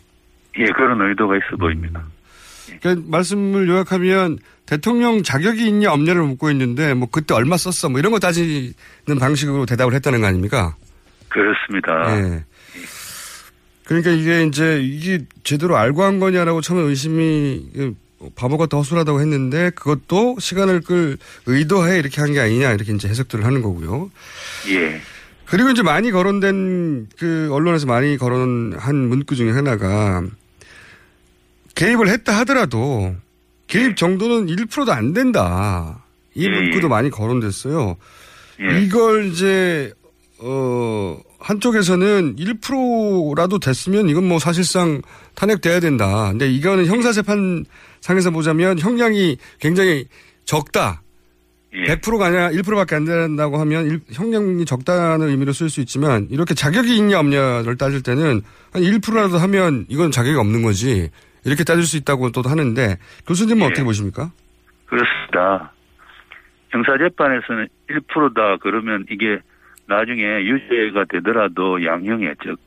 [0.57, 2.03] 예, 그런 의도가 있어 보입니다.
[2.81, 8.11] 그러니까 말씀을 요약하면 대통령 자격이 있냐 없냐를 묻고 있는데 뭐 그때 얼마 썼어 뭐 이런
[8.11, 8.73] 거 따지는
[9.19, 10.75] 방식으로 대답을 했다는 거 아닙니까?
[11.29, 11.91] 그렇습니다.
[12.17, 12.43] 예.
[13.85, 17.95] 그러니까 이게 이제 이게 제대로 알고 한 거냐라고 처음에 의심이
[18.35, 23.45] 바보 같다 허술하다고 했는데 그것도 시간을 끌 의도해 이렇게 한 게 아니냐 이렇게 이제 해석들을
[23.45, 24.09] 하는 거고요.
[24.69, 25.01] 예.
[25.45, 30.23] 그리고 이제 많이 거론된 그 언론에서 많이 거론한 문구 중에 하나가
[31.75, 33.15] 개입을 했다 하더라도
[33.67, 36.03] 개입 정도는 1%도 안 된다.
[36.35, 36.89] 이 예, 문구도 예.
[36.89, 37.97] 많이 거론됐어요.
[38.61, 38.81] 예.
[38.81, 39.91] 이걸 이제
[40.39, 45.01] 어 한쪽에서는 1%라도 됐으면 이건 뭐 사실상
[45.35, 46.29] 탄핵돼야 된다.
[46.29, 47.65] 근데 이거는 형사재판
[48.01, 50.05] 상에서 보자면 형량이 굉장히
[50.45, 51.01] 적다.
[51.73, 51.83] 예.
[51.95, 56.97] 100%가 아니라 1%밖에 안 된다고 하면 일- 형량이 적다는 의미로 쓸 수 있지만 이렇게 자격이
[56.97, 58.41] 있냐 없냐를 따질 때는
[58.73, 61.09] 한 1%라도 하면 이건 자격이 없는 거지.
[61.45, 63.65] 이렇게 따질 수 있다고 또 하는데 교수님은 예.
[63.67, 64.31] 어떻게 보십니까?
[64.87, 65.71] 그렇습니다.
[66.71, 69.39] 형사재판에서는 1%다 그러면 이게
[69.87, 72.57] 나중에 유죄가 되더라도 양형에 즉,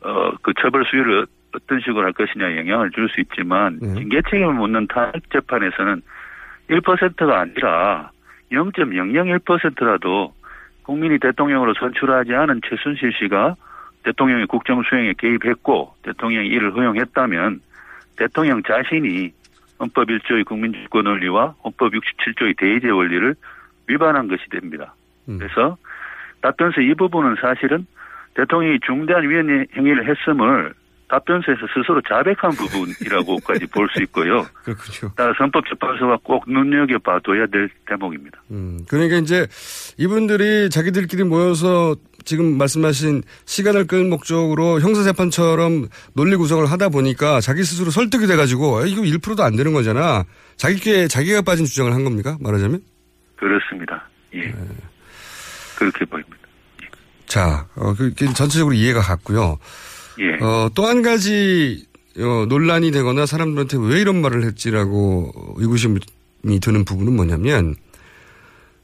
[0.00, 4.86] 어, 그 처벌 수위를 어떤 식으로 할 것이냐 영향을 줄 수 있지만 징계 책임을 묻는
[4.86, 6.02] 탄핵 재판에서는
[6.70, 8.10] 1%가 아니라
[8.52, 10.34] 0.001%라도
[10.82, 13.56] 국민이 대통령으로 선출하지 않은 최순실 씨가
[14.04, 17.60] 대통령의 국정 수행에 개입했고 대통령이 이를 허용했다면
[18.16, 19.32] 대통령 자신이
[19.80, 23.34] 헌법 1조의 국민주권 원리와 헌법 67조의 대의제 원리를
[23.86, 24.94] 위반한 것이 됩니다.
[25.26, 25.76] 그래서
[26.40, 27.86] 답변서 이 부분은 사실은
[28.34, 30.72] 대통령이 중대한 위헌 행위를 했음을
[31.08, 34.46] 답변서에서 스스로 자백한 부분이라고까지 볼 수 있고요.
[34.64, 35.12] 그렇군요.
[35.16, 38.42] 따라서 헌법재판소가 꼭 눈여겨봐둬야 될 대목입니다.
[38.50, 39.46] 음, 그러니까 이제
[39.96, 47.90] 이분들이 자기들끼리 모여서 지금 말씀하신 시간을 끌 목적으로 형사재판처럼 논리 구성을 하다 보니까 자기 스스로
[47.90, 50.24] 설득이 돼가지고 아, 이거 1%도 안 되는 거잖아.
[50.56, 52.36] 자기께 자기가 빠진 주장을 한 겁니까?
[52.40, 52.80] 말하자면?
[53.36, 54.06] 그렇습니다.
[54.34, 54.40] 예.
[54.42, 54.54] 네.
[55.78, 56.36] 그렇게 보입니다.
[57.26, 59.58] 자, 어, 그, 그 전체적으로 이해가 갔고요.
[60.20, 60.44] 예.
[60.44, 61.86] 어, 또 한 가지
[62.18, 66.00] 어, 논란이 되거나 사람들한테 왜 이런 말을 했지라고 의구심이
[66.60, 67.76] 드는 부분은 뭐냐면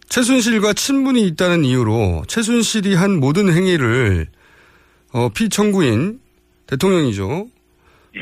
[0.09, 4.27] 최순실과 친분이 있다는 이유로 최순실이 한 모든 행위를
[5.12, 6.20] 어, 피청구인
[6.66, 7.48] 대통령이죠.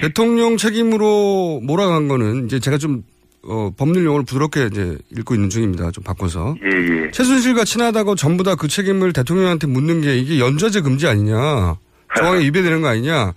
[0.00, 3.02] 대통령 책임으로 몰아간 거는 이제 제가 좀
[3.44, 5.90] 어, 법률 용어를 부드럽게 이제 읽고 있는 중입니다.
[5.90, 6.54] 좀 바꿔서.
[6.62, 6.68] 예,
[7.06, 7.10] 예.
[7.10, 11.76] 최순실과 친하다고 전부 다 그 책임을 대통령한테 묻는 게 이게 연좌제 금지 아니냐.
[12.16, 13.32] 조항에 위배되는 거 아니냐.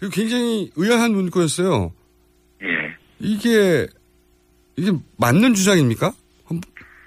[0.00, 1.92] 이거 굉장히 의아한 문구였어요.
[2.62, 2.66] 예.
[3.20, 3.86] 이게,
[4.76, 6.12] 이게 맞는 주장입니까?
[6.50, 6.60] 헌-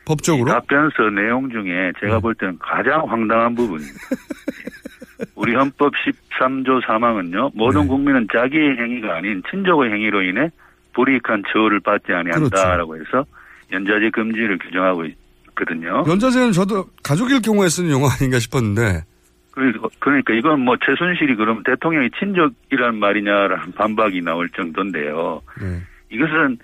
[0.05, 0.51] 법적으로?
[0.51, 3.97] 답변서 내용 중에 제가 볼 때는 가장 황당한 부분입니다.
[5.35, 5.93] 우리 헌법
[6.39, 7.51] 13조 3항은요.
[7.53, 10.49] 모든 국민은 자기의 행위가 아닌 친족의 행위로 인해
[10.93, 13.23] 불이익한 처우를 받지 아니한다라고 해서
[13.71, 16.03] 연좌제 금지를 규정하고 있거든요.
[16.07, 19.05] 연좌제는 저도 가족일 경우에 쓰는 용어 아닌가 싶었는데.
[19.51, 25.41] 그- 그러니까 이건 뭐 최순실이 그럼 대통령이 친족이란 말이냐라는 반박이 나올 정도인데요.
[25.61, 25.81] 네.
[26.09, 26.57] 이것은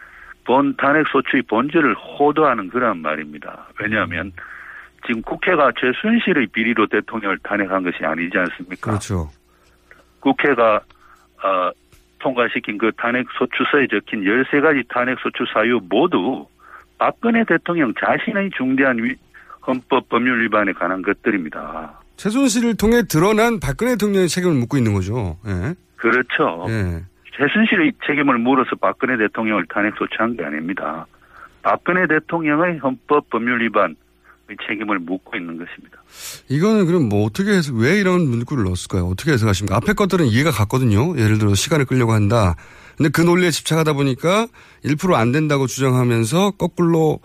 [0.45, 3.67] 본 탄핵 소추의 본질을 호도하는 그런 말입니다.
[3.79, 4.31] 왜냐하면
[5.05, 8.91] 지금 국회가 최순실의 비리로 대통령을 탄핵한 것이 아니지 않습니까?
[8.91, 9.29] 그렇죠.
[10.21, 10.77] 국회가
[11.43, 11.69] 어,
[12.19, 16.47] 통과시킨 그 탄핵 소추서에 적힌 13가지 탄핵 소추 사유 모두
[16.97, 19.15] 박근혜 대통령 자신의 중대한 위-
[19.67, 21.99] 헌법 법률 위반에 관한 것들입니다.
[22.17, 25.37] 최순실을 통해 드러난 박근혜 대통령의 책임을 묻고 있는 거죠.
[25.47, 25.75] 예.
[25.95, 26.65] 그렇죠.
[26.67, 27.03] 예.
[27.37, 31.05] 최순실의 책임을 물어서 박근혜 대통령을 탄핵 소추한 게 아닙니다.
[31.61, 33.95] 박근혜 대통령의 헌법 법률 위반의
[34.67, 36.01] 책임을 묻고 있는 것입니다.
[36.49, 39.05] 이거는 그럼 뭐 어떻게 해서 왜 이런 문구를 넣었을까요?
[39.05, 39.75] 어떻게 해석하십니까?
[39.75, 41.17] 앞에 것들은 이해가 갔거든요.
[41.17, 42.55] 예를 들어 시간을 끌려고 한다.
[42.95, 44.47] 근데 그 논리에 집착하다 보니까
[44.83, 47.19] 1%안 된다고 주장하면서 거꾸로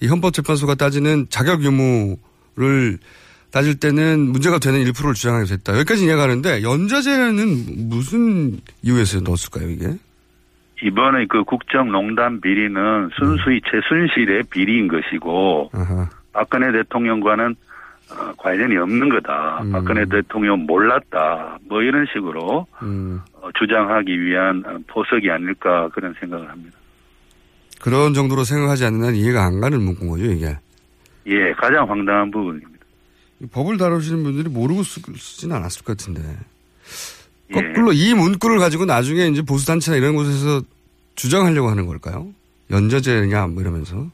[0.00, 2.98] 이 헌법재판소가 따지는 자격 유무를
[3.52, 5.74] 따질 때는 문제가 되는 1%를 주장하게 됐다.
[5.78, 9.86] 여기까지 이해가 가는데 연좌제는 무슨 이유에서 넣었을까요, 이게?
[10.82, 15.70] 이번에 그 국정농단 비리는 순수히 최순실의 비리인 것이고
[16.32, 17.56] 박근혜 대통령과는
[18.08, 19.64] 어, 관련이 없는 거다.
[19.72, 21.58] 박근혜 대통령 몰랐다.
[21.68, 26.78] 뭐 이런 식으로 음, 어, 주장하기 위한 어, 포석이 아닐까 그런 생각을 합니다.
[27.80, 30.56] 그런 정도로 생각하지 않는 한 이해가 안 가는 문구인 거죠, 이게.
[31.26, 32.75] 예, 가장 황당한 부분입니다.
[33.52, 36.22] 법을 다루시는 분들이 모르고 쓰, 쓰진 않았을 것 같은데.
[37.50, 37.54] 예.
[37.54, 40.62] 거꾸로 이 문구를 가지고 나중에 이제 보수단체나 이런 곳에서
[41.14, 42.28] 주장하려고 하는 걸까요?
[42.70, 44.06] 연좌제냐, 뭐 이러면서.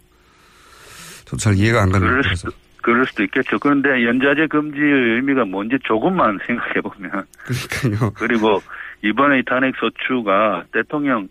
[1.25, 2.51] 저도 잘 이해가 안 가는 거라서.
[2.51, 3.59] 수, 그럴 수도 있겠죠.
[3.59, 7.25] 그런데 연좌제 금지의 의미가 뭔지 조금만 생각해 보면.
[7.39, 8.13] 그러니까요.
[8.15, 8.61] 그리고
[9.03, 11.29] 이번에 이 탄핵 소추가 대통령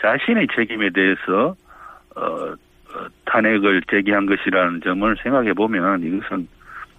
[0.00, 1.56] 자신의 책임에 대해서
[2.14, 6.46] 어, 어, 탄핵을 제기한 것이라는 점을 생각해 보면 이것은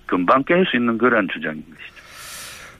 [0.05, 2.03] 금방 깰 수 있는 그러한 주장인 것이죠.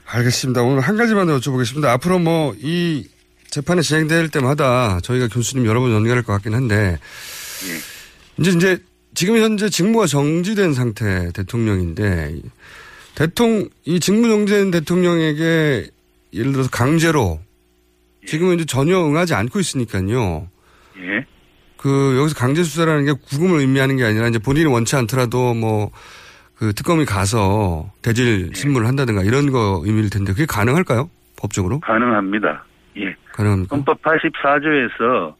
[0.06, 0.62] 알겠습니다.
[0.62, 1.86] 오늘 한 가지만 더 여쭤보겠습니다.
[1.86, 3.08] 앞으로 뭐 이
[3.54, 6.98] 재판이 진행될 때마다 저희가 교수님 여러 번 연결할 것 같긴 한데
[8.36, 8.78] 이제 이제
[9.14, 12.34] 지금 현재 직무가 정지된 상태 대통령인데
[13.14, 15.88] 대통령 이 직무 정지된 대통령에게
[16.32, 17.38] 예를 들어서 강제로
[18.26, 20.48] 지금은 이제 전혀 응하지 않고 있으니까요.
[20.98, 21.24] 예.
[21.76, 25.92] 그 여기서 강제 수사라는 게 구금을 의미하는 게 아니라 이제 본인이 원치 않더라도 뭐
[26.56, 31.10] 그 특검이 가서 대질 신문을 한다든가 이런 거 의미일 텐데 그게 가능할까요?
[31.40, 31.80] 법적으로?
[31.80, 32.64] 가능합니다.
[32.98, 33.14] 예.
[33.32, 33.74] 가능합니까?
[33.74, 35.34] 헌법 84조에서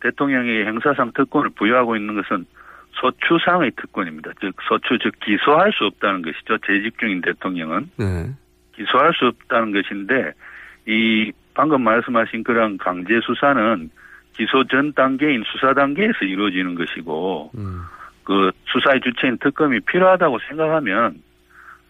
[0.00, 2.46] 대통령에게 행사상 특권을 부여하고 있는 것은
[2.92, 4.30] 소추상의 특권입니다.
[4.40, 6.58] 즉 소추 즉 기소할 수 없다는 것이죠.
[6.66, 8.30] 재직 중인 대통령은 네.
[8.74, 10.32] 기소할 수 없다는 것인데
[10.86, 13.90] 이 방금 말씀하신 그런 강제 수사는
[14.36, 17.52] 기소 전 단계인 수사 단계에서 이루어지는 것이고
[18.30, 21.20] 그 수사의 주체인 특검이 필요하다고 생각하면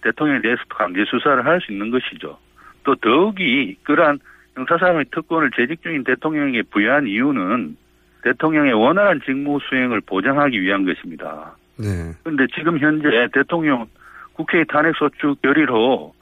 [0.00, 2.38] 대통령에 대해서도 강제 수사를 할 수 있는 것이죠.
[2.82, 4.18] 또 더욱이 그러한
[4.56, 7.76] 형사사상의 특권을 재직 중인 대통령에게 부여한 이유는
[8.22, 11.56] 대통령의 원활한 직무 수행을 보장하기 위한 것입니다.
[11.76, 12.14] 네.
[12.22, 13.86] 그런데 지금 현재 대통령
[14.32, 16.14] 국회의 탄핵 소추 결의로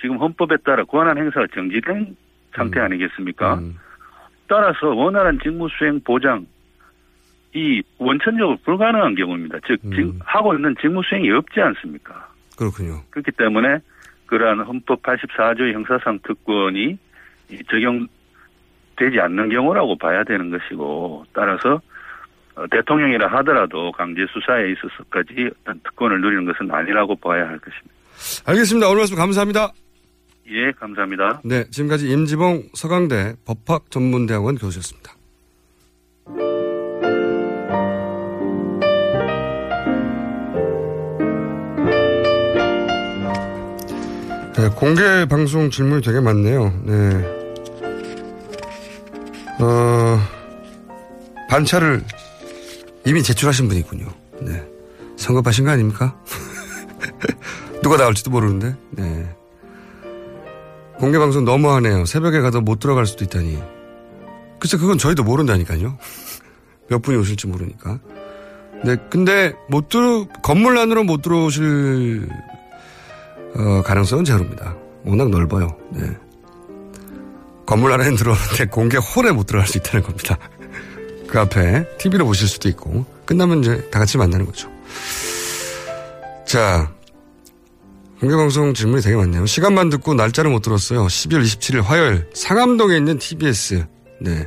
[0.00, 2.14] 지금 헌법에 따라 권한 행사가 정지된
[2.54, 3.60] 상태 아니겠습니까?
[4.46, 6.46] 따라서 원활한 직무 수행 보장
[7.54, 9.58] 이 원천적으로 불가능한 경우입니다.
[9.66, 12.28] 즉 지금 하고 있는 직무 수행이 없지 않습니까?
[12.58, 13.00] 그렇군요.
[13.10, 13.78] 그렇기 때문에
[14.26, 16.98] 그러한 헌법 84조의 형사상 특권이
[17.50, 21.80] 이 적용되지 않는 경우라고 봐야 되는 것이고 따라서
[22.56, 27.94] 어, 대통령이라 하더라도 강제 수사에 있어서까지 어떤 특권을 누리는 것은 아니라고 봐야 할 것입니다.
[28.46, 28.88] 알겠습니다.
[28.88, 29.72] 오늘 말씀 감사합니다.
[30.48, 31.40] 예, 감사합니다.
[31.44, 35.12] 네, 지금까지 임지봉 서강대 법학 전문대학원 교수였습니다.
[44.64, 46.72] 네, 공개 방송 질문이 되게 많네요.
[46.84, 46.94] 네.
[49.60, 50.18] 어,
[51.50, 52.02] 반차를
[53.04, 54.06] 이미 제출하신 분이군요.
[54.40, 54.66] 네.
[55.18, 56.16] 성급하신 거 아닙니까?
[57.82, 58.74] 누가 나올지도 모르는데.
[58.92, 59.36] 네.
[60.98, 62.06] 공개 방송 너무하네요.
[62.06, 63.62] 새벽에 가도 못 들어갈 수도 있다니.
[64.60, 65.98] 글쎄, 그건 저희도 모른다니까요.
[66.88, 67.98] 몇 분이 오실지 모르니까.
[68.82, 72.30] 네, 근데 못 들어, 건물 안으로 못 들어오실,
[73.56, 74.76] 어, 가능성은 제로입니다.
[75.04, 75.76] 워낙 넓어요.
[75.90, 76.02] 네.
[77.66, 80.38] 건물 안에는 들어오는데 공개 홀에 못 들어갈 수 있다는 겁니다.
[81.28, 84.68] 그 앞에 TV로 보실 수도 있고, 끝나면 이제 다 같이 만나는 거죠.
[86.46, 86.92] 자,
[88.20, 89.46] 공개방송 질문이 되게 많네요.
[89.46, 91.06] 시간만 듣고 날짜를 못 들었어요.
[91.06, 93.86] 12월 27일 화요일 상암동에 있는 TBS.
[94.20, 94.46] 네.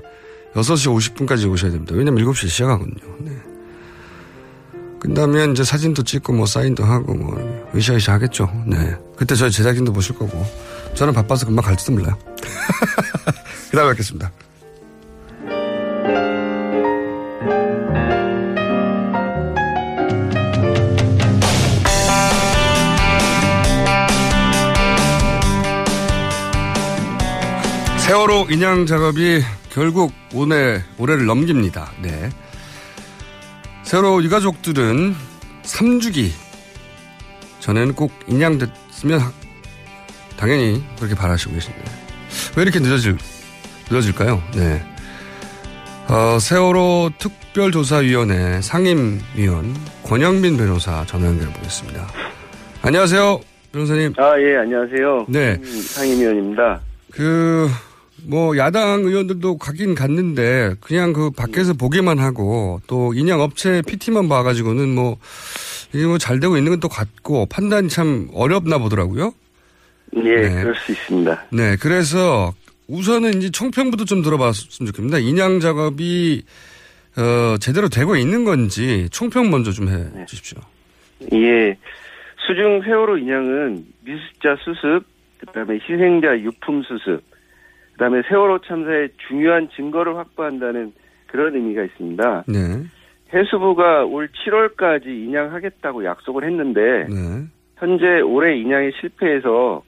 [0.53, 1.93] 6시 50분까지 오셔야 됩니다.
[1.95, 3.15] 왜냐면 7시에 시작하거든요.
[3.19, 3.31] 네.
[5.07, 8.51] 끝나면 이제 사진도 찍고 뭐 사인도 하고 뭐 으쌰으쌰 하겠죠.
[8.67, 8.93] 네.
[9.15, 10.45] 그때 저희 제작진도 모실 거고.
[10.95, 12.17] 저는 바빠서 금방 갈지도 몰라요.
[13.71, 14.31] 그 다음에 뵙겠습니다.
[27.99, 31.91] 세월호 인양 작업이 결국 올해, 올해를 넘깁니다.
[32.01, 32.29] 네.
[33.87, 35.15] 세월호 유가족들은
[35.63, 36.31] 3주기
[37.61, 39.31] 전에는 꼭 인양됐으면 하-
[40.35, 41.79] 당연히 그렇게 바라시고 계신데
[42.57, 43.17] 왜 이렇게 늦어질,
[43.89, 44.43] 늦어질까요?
[44.55, 44.83] 네.
[46.09, 49.73] 어, 세월호 특별조사위원회 상임위원
[50.03, 52.07] 권영민 변호사 전화 연결해 보겠습니다.
[52.81, 53.39] 안녕하세요,
[53.71, 54.13] 변호사님.
[54.17, 55.27] 아, 예, 안녕하세요.
[55.29, 55.57] 네.
[55.63, 56.81] 상임위원입니다.
[57.13, 57.69] 그,
[58.25, 64.93] 뭐, 야당 의원들도 가긴 갔는데, 그냥 그 밖에서 보기만 하고, 또 인양 업체 PT만 봐가지고는
[64.95, 65.17] 뭐,
[65.93, 69.33] 이게 뭐 잘 되고 있는 건또 같고, 판단이 참 어렵나 보더라고요.
[70.17, 70.61] 예, 네.
[70.61, 71.45] 그럴 수 있습니다.
[71.51, 72.53] 네, 그래서
[72.87, 75.19] 우선은 이제 총평부터 좀 들어봤으면 좋겠습니다.
[75.19, 76.43] 인양 작업이,
[77.17, 80.59] 어, 제대로 되고 있는 건지, 총평 먼저 좀 해 주십시오.
[81.33, 81.77] 예.
[82.45, 85.03] 수중 세월호 인양은 미수자 수습,
[85.39, 87.21] 그 다음에 희생자 유품 수습,
[87.97, 90.93] 그 다음에 세월호 참사의 중요한 증거를 확보한다는
[91.25, 92.43] 그런 의미가 있습니다.
[92.47, 92.83] 네.
[93.33, 97.47] 해수부가 올 7월까지 인양하겠다고 약속을 했는데, 네.
[97.77, 99.81] 현재 올해 인양에 실패해서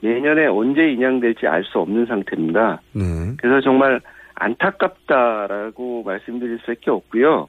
[0.00, 2.82] 내년에 언제 인양될지 알 수 없는 상태입니다.
[2.92, 3.02] 네.
[3.38, 3.98] 그래서 정말
[4.34, 7.48] 안타깝다라고 말씀드릴 수밖에 없고요.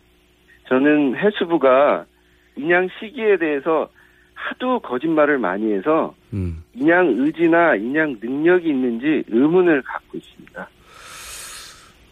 [0.69, 2.05] 저는 해수부가
[2.55, 3.89] 인양 시기에 대해서
[4.35, 6.61] 하도 거짓말을 많이 해서 음.
[6.75, 10.69] 인양 의지나 인양 능력이 있는지 의문을 갖고 있습니다.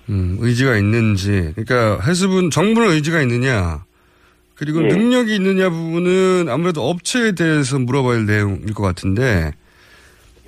[0.09, 1.53] 음, 의지가 있는지.
[1.55, 3.83] 그러니까 해수분 정부는 의지가 있느냐.
[4.55, 4.87] 그리고 예.
[4.87, 9.51] 능력이 있느냐 부분은 아무래도 업체에 대해서 물어봐야 할 내용일 것 같은데.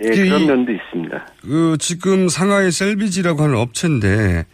[0.03, 1.27] 예, 그런 이- 면도 있습니다.
[1.41, 4.45] 그 지금 상하이 셀비지라고 하는 업체인데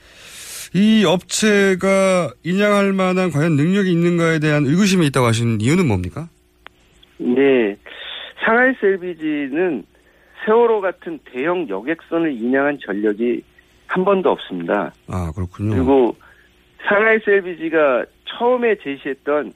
[0.73, 6.29] 이 업체가 인양할 만한 과연 능력이 있는가에 대한 의구심이 있다고 하시는 이유는 뭡니까?
[7.21, 7.77] 네,
[8.43, 9.83] 상하이 셀비지는
[10.45, 13.43] 세월호 같은 대형 여객선을 인양한 전력이
[13.87, 14.93] 한 번도 없습니다.
[15.07, 15.75] 아 그렇군요.
[15.75, 16.15] 그리고
[16.87, 19.53] 상하이 셀비지가 처음에 제시했던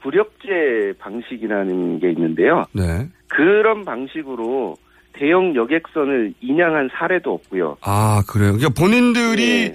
[0.00, 2.64] 부력제 방식이라는 게 있는데요.
[2.72, 3.08] 네.
[3.28, 4.76] 그런 방식으로
[5.12, 7.78] 대형 여객선을 인양한 사례도 없고요.
[7.82, 8.52] 아 그래요.
[8.56, 9.74] 그러니까 본인들이 네.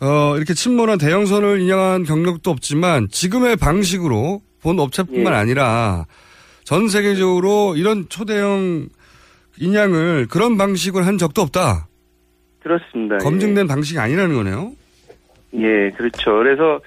[0.00, 5.38] 어, 이렇게 침몰한 대형선을 인양한 경력도 없지만 지금의 방식으로 본 업체뿐만 예.
[5.38, 6.06] 아니라
[6.66, 8.88] 전 세계적으로 이런 초대형
[9.60, 11.86] 인양을 그런 방식으로 한 적도 없다.
[12.60, 13.18] 그렇습니다.
[13.18, 14.72] 검증된 방식이 아니라는 거네요.
[15.54, 16.32] 예, 그렇죠.
[16.38, 16.80] 그래서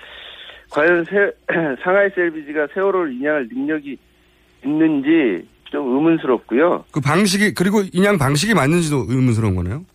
[0.69, 1.31] 과연 세-
[1.81, 3.97] 상하이 셀비지가 세월호를 인양할 능력이
[4.65, 6.83] 있는지 좀 의문스럽고요.
[6.91, 9.85] 그 방식이 그리고 인양 방식이 맞는지도 의문스러운 거네요.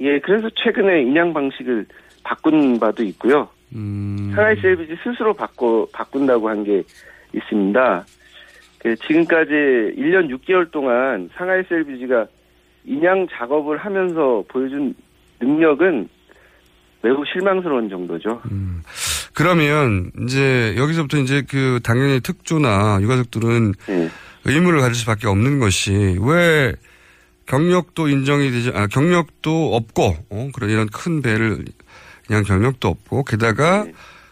[0.00, 1.84] 예, 그래서 최근에 인양 방식을
[2.24, 3.46] 바꾼 바도 있고요.
[3.74, 4.32] 음.
[4.34, 6.82] 상하이 셀비지 스스로 바꿔 바꾼다고 한 게
[7.34, 8.06] 있습니다.
[8.88, 9.50] 그 지금까지
[9.98, 12.26] 1년 6개월 동안 상하이 셀비지가
[12.86, 14.94] 인양 작업을 하면서 보여준
[15.40, 16.08] 능력은
[17.02, 18.40] 매우 실망스러운 정도죠.
[19.34, 24.08] 그러면 이제 여기서부터 이제 그 당연히 특조나 유가족들은 네.
[24.46, 26.72] 의문을 가질 수밖에 없는 것이 왜
[27.46, 31.64] 경력도 인정이 되지 아 경력도 없고 어, 그런 이런 큰 배를
[32.26, 33.84] 그냥 경력도 없고 게다가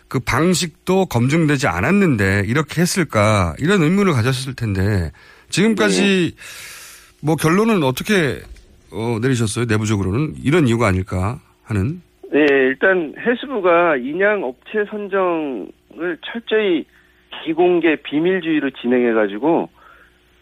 [0.08, 3.54] 그 방식도 검증되지 않았는데 이렇게 했을까?
[3.58, 5.10] 이런 의문을 가졌을 텐데
[5.48, 6.34] 지금까지
[7.22, 8.40] 뭐 결론은 어떻게
[8.92, 9.64] 어, 내리셨어요?
[9.66, 10.34] 내부적으로는?
[10.42, 12.02] 이런 이유가 아닐까 하는?
[12.32, 16.84] 네, 일단 해수부가 인양 업체 선정을 철저히
[17.44, 19.68] 비공개 비밀주의로 진행해가지고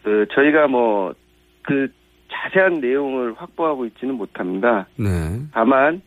[0.03, 1.13] 그 저희가 뭐
[1.65, 1.87] 그
[2.31, 4.87] 자세한 내용을 확보하고 있지는 못합니다.
[4.97, 5.07] 네.
[5.51, 6.01] 다만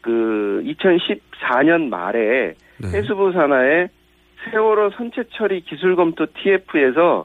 [0.00, 2.88] 그 2014년 말에 네.
[2.98, 3.88] 해수부 산하의
[4.50, 7.24] 세월호 선체 처리 기술 검토 TF에서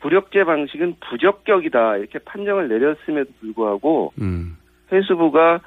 [0.00, 4.56] 부력재 방식은 부적격이다 이렇게 판정을 내렸음에도 불구하고 음.
[4.92, 5.60] 해수부가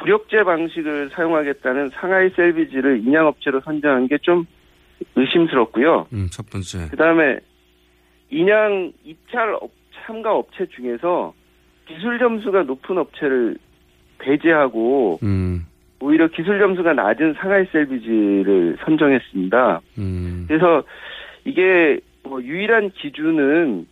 [0.00, 4.44] 부력재 방식을 사용하겠다는 상하이 샐비지를 인양업체로 선정한 게 좀
[5.16, 6.06] 의심스럽고요.
[6.12, 7.38] 음, 첫 번째 그 다음에
[8.30, 9.70] 인양 입찰 업-
[10.06, 11.34] 참가 업체 중에서
[11.86, 13.56] 기술 점수가 높은 업체를
[14.18, 15.66] 배제하고 음.
[16.00, 19.80] 오히려 기술 점수가 낮은 상하이 셀비지를 선정했습니다.
[19.98, 20.44] 음.
[20.48, 20.82] 그래서
[21.44, 23.86] 이게 뭐 유일한 기준은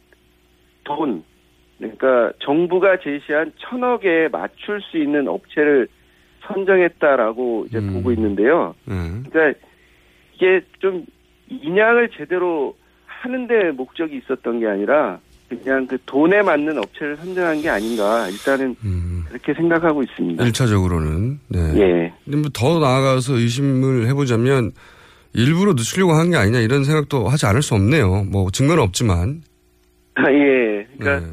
[0.84, 1.22] 돈,
[1.78, 5.88] 그러니까 정부가 제시한 천억에 맞출 수 있는 업체를
[6.42, 7.94] 선정했다라고 이제 음.
[7.94, 8.74] 보고 있는데요.
[8.84, 8.94] 네.
[9.28, 9.58] 그러니까
[10.34, 11.04] 이게 좀
[11.48, 12.74] 인양을 제대로
[13.06, 15.20] 하는데 목적이 있었던 게 아니라
[15.60, 18.76] 그냥 그 돈에 맞는 업체를 선정한 게 아닌가 일단은
[19.28, 20.44] 그렇게 생각하고 있습니다.
[20.44, 21.58] 1차적으로는 네.
[21.80, 22.12] 예.
[22.24, 24.72] 근데 뭐더 나아가서 의심을 해보자면
[25.34, 28.24] 일부러 늦추려고 한 게 아니냐 이런 생각도 하지 않을 수 없네요.
[28.30, 29.42] 뭐 증거는 없지만.
[30.14, 30.86] 아, 예.
[30.98, 31.32] 그러니까 네.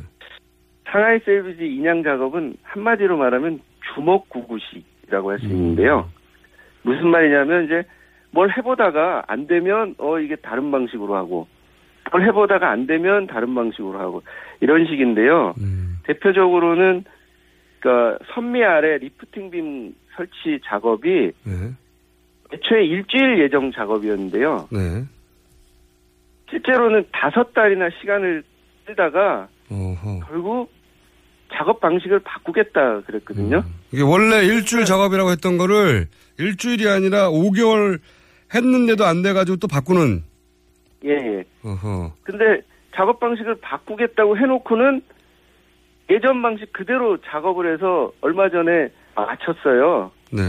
[0.92, 3.60] 상하이 셀비지 인양 작업은 한마디로 말하면
[3.94, 6.10] 주먹 구구식이라고 할 수 있는데요.
[6.84, 7.84] 무슨 말이냐면 이제
[8.32, 11.48] 뭘 해보다가 안 되면 어 이게 다른 방식으로 하고
[12.12, 14.24] 뭘 해보다가 안 되면 다른 방식으로 하고
[14.62, 15.54] 이런 식인데요.
[16.04, 17.04] 대표적으로는
[17.80, 21.54] 그러니까 선미 아래 lifting beam 설치 작업이 네.
[22.54, 24.68] 애초에 일주일 예정 작업이었는데요.
[24.72, 25.04] 네.
[26.50, 28.44] 실제로는 다섯 달이나 시간을
[28.88, 30.20] 쓰다가 어허.
[30.28, 30.72] 결국
[31.54, 33.64] 작업 방식을 바꾸겠다 그랬거든요.
[33.92, 36.08] 이게 원래 일주일 작업이라고 했던 거를
[36.38, 38.00] 일주일이 아니라 5개월
[38.54, 40.24] 했는데도 안 돼가지고 또 바꾸는.
[41.06, 41.44] 예, 예.
[41.64, 42.14] 어허.
[42.24, 42.62] 근데
[42.96, 45.02] 작업 방식을 바꾸겠다고 해놓고는
[46.10, 50.12] 예전 방식 그대로 작업을 해서 얼마 전에 마쳤어요.
[50.32, 50.42] 네.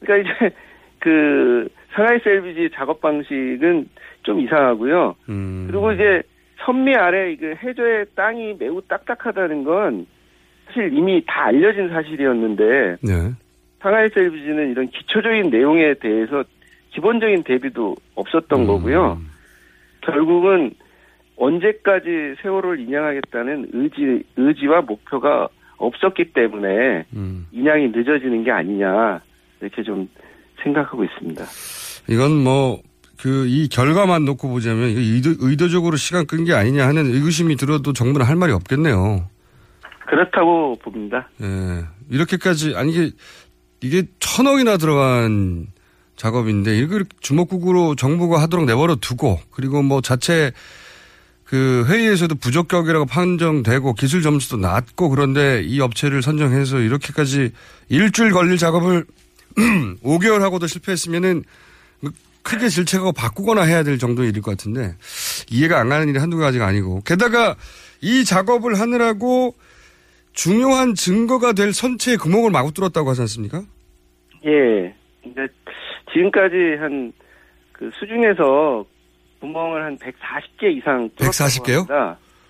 [0.00, 0.54] 그러니까 이제
[1.00, 3.88] 그 상하이 셀비지 작업 방식은
[4.22, 5.16] 좀 이상하고요.
[5.28, 5.66] 음.
[5.68, 6.22] 그리고 이제
[6.64, 10.06] 선미 아래 그 해저의 땅이 매우 딱딱하다는 건
[10.66, 13.32] 사실 이미 다 알려진 사실이었는데 네.
[13.80, 16.44] 상하이 셀비지는 이런 기초적인 내용에 대해서
[16.90, 18.66] 기본적인 대비도 없었던 음.
[18.66, 19.18] 거고요.
[20.04, 20.72] 결국은
[21.36, 25.48] 언제까지 세월호를 인양하겠다는 의지 의지와 목표가
[25.78, 27.46] 없었기 때문에 음.
[27.52, 29.20] 인양이 늦어지는 게 아니냐
[29.60, 30.08] 이렇게 좀
[30.62, 31.44] 생각하고 있습니다.
[32.08, 32.80] 이건 뭐
[33.24, 38.26] 그 이 결과만 놓고 보자면 의도, 의도적으로 시간 끈 게 아니냐 하는 의구심이 들어도 정부는
[38.26, 39.28] 할 말이 없겠네요.
[40.06, 41.28] 그렇다고 봅니다.
[41.40, 41.46] 예.
[42.10, 43.10] 이렇게까지 아니 이게
[43.80, 45.68] 이게 천억이나 들어간
[46.16, 50.52] 작업인데 이걸 주먹국으로 정부가 하도록 내버려 두고 그리고 뭐 자체
[51.44, 57.52] 그 회의에서도 부적격이라고 판정되고 기술 점수도 낮고 그런데 이 업체를 선정해서 이렇게까지
[57.88, 59.04] 일주일 걸릴 작업을
[60.02, 61.44] 5개월 하고도 실패했으면은
[62.42, 64.94] 크게 질책하고 바꾸거나 해야 될 정도의 일일 것 같은데
[65.50, 67.56] 이해가 안 가는 일이 한두 가지가 아니고 게다가
[68.00, 69.54] 이 작업을 하느라고
[70.32, 73.62] 중요한 증거가 될 선체의 구멍을 마구 뚫었다고 하지 않습니까?
[74.44, 74.94] 예.
[75.22, 75.46] 근데
[76.12, 77.12] 지금까지 한
[77.74, 78.84] 그 수중에서
[79.40, 81.86] 구멍을 한 140개 이상 140개요?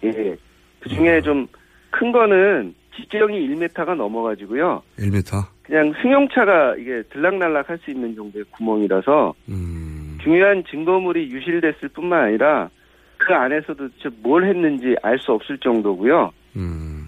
[0.04, 0.36] 예.
[0.80, 1.46] 그 중에 좀
[1.90, 4.82] 큰 거는 지경이 1m가 넘어가지고요.
[4.98, 5.46] 1m.
[5.62, 9.32] 그냥 승용차가 이게 들락날락 할 수 있는 정도의 구멍이라서
[10.22, 12.68] 중요한 증거물이 유실됐을 뿐만 아니라
[13.16, 16.32] 그 안에서도 진짜 뭘 했는지 알 수 없을 정도고요.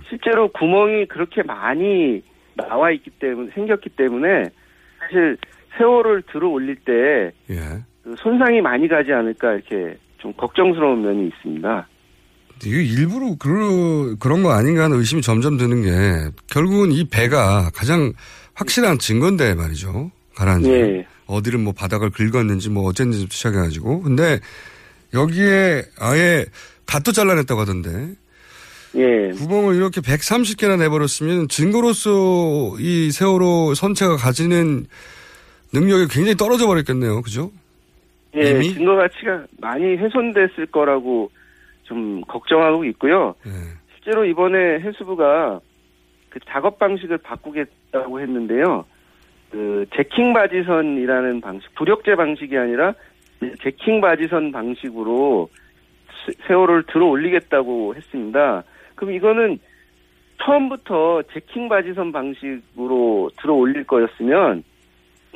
[0.08, 2.22] 실제로 구멍이 그렇게 많이
[2.54, 4.44] 나와 있기 때문에 생겼기 때문에
[5.00, 5.36] 사실
[5.78, 7.82] 세월을 들어 올릴 때 예.
[8.02, 11.88] 그 손상이 많이 가지 않을까 이렇게 좀 걱정스러운 면이 있습니다.
[12.64, 18.12] 이거 일부러 그런 그런 거 아닌가 하는 의심이 점점 드는 게 결국은 이 배가 가장
[18.54, 20.10] 확실한 증거인데 말이죠.
[20.34, 21.06] 가라앉은 예.
[21.26, 24.40] 어디를 뭐 바닥을 긁었는지 뭐 어쨌는지 시작해가지고 근데
[25.12, 26.46] 여기에 아예
[26.86, 28.14] 갓도 잘라냈다고 하던데
[28.94, 29.30] 예.
[29.32, 34.86] 구멍을 이렇게 130개나 내버렸으면 증거로서 이 세월호 선체가 가지는
[35.78, 37.22] 능력이 굉장히 떨어져 버렸겠네요.
[37.22, 37.50] 그죠?
[38.36, 38.72] 예, 이미?
[38.74, 41.30] 증거 가치가 많이 훼손됐을 거라고
[41.84, 43.34] 좀 걱정하고 있고요.
[43.46, 43.50] 예.
[43.94, 45.60] 실제로 이번에 해수부가
[46.30, 48.84] 그 작업 방식을 바꾸겠다고 했는데요.
[49.50, 52.94] 그 제킹 바지선이라는 방식, 부력제 방식이 아니라
[53.62, 55.48] 제킹 바지선 방식으로
[56.26, 58.64] 세- 세월을 들어 올리겠다고 했습니다.
[58.96, 59.58] 그럼 이거는
[60.44, 64.62] 처음부터 제킹 바지선 방식으로 들어 올릴 거였으면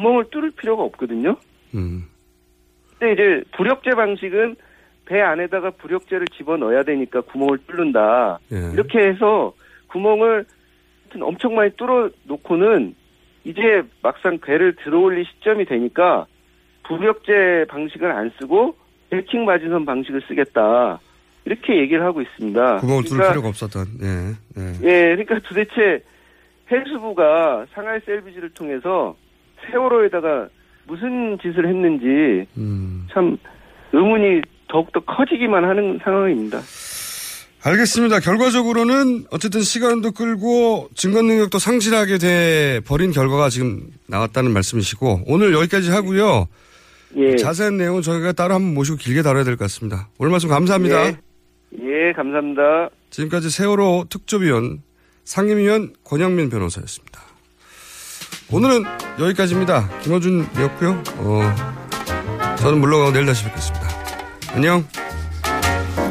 [0.00, 1.36] 구멍을 뚫을 필요가 없거든요.
[1.74, 2.06] 음.
[2.98, 4.56] 근데 이제 부력제 방식은
[5.04, 8.38] 배 안에다가 부력제를 집어 넣어야 되니까 구멍을 뚫는다.
[8.52, 8.72] 예.
[8.72, 9.52] 이렇게 해서
[9.88, 10.46] 구멍을
[11.20, 12.94] 엄청 많이 뚫어 놓고는
[13.44, 16.26] 이제 막상 배를 들어 올릴 시점이 되니까
[16.84, 18.76] 부력제 방식을 안 쓰고
[19.10, 21.00] 베킹 마진선 방식을 쓰겠다.
[21.44, 22.76] 이렇게 얘기를 하고 있습니다.
[22.76, 23.86] 구멍을 뚫을 그러니까 필요가 없었던.
[24.02, 24.60] 예.
[24.60, 24.72] 예.
[24.82, 26.02] 예, 그러니까 도대체
[26.70, 29.16] 해수부가 상하이 셀비지를 통해서
[29.66, 30.48] 세월호에다가
[30.86, 33.06] 무슨 짓을 했는지 음.
[33.12, 33.36] 참
[33.92, 36.60] 의문이 더욱더 커지기만 하는 상황입니다.
[37.62, 38.20] 알겠습니다.
[38.20, 45.90] 결과적으로는 어쨌든 시간도 끌고 증거 능력도 상실하게 돼 버린 결과가 지금 나왔다는 말씀이시고 오늘 여기까지
[45.90, 46.48] 하고요.
[47.16, 47.36] 예.
[47.36, 50.08] 자세한 내용은 저희가 따로 한번 모시고 길게 다뤄야 될 것 같습니다.
[50.18, 51.06] 오늘 말씀 감사합니다.
[51.08, 51.16] 예,
[51.82, 52.88] 예, 감사합니다.
[53.10, 54.82] 지금까지 세월호 특조위원
[55.24, 57.20] 상임위원 권영민 변호사였습니다.
[58.52, 58.84] 오늘은
[59.20, 59.88] 여기까지입니다.
[60.00, 61.02] 김어준이었고요.
[61.18, 63.88] 어, 저는 물러가고 내일 다시 뵙겠습니다.
[64.54, 64.84] 안녕.